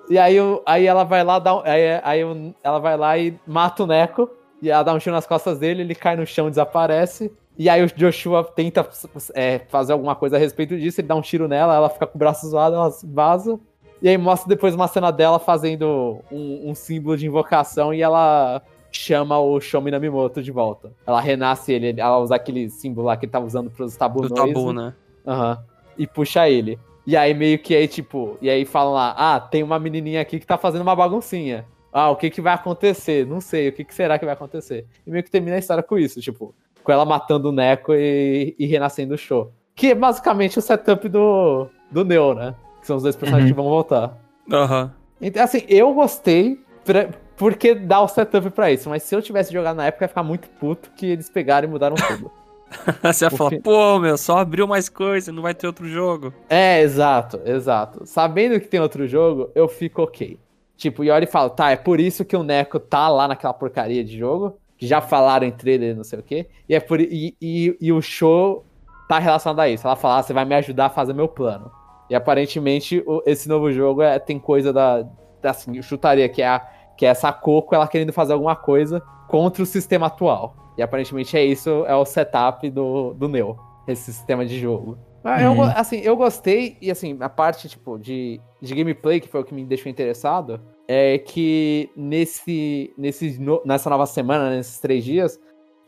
[0.09, 3.87] e aí, aí ela vai lá, dá, aí, aí ela vai lá e mata o
[3.87, 4.29] Neko,
[4.63, 7.31] e ela dá um tiro nas costas dele, ele cai no chão e desaparece.
[7.57, 8.89] E aí o Joshua tenta
[9.35, 12.17] é, fazer alguma coisa a respeito disso, ele dá um tiro nela, ela fica com
[12.17, 13.61] o braço zoado, ela vaza.
[14.03, 18.63] E aí mostra depois uma cena dela fazendo um, um símbolo de invocação e ela
[18.91, 20.93] chama o Shomi Namimoto de volta.
[21.07, 24.35] Ela renasce ele, ela usa aquele símbolo lá que ele tava usando pros tabu Do
[24.35, 24.95] tabu, né?
[25.27, 25.51] Aham.
[25.53, 25.65] Uhum,
[25.99, 26.79] e puxa ele.
[27.07, 30.39] E aí meio que aí, tipo, e aí falam lá, ah, tem uma menininha aqui
[30.39, 31.67] que tá fazendo uma baguncinha.
[31.93, 33.27] Ah, o que que vai acontecer?
[33.27, 34.87] Não sei, o que que será que vai acontecer?
[35.07, 38.55] E meio que termina a história com isso, tipo, com ela matando o Neko e,
[38.59, 39.53] e renascendo o show.
[39.75, 42.55] Que é basicamente o setup do, do Neo, né?
[42.81, 43.57] Que são os dois personagens uhum.
[43.57, 44.19] que vão voltar.
[44.51, 44.85] Aham.
[44.85, 44.91] Uhum.
[45.21, 48.89] Então, assim, eu gostei pra, porque dá o setup pra isso.
[48.89, 51.69] Mas se eu tivesse jogado na época, eu ia ficar muito puto que eles pegaram
[51.69, 52.31] e mudaram tudo.
[53.03, 56.33] Você ia falar, pô, meu, só abriu mais coisa, não vai ter outro jogo.
[56.49, 58.07] É, exato, exato.
[58.07, 60.39] Sabendo que tem outro jogo, eu fico ok.
[60.77, 63.53] Tipo, e olha e fala, tá, é por isso que o Neko tá lá naquela
[63.53, 67.01] porcaria de jogo, que já falaram entre ele não sei o quê, e, é por,
[67.01, 68.65] e, e, e o show
[69.09, 69.87] tá relacionado a isso.
[69.87, 71.71] Ela fala, ah, você vai me ajudar a fazer meu plano.
[72.11, 75.03] E aparentemente o, esse novo jogo é, tem coisa da,
[75.41, 75.51] da.
[75.51, 76.59] Assim, eu chutaria que é, a,
[76.97, 80.57] que é essa Coco ela querendo fazer alguma coisa contra o sistema atual.
[80.77, 83.57] E aparentemente é isso, é o setup do, do Neo,
[83.87, 84.99] esse sistema de jogo.
[85.23, 85.63] Mas eu, uhum.
[85.63, 89.55] assim, eu gostei, e assim, a parte, tipo, de, de gameplay, que foi o que
[89.55, 95.39] me deixou interessado, é que nesse, nesse, nessa nova semana, nesses três dias,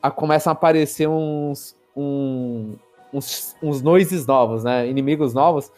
[0.03, 2.77] a, começam a aparecer uns, um,
[3.13, 4.87] uns, uns noises novos, né?
[4.87, 5.73] Inimigos novos,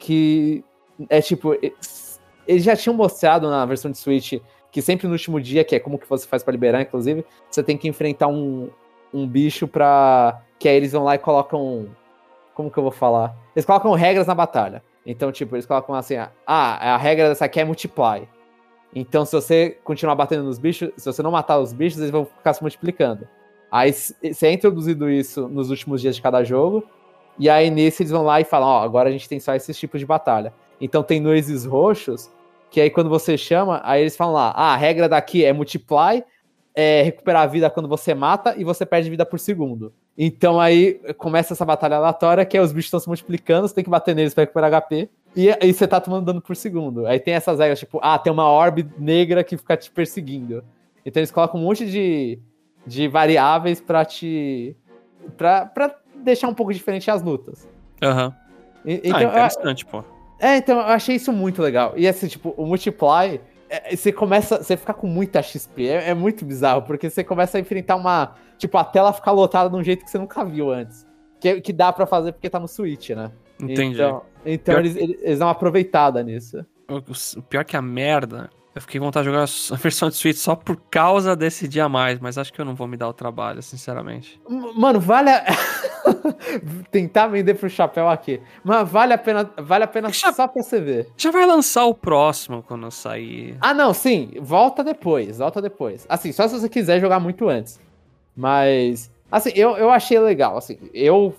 [0.00, 0.64] que
[1.08, 1.54] é tipo.
[2.48, 4.40] Eles já tinham mostrado na versão de Switch
[4.72, 7.62] que sempre no último dia, que é como que você faz para liberar, inclusive, você
[7.62, 8.70] tem que enfrentar um,
[9.12, 10.42] um bicho pra.
[10.58, 11.88] Que aí eles vão lá e colocam.
[12.54, 13.36] Como que eu vou falar?
[13.54, 14.82] Eles colocam regras na batalha.
[15.04, 18.28] Então, tipo, eles colocam assim: ah, a regra dessa aqui é multiply.
[18.94, 22.24] Então, se você continuar batendo nos bichos, se você não matar os bichos, eles vão
[22.24, 23.26] ficar se multiplicando.
[23.70, 26.84] Aí, se é introduzido isso nos últimos dias de cada jogo,
[27.38, 29.78] e aí nesse eles vão lá e falam, ó, agora a gente tem só esses
[29.78, 30.52] tipos de batalha.
[30.80, 32.30] Então tem noises roxos,
[32.70, 36.22] que aí quando você chama, aí eles falam lá, ah, a regra daqui é multiply,
[36.74, 39.92] é recuperar a vida quando você mata e você perde vida por segundo.
[40.16, 43.84] Então aí começa essa batalha aleatória, que é os bichos estão se multiplicando, você tem
[43.84, 47.06] que bater neles para recuperar HP, e aí você tá tomando dano por segundo.
[47.06, 50.64] Aí tem essas regras, tipo, ah, tem uma orbe negra que fica te perseguindo.
[51.04, 52.38] Então eles colocam um monte de,
[52.86, 54.76] de variáveis para te...
[55.36, 57.68] Pra, pra deixar um pouco diferente as lutas.
[58.02, 58.26] Aham.
[58.26, 58.32] Uhum.
[59.04, 60.04] Então, ah, interessante, eu, pô.
[60.38, 61.92] É, então eu achei isso muito legal.
[61.96, 63.38] E assim, tipo, o multiply,
[63.68, 65.86] é, você começa, você fica com muita XP.
[65.86, 68.34] É, é, muito bizarro, porque você começa a enfrentar uma.
[68.56, 71.06] Tipo, a tela fica lotada de um jeito que você nunca viu antes.
[71.40, 73.30] que, que dá pra fazer porque tá no Switch, né?
[73.60, 73.96] Entendi.
[73.96, 76.64] Então, então Pior- eles, eles dão uma aproveitada nisso.
[76.88, 76.96] O,
[77.38, 80.36] o- pior que a merda, eu fiquei com vontade de jogar a versão de Switch
[80.38, 83.08] só por causa desse dia a mais, mas acho que eu não vou me dar
[83.08, 84.40] o trabalho, sinceramente.
[84.48, 85.44] Mano, vale a...
[86.90, 88.40] Tentar vender pro chapéu aqui.
[88.64, 91.08] Mas vale a pena, vale a pena Cha- só pra você ver.
[91.16, 93.56] Já vai lançar o próximo quando sair.
[93.60, 94.32] Ah, não, sim.
[94.40, 96.06] Volta depois, volta depois.
[96.08, 97.80] Assim, só se você quiser jogar muito antes.
[98.36, 100.56] Mas, assim, eu, eu achei legal.
[100.56, 101.34] Assim, eu,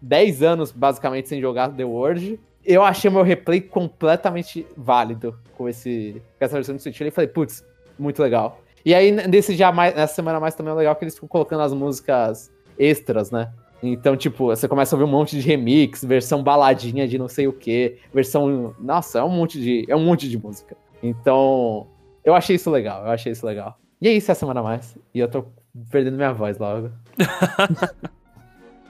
[0.00, 6.20] 10 anos basicamente sem jogar The World, eu achei meu replay completamente válido com, esse,
[6.38, 7.00] com essa versão do Switch.
[7.00, 7.64] Eu falei, putz,
[7.98, 8.60] muito legal.
[8.84, 11.62] E aí, nesse dia mais, nessa semana mais também é legal que eles ficam colocando
[11.62, 13.52] as músicas extras, né?
[13.82, 17.46] Então, tipo, você começa a ouvir um monte de remix, versão baladinha de não sei
[17.48, 18.74] o que, versão.
[18.78, 19.86] Nossa, é um monte de.
[19.88, 20.76] É um monte de música.
[21.02, 21.86] Então,
[22.22, 23.78] eu achei isso legal, eu achei isso legal.
[24.00, 24.96] E é isso a semana a mais.
[25.14, 25.44] E eu tô
[25.90, 26.90] perdendo minha voz logo.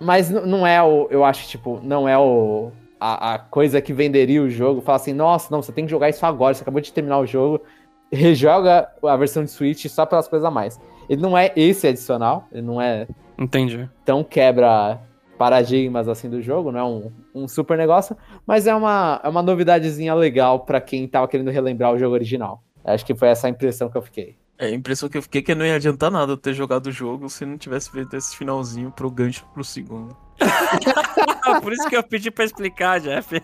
[0.00, 1.06] Mas não é o.
[1.10, 2.70] Eu acho, tipo, não é o.
[2.98, 4.80] A, a coisa que venderia o jogo.
[4.80, 6.54] Fala assim, nossa, não, você tem que jogar isso agora.
[6.54, 7.62] Você acabou de terminar o jogo.
[8.12, 10.80] Rejoga a versão de Switch só pelas coisas a mais.
[11.08, 12.46] Ele não é esse adicional.
[12.52, 13.06] Ele não é
[13.40, 13.88] Entendi.
[14.04, 15.00] tão quebra
[15.38, 18.14] paradigmas assim do jogo, não é um, um super negócio,
[18.46, 22.62] mas é uma, é uma novidadezinha legal pra quem tava querendo relembrar o jogo original.
[22.84, 24.36] Acho que foi essa a impressão que eu fiquei.
[24.58, 26.88] É, a impressão que eu fiquei é que não ia adiantar nada eu ter jogado
[26.88, 30.14] o jogo se não tivesse feito esse finalzinho pro gancho pro segundo.
[31.62, 33.34] Por isso que eu pedi pra explicar, Jeff.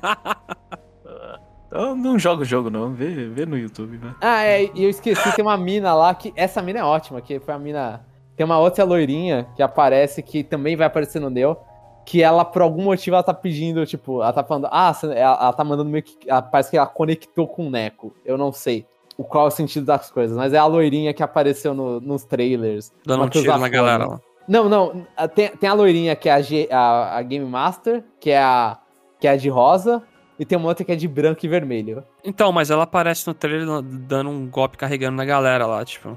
[1.69, 4.15] Então não joga o jogo não, vê, vê no YouTube, né?
[4.21, 6.33] Ah, é, e eu esqueci, tem uma mina lá que.
[6.37, 8.07] Essa mina é ótima, que foi a mina.
[8.37, 11.57] Tem uma outra loirinha que aparece, que também vai aparecer no Neo,
[12.05, 15.53] que ela, por algum motivo, ela tá pedindo, tipo, ela tá falando, ah, ela, ela
[15.53, 16.17] tá mandando meio que.
[16.29, 18.13] ela- parece que ela conectou com o Neko.
[18.25, 18.87] Eu não sei
[19.19, 22.25] o qual é o sentido das coisas, mas é a loirinha que apareceu no- nos
[22.25, 22.93] trailers.
[23.05, 24.21] Dando um tiro na galera lá.
[24.47, 25.07] Não, não.
[25.35, 28.79] Tem, tem a loirinha que é a, G- a, a Game Master, que é a,
[29.19, 30.03] que é a de rosa,
[30.39, 32.05] e tem uma outra que é de branco e vermelho.
[32.23, 36.17] Então, mas ela aparece no trailer dando um golpe carregando na galera lá, tipo.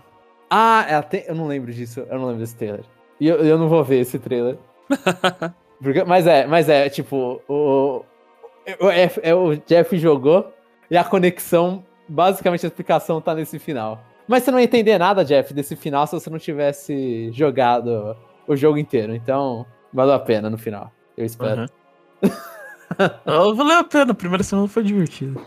[0.50, 1.24] Ah, ela tem.
[1.28, 2.00] Eu não lembro disso.
[2.10, 2.84] Eu não lembro desse trailer.
[3.20, 4.58] E eu, eu não vou ver esse trailer.
[5.82, 8.04] Porque- mas é, mas é, tipo, o,
[8.82, 10.52] o, é- é, o Jeff jogou
[10.92, 14.04] e a conexão, basicamente a explicação tá nesse final.
[14.28, 18.16] Mas você não ia entender nada, Jeff, desse final se você não tivesse jogado
[18.48, 19.16] o jogo inteiro.
[19.16, 20.92] Então, valeu a pena no final.
[21.18, 21.62] Eu espero.
[21.62, 23.56] Uhum.
[23.56, 25.40] Valeu a pena, a primeira semana foi divertida.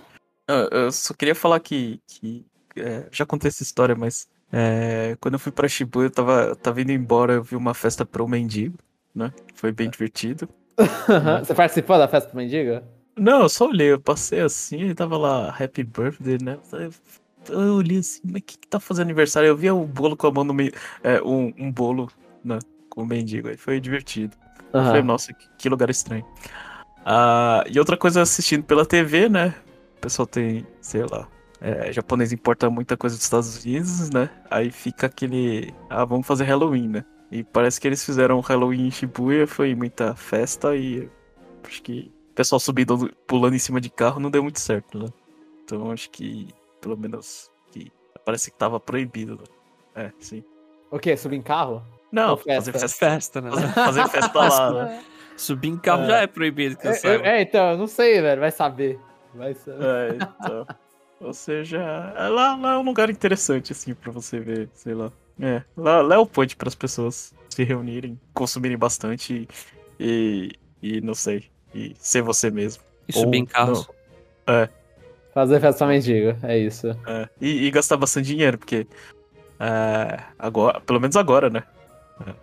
[0.49, 2.45] Eu, eu só queria falar que, que
[2.77, 6.57] é, já contei essa história, mas é, quando eu fui pra Shibuya, eu tava, eu
[6.57, 8.77] tava indo embora, eu vi uma festa pro mendigo,
[9.15, 9.33] né?
[9.55, 10.49] Foi bem divertido.
[11.45, 12.83] você participou da festa pro mendigo?
[13.16, 16.59] Não, eu só olhei, eu passei assim e tava lá, Happy Birthday, né?
[16.73, 19.49] Eu- olhei assim, mas o que, que tá fazendo aniversário?
[19.49, 20.73] Eu via o bolo com a mão no meio.
[21.03, 22.11] É, um, um bolo,
[22.45, 22.59] né?
[22.89, 23.49] Com o mendigo.
[23.49, 24.37] Aí foi divertido.
[24.73, 24.87] Eu Aham.
[24.87, 26.24] falei, nossa, que, que lugar estranho.
[27.05, 29.55] Ah, e outra coisa, assistindo pela TV, né?
[29.97, 31.29] O pessoal tem, sei lá.
[31.64, 34.28] É, japonês importa muita coisa dos Estados Unidos, né?
[34.51, 35.72] Aí fica aquele.
[35.89, 37.05] Ah, vamos fazer Halloween, né?
[37.30, 41.09] E parece que eles fizeram Halloween em Shibuya, foi muita festa e
[41.64, 45.06] acho que o pessoal subindo, pulando em cima de carro não deu muito certo, né?
[45.64, 46.48] Então acho que,
[46.80, 47.90] pelo menos, que
[48.24, 49.44] parece que tava proibido, né?
[50.06, 50.43] É, sim.
[50.90, 51.16] O quê?
[51.16, 51.82] Subir em carro?
[52.10, 52.72] Não, festa?
[52.72, 53.51] fazer festa, Festa, né?
[53.72, 55.05] fazer, festa lá, né?
[55.36, 56.06] Subir em carro É.
[56.09, 57.24] já é proibido, que eu É, saiba.
[57.26, 58.40] é, então, eu não sei, velho.
[58.40, 58.98] Vai saber.
[59.34, 59.84] Vai saber.
[59.84, 60.66] É, então.
[61.23, 61.78] Ou seja,
[62.16, 65.12] é lá, lá é um lugar interessante, assim, pra você ver, sei lá.
[65.40, 69.49] É, lá, lá é o point para as pessoas se reunirem, consumirem bastante
[69.99, 72.82] e, e não sei, e ser você mesmo.
[73.09, 73.89] E subir em carros.
[75.32, 76.89] Fazer festa mendigo, é isso.
[77.07, 78.86] É, e, e gastar bastante dinheiro, porque
[79.59, 81.62] é, agora, pelo menos agora, né?
[82.27, 82.35] É.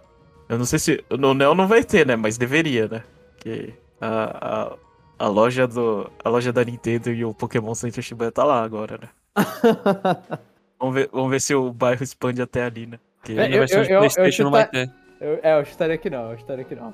[0.50, 2.16] Eu não sei se no Neo não vai ter, né?
[2.16, 3.04] Mas deveria, né?
[3.36, 4.78] Porque a, a,
[5.20, 8.98] a loja do a loja da Nintendo e o Pokémon Center Shibuya tá lá agora,
[8.98, 9.10] né?
[10.80, 12.98] Vamos ver, vamos ver se o bairro expande até ali, né?
[13.18, 14.90] Porque, É, eu- de eu- eu Playstation não vai ter.
[15.20, 16.94] Eu, é, eu chutaria que não, eu chutaria que não.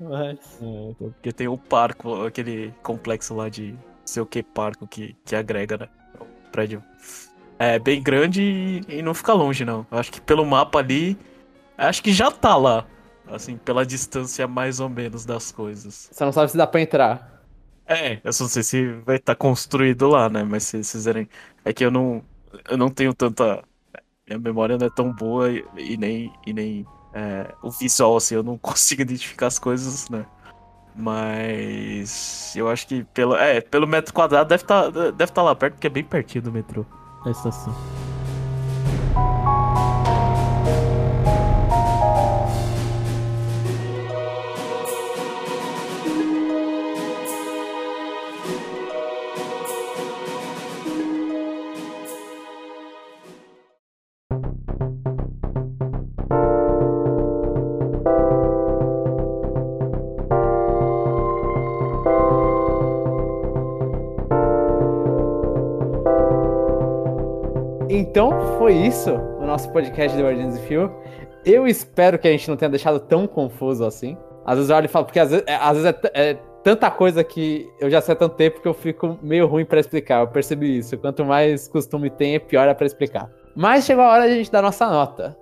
[0.00, 0.38] Mas.
[0.62, 3.74] é, porque tem o parco, aquele complexo lá de
[4.06, 5.88] sei o que parco que, que agrega, né?
[6.18, 6.82] O prédio
[7.58, 9.86] é bem grande e, e não fica longe, não.
[9.92, 11.18] Eu Acho que pelo mapa ali,
[11.76, 12.86] acho que já tá lá.
[13.28, 16.08] Assim, pela distância mais ou menos das coisas.
[16.10, 17.29] Você não sabe se dá pra entrar.
[17.90, 20.44] É, eu só não sei se vai estar construído lá, né?
[20.44, 21.28] Mas se vocês fizerem.
[21.64, 22.22] É que eu não.
[22.68, 23.64] Eu não tenho tanta.
[24.28, 26.32] Minha memória não é tão boa e, e nem.
[26.46, 30.24] E nem é, o visual, assim, eu não consigo identificar as coisas, né?
[30.94, 32.54] Mas.
[32.54, 33.34] Eu acho que pelo.
[33.34, 36.52] É, pelo metro quadrado deve estar deve tá lá perto, porque é bem pertinho do
[36.52, 36.86] metrô.
[37.24, 37.74] A estação.
[68.10, 70.90] Então foi isso o nosso podcast do Origins Feel.
[71.44, 74.18] Eu espero que a gente não tenha deixado tão confuso assim.
[74.44, 76.34] Às vezes eu olho e falo, porque às vezes, é, às vezes é, é,
[76.64, 79.78] tanta coisa que eu já sei há tanto tempo que eu fico meio ruim para
[79.78, 80.22] explicar.
[80.22, 80.98] Eu percebi isso.
[80.98, 83.30] Quanto mais costume tem, pior é pra explicar.
[83.54, 85.38] Mas chegou a hora de a gente dar nossa nota.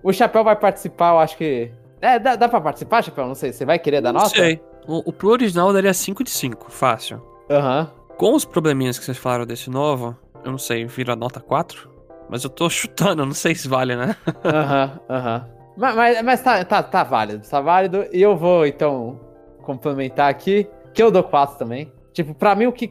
[0.00, 1.68] O Chapéu vai participar, eu acho que.
[2.00, 3.26] É, dá, dá pra participar, Chapéu?
[3.26, 3.52] Não sei.
[3.52, 4.36] Você vai querer dar Não nota?
[4.36, 4.62] sei.
[4.86, 7.20] O, o pro original daria 5 de 5, fácil.
[7.50, 7.90] Aham.
[8.16, 11.92] Com os probleminhas que vocês falaram desse novo, eu não sei, vira nota 4?
[12.28, 14.16] Mas eu tô chutando, não sei se vale, né?
[14.44, 15.48] Aham, aham.
[15.76, 18.06] Mas, mas, mas tá, tá, tá válido, tá válido.
[18.12, 19.18] E eu vou, então,
[19.62, 21.92] complementar aqui, que eu dou 4 também.
[22.12, 22.88] Tipo, pra mim, o que,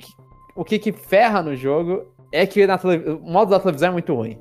[0.55, 3.91] o que, que ferra no jogo é que na tele- o modo da televisão é
[3.93, 4.37] muito ruim.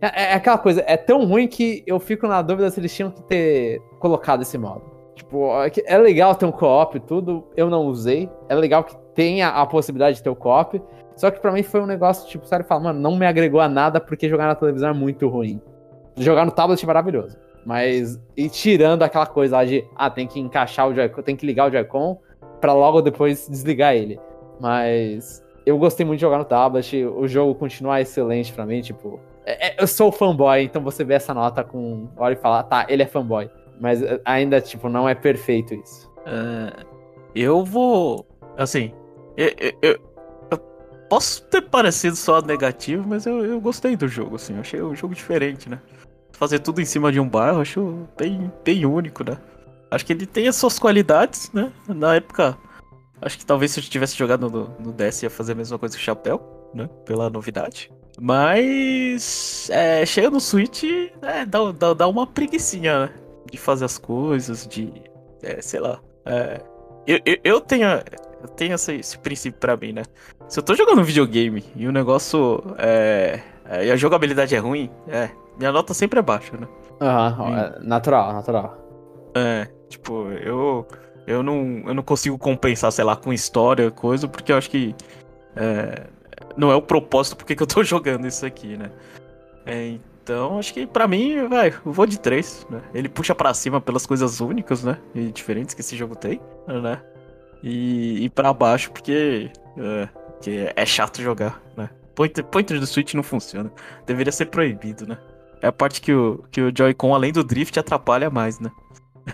[0.00, 3.10] É, é aquela coisa, é tão ruim que eu fico na dúvida se eles tinham
[3.10, 4.82] que ter colocado esse modo.
[5.16, 8.30] Tipo, é é legal ter um co-op e tudo, eu não usei.
[8.48, 10.80] É legal que tenha a possibilidade de ter o co-op.
[11.22, 13.68] Só que pra mim foi um negócio, tipo, sério, fala, mano, não me agregou a
[13.68, 15.62] nada porque jogar na televisão é muito ruim.
[16.16, 17.38] Jogar no tablet é maravilhoso.
[17.64, 21.46] Mas, e tirando aquela coisa lá de, ah, tem que encaixar o Joy-Con, tem que
[21.46, 22.18] ligar o Joy-Con
[22.60, 24.18] pra logo depois desligar ele.
[24.60, 29.20] Mas eu gostei muito de jogar no tablet, o jogo continua excelente pra mim, tipo.
[29.46, 32.08] é- é- eu sou fanboy, então você vê essa nota com.
[32.16, 33.48] Olha e fala, tá, ele é fanboy.
[33.80, 36.10] Mas é, ainda, tipo, não é perfeito isso.
[36.26, 36.84] É,
[37.32, 38.26] eu vou.
[38.56, 38.92] Assim,
[39.36, 40.11] eu- eu
[41.12, 44.54] posso ter parecido só negativo, mas eu, eu gostei do jogo, assim.
[44.54, 45.78] Eu achei o jogo diferente, né?
[46.32, 49.36] Fazer tudo em cima de um bairro, acho bem, bem único, né?
[49.90, 51.70] Acho que ele tem as suas qualidades, né?
[51.86, 52.56] Na época,
[53.20, 55.94] acho que talvez se eu tivesse jogado no, no DS ia fazer a mesma coisa
[55.94, 56.88] que o Chapéu, né?
[57.04, 57.92] Pela novidade.
[58.18, 60.84] Mas é, chega no Switch,
[61.20, 63.14] é, dá, dá, dá uma preguiçinha, né?
[63.50, 64.90] De fazer as coisas, de.
[65.42, 66.00] É, sei lá.
[66.24, 66.62] É,
[67.06, 67.86] eu, eu, eu tenho,
[68.42, 70.02] eu tenho esse, esse princípio pra mim, né?
[70.48, 74.58] Se eu tô jogando um videogame e o negócio é, é, e a jogabilidade é
[74.58, 76.66] ruim, é, minha nota sempre é baixa, né?
[77.00, 77.56] Aham, Hum.
[77.58, 78.78] é natural, natural.
[79.34, 80.86] É, tipo, eu
[81.26, 84.94] eu não, eu não consigo compensar, sei lá, com história, coisa, porque eu acho que
[85.56, 86.06] é,
[86.56, 88.90] não é o propósito porque que eu tô jogando isso aqui, né?
[89.64, 92.80] É, então, acho que pra mim, vai, eu vou de 3, né?
[92.92, 94.98] Ele puxa pra cima pelas coisas únicas, né?
[95.14, 97.00] E diferentes que esse jogo tem, né?
[97.62, 101.88] E, e pra baixo porque, é, porque é chato jogar, né?
[102.14, 103.70] Pointer, pointer do Switch não funciona.
[104.06, 105.16] Deveria ser proibido, né?
[105.62, 108.70] É a parte que o, que o Joy-Con, além do drift, atrapalha mais, né?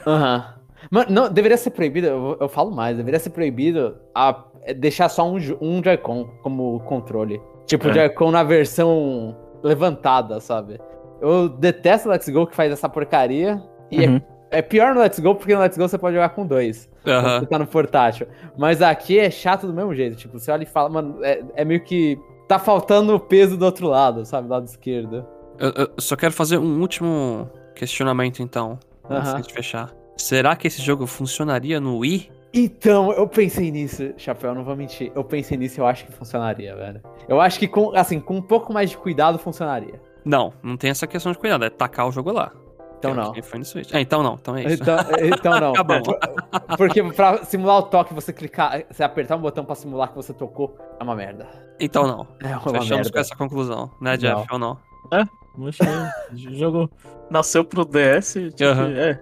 [0.07, 0.55] Aham.
[0.91, 4.45] Mano, não, deveria ser proibido, eu, eu falo mais, deveria ser proibido a
[4.77, 7.41] deixar só um, um Joy-Con como controle.
[7.67, 7.95] Tipo, o É.
[7.95, 10.79] Joy-Con na versão levantada, sabe?
[11.21, 13.61] Eu detesto o Let's Go que faz essa porcaria.
[13.91, 14.17] E é- Uhum.
[14.17, 14.23] é,
[14.63, 16.89] pior no Let's Go porque no Let's Go você pode jogar com dois.
[17.07, 17.41] Aham.
[17.41, 18.27] Você tá no portátil.
[18.57, 20.17] Mas aqui é chato do mesmo jeito.
[20.17, 22.19] Tipo, você olha e fala, mano, é, é meio que.
[22.47, 24.49] Tá faltando o peso do outro lado, sabe?
[24.49, 25.27] Do lado esquerdo.
[25.59, 29.41] Eu, eu só quero fazer um último questionamento, então, antes Aham.
[29.43, 29.95] de fechar.
[30.17, 32.31] Será que esse jogo funcionaria no Wii?
[32.53, 35.13] Então, eu pensei nisso, Chapéu, não vou mentir.
[35.15, 37.03] Eu pensei nisso e eu acho que funcionaria, velho.
[37.29, 40.01] Eu acho que com, assim, com um pouco mais de cuidado funcionaria.
[40.25, 42.51] Não, não tem essa questão de cuidado, é tacar o jogo lá.
[42.99, 43.43] Então é não.
[43.43, 43.95] foi no Switch.
[43.95, 44.83] É, então não, então é isso.
[44.83, 45.71] Então, então não.
[45.75, 46.03] Acabou.
[46.77, 50.33] Porque pra simular o toque, você clicar, você apertar um botão pra simular que você
[50.35, 51.47] tocou, é uma merda.
[51.81, 52.27] Então não.
[52.43, 53.13] É uma Fechamos merda.
[53.13, 54.47] com essa conclusão, né, Jeff?
[54.51, 54.79] Ou não?
[55.13, 56.91] Acho que o jogo
[57.31, 58.35] nasceu pro DS.
[58.55, 58.93] Tipo, Aham.
[58.97, 59.21] é,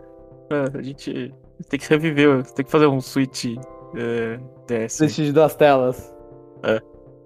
[0.50, 1.34] é, a gente
[1.68, 3.56] tem que reviver, tem que fazer um Switch
[3.94, 4.94] é, DS.
[4.94, 6.14] Switch de duas telas.
[6.62, 6.80] É.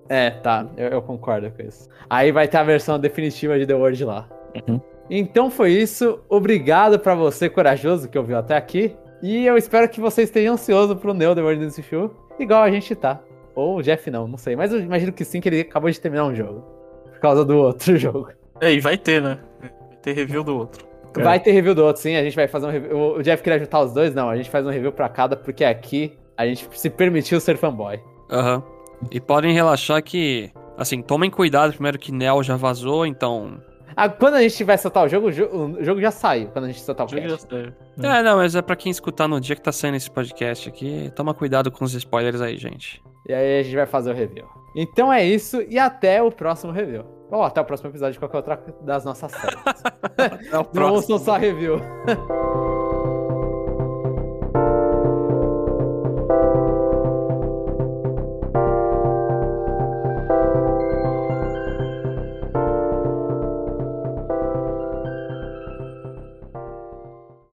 [0.09, 1.89] É, tá, eu, eu concordo com isso.
[2.09, 4.29] Aí vai ter a versão definitiva de The World lá.
[4.69, 4.81] Uhum.
[5.11, 6.21] Então foi isso.
[6.29, 8.95] Obrigado pra você, corajoso, que ouviu até aqui.
[9.23, 12.71] E eu espero que você esteja ansioso pro Neo The World Dance Show, igual a
[12.71, 13.21] gente tá.
[13.55, 14.55] Ou o Jeff não, não sei.
[14.57, 16.65] Mas eu imagino que sim, que ele acabou de terminar um jogo.
[17.11, 18.29] Por causa do outro jogo.
[18.61, 19.39] É, e vai ter, né?
[19.61, 19.71] Vai
[20.01, 20.87] ter review do outro.
[21.19, 21.23] É.
[21.23, 22.15] Vai ter review do outro, sim.
[22.17, 22.97] A gente vai fazer um review.
[22.97, 24.15] O- O Jeff queria juntar os dois?
[24.15, 27.57] Não, a gente faz um review pra cada, porque aqui a gente se permitiu ser
[27.59, 27.99] fanboy.
[28.31, 28.63] Aham.
[29.11, 33.59] E podem relaxar que, assim, tomem cuidado primeiro que Neo já vazou, então.
[34.03, 35.49] Ah, quando a gente vai soltar o jogo, o jo-
[35.79, 36.49] o jogo já saiu.
[36.49, 37.73] Quando a gente soltar o O jogo já saiu.
[38.03, 41.13] É, não, mas é pra quem escutar no dia que tá saindo esse podcast aqui.
[41.15, 43.03] Toma cuidado com os spoilers aí, gente.
[43.29, 44.47] E aí a gente vai fazer o review.
[44.75, 47.05] Então é isso, e até o próximo review.
[47.31, 49.57] Ou até o próximo episódio de qualquer outra das nossas séries.
[50.17, 51.77] Até o Não ouçam só review.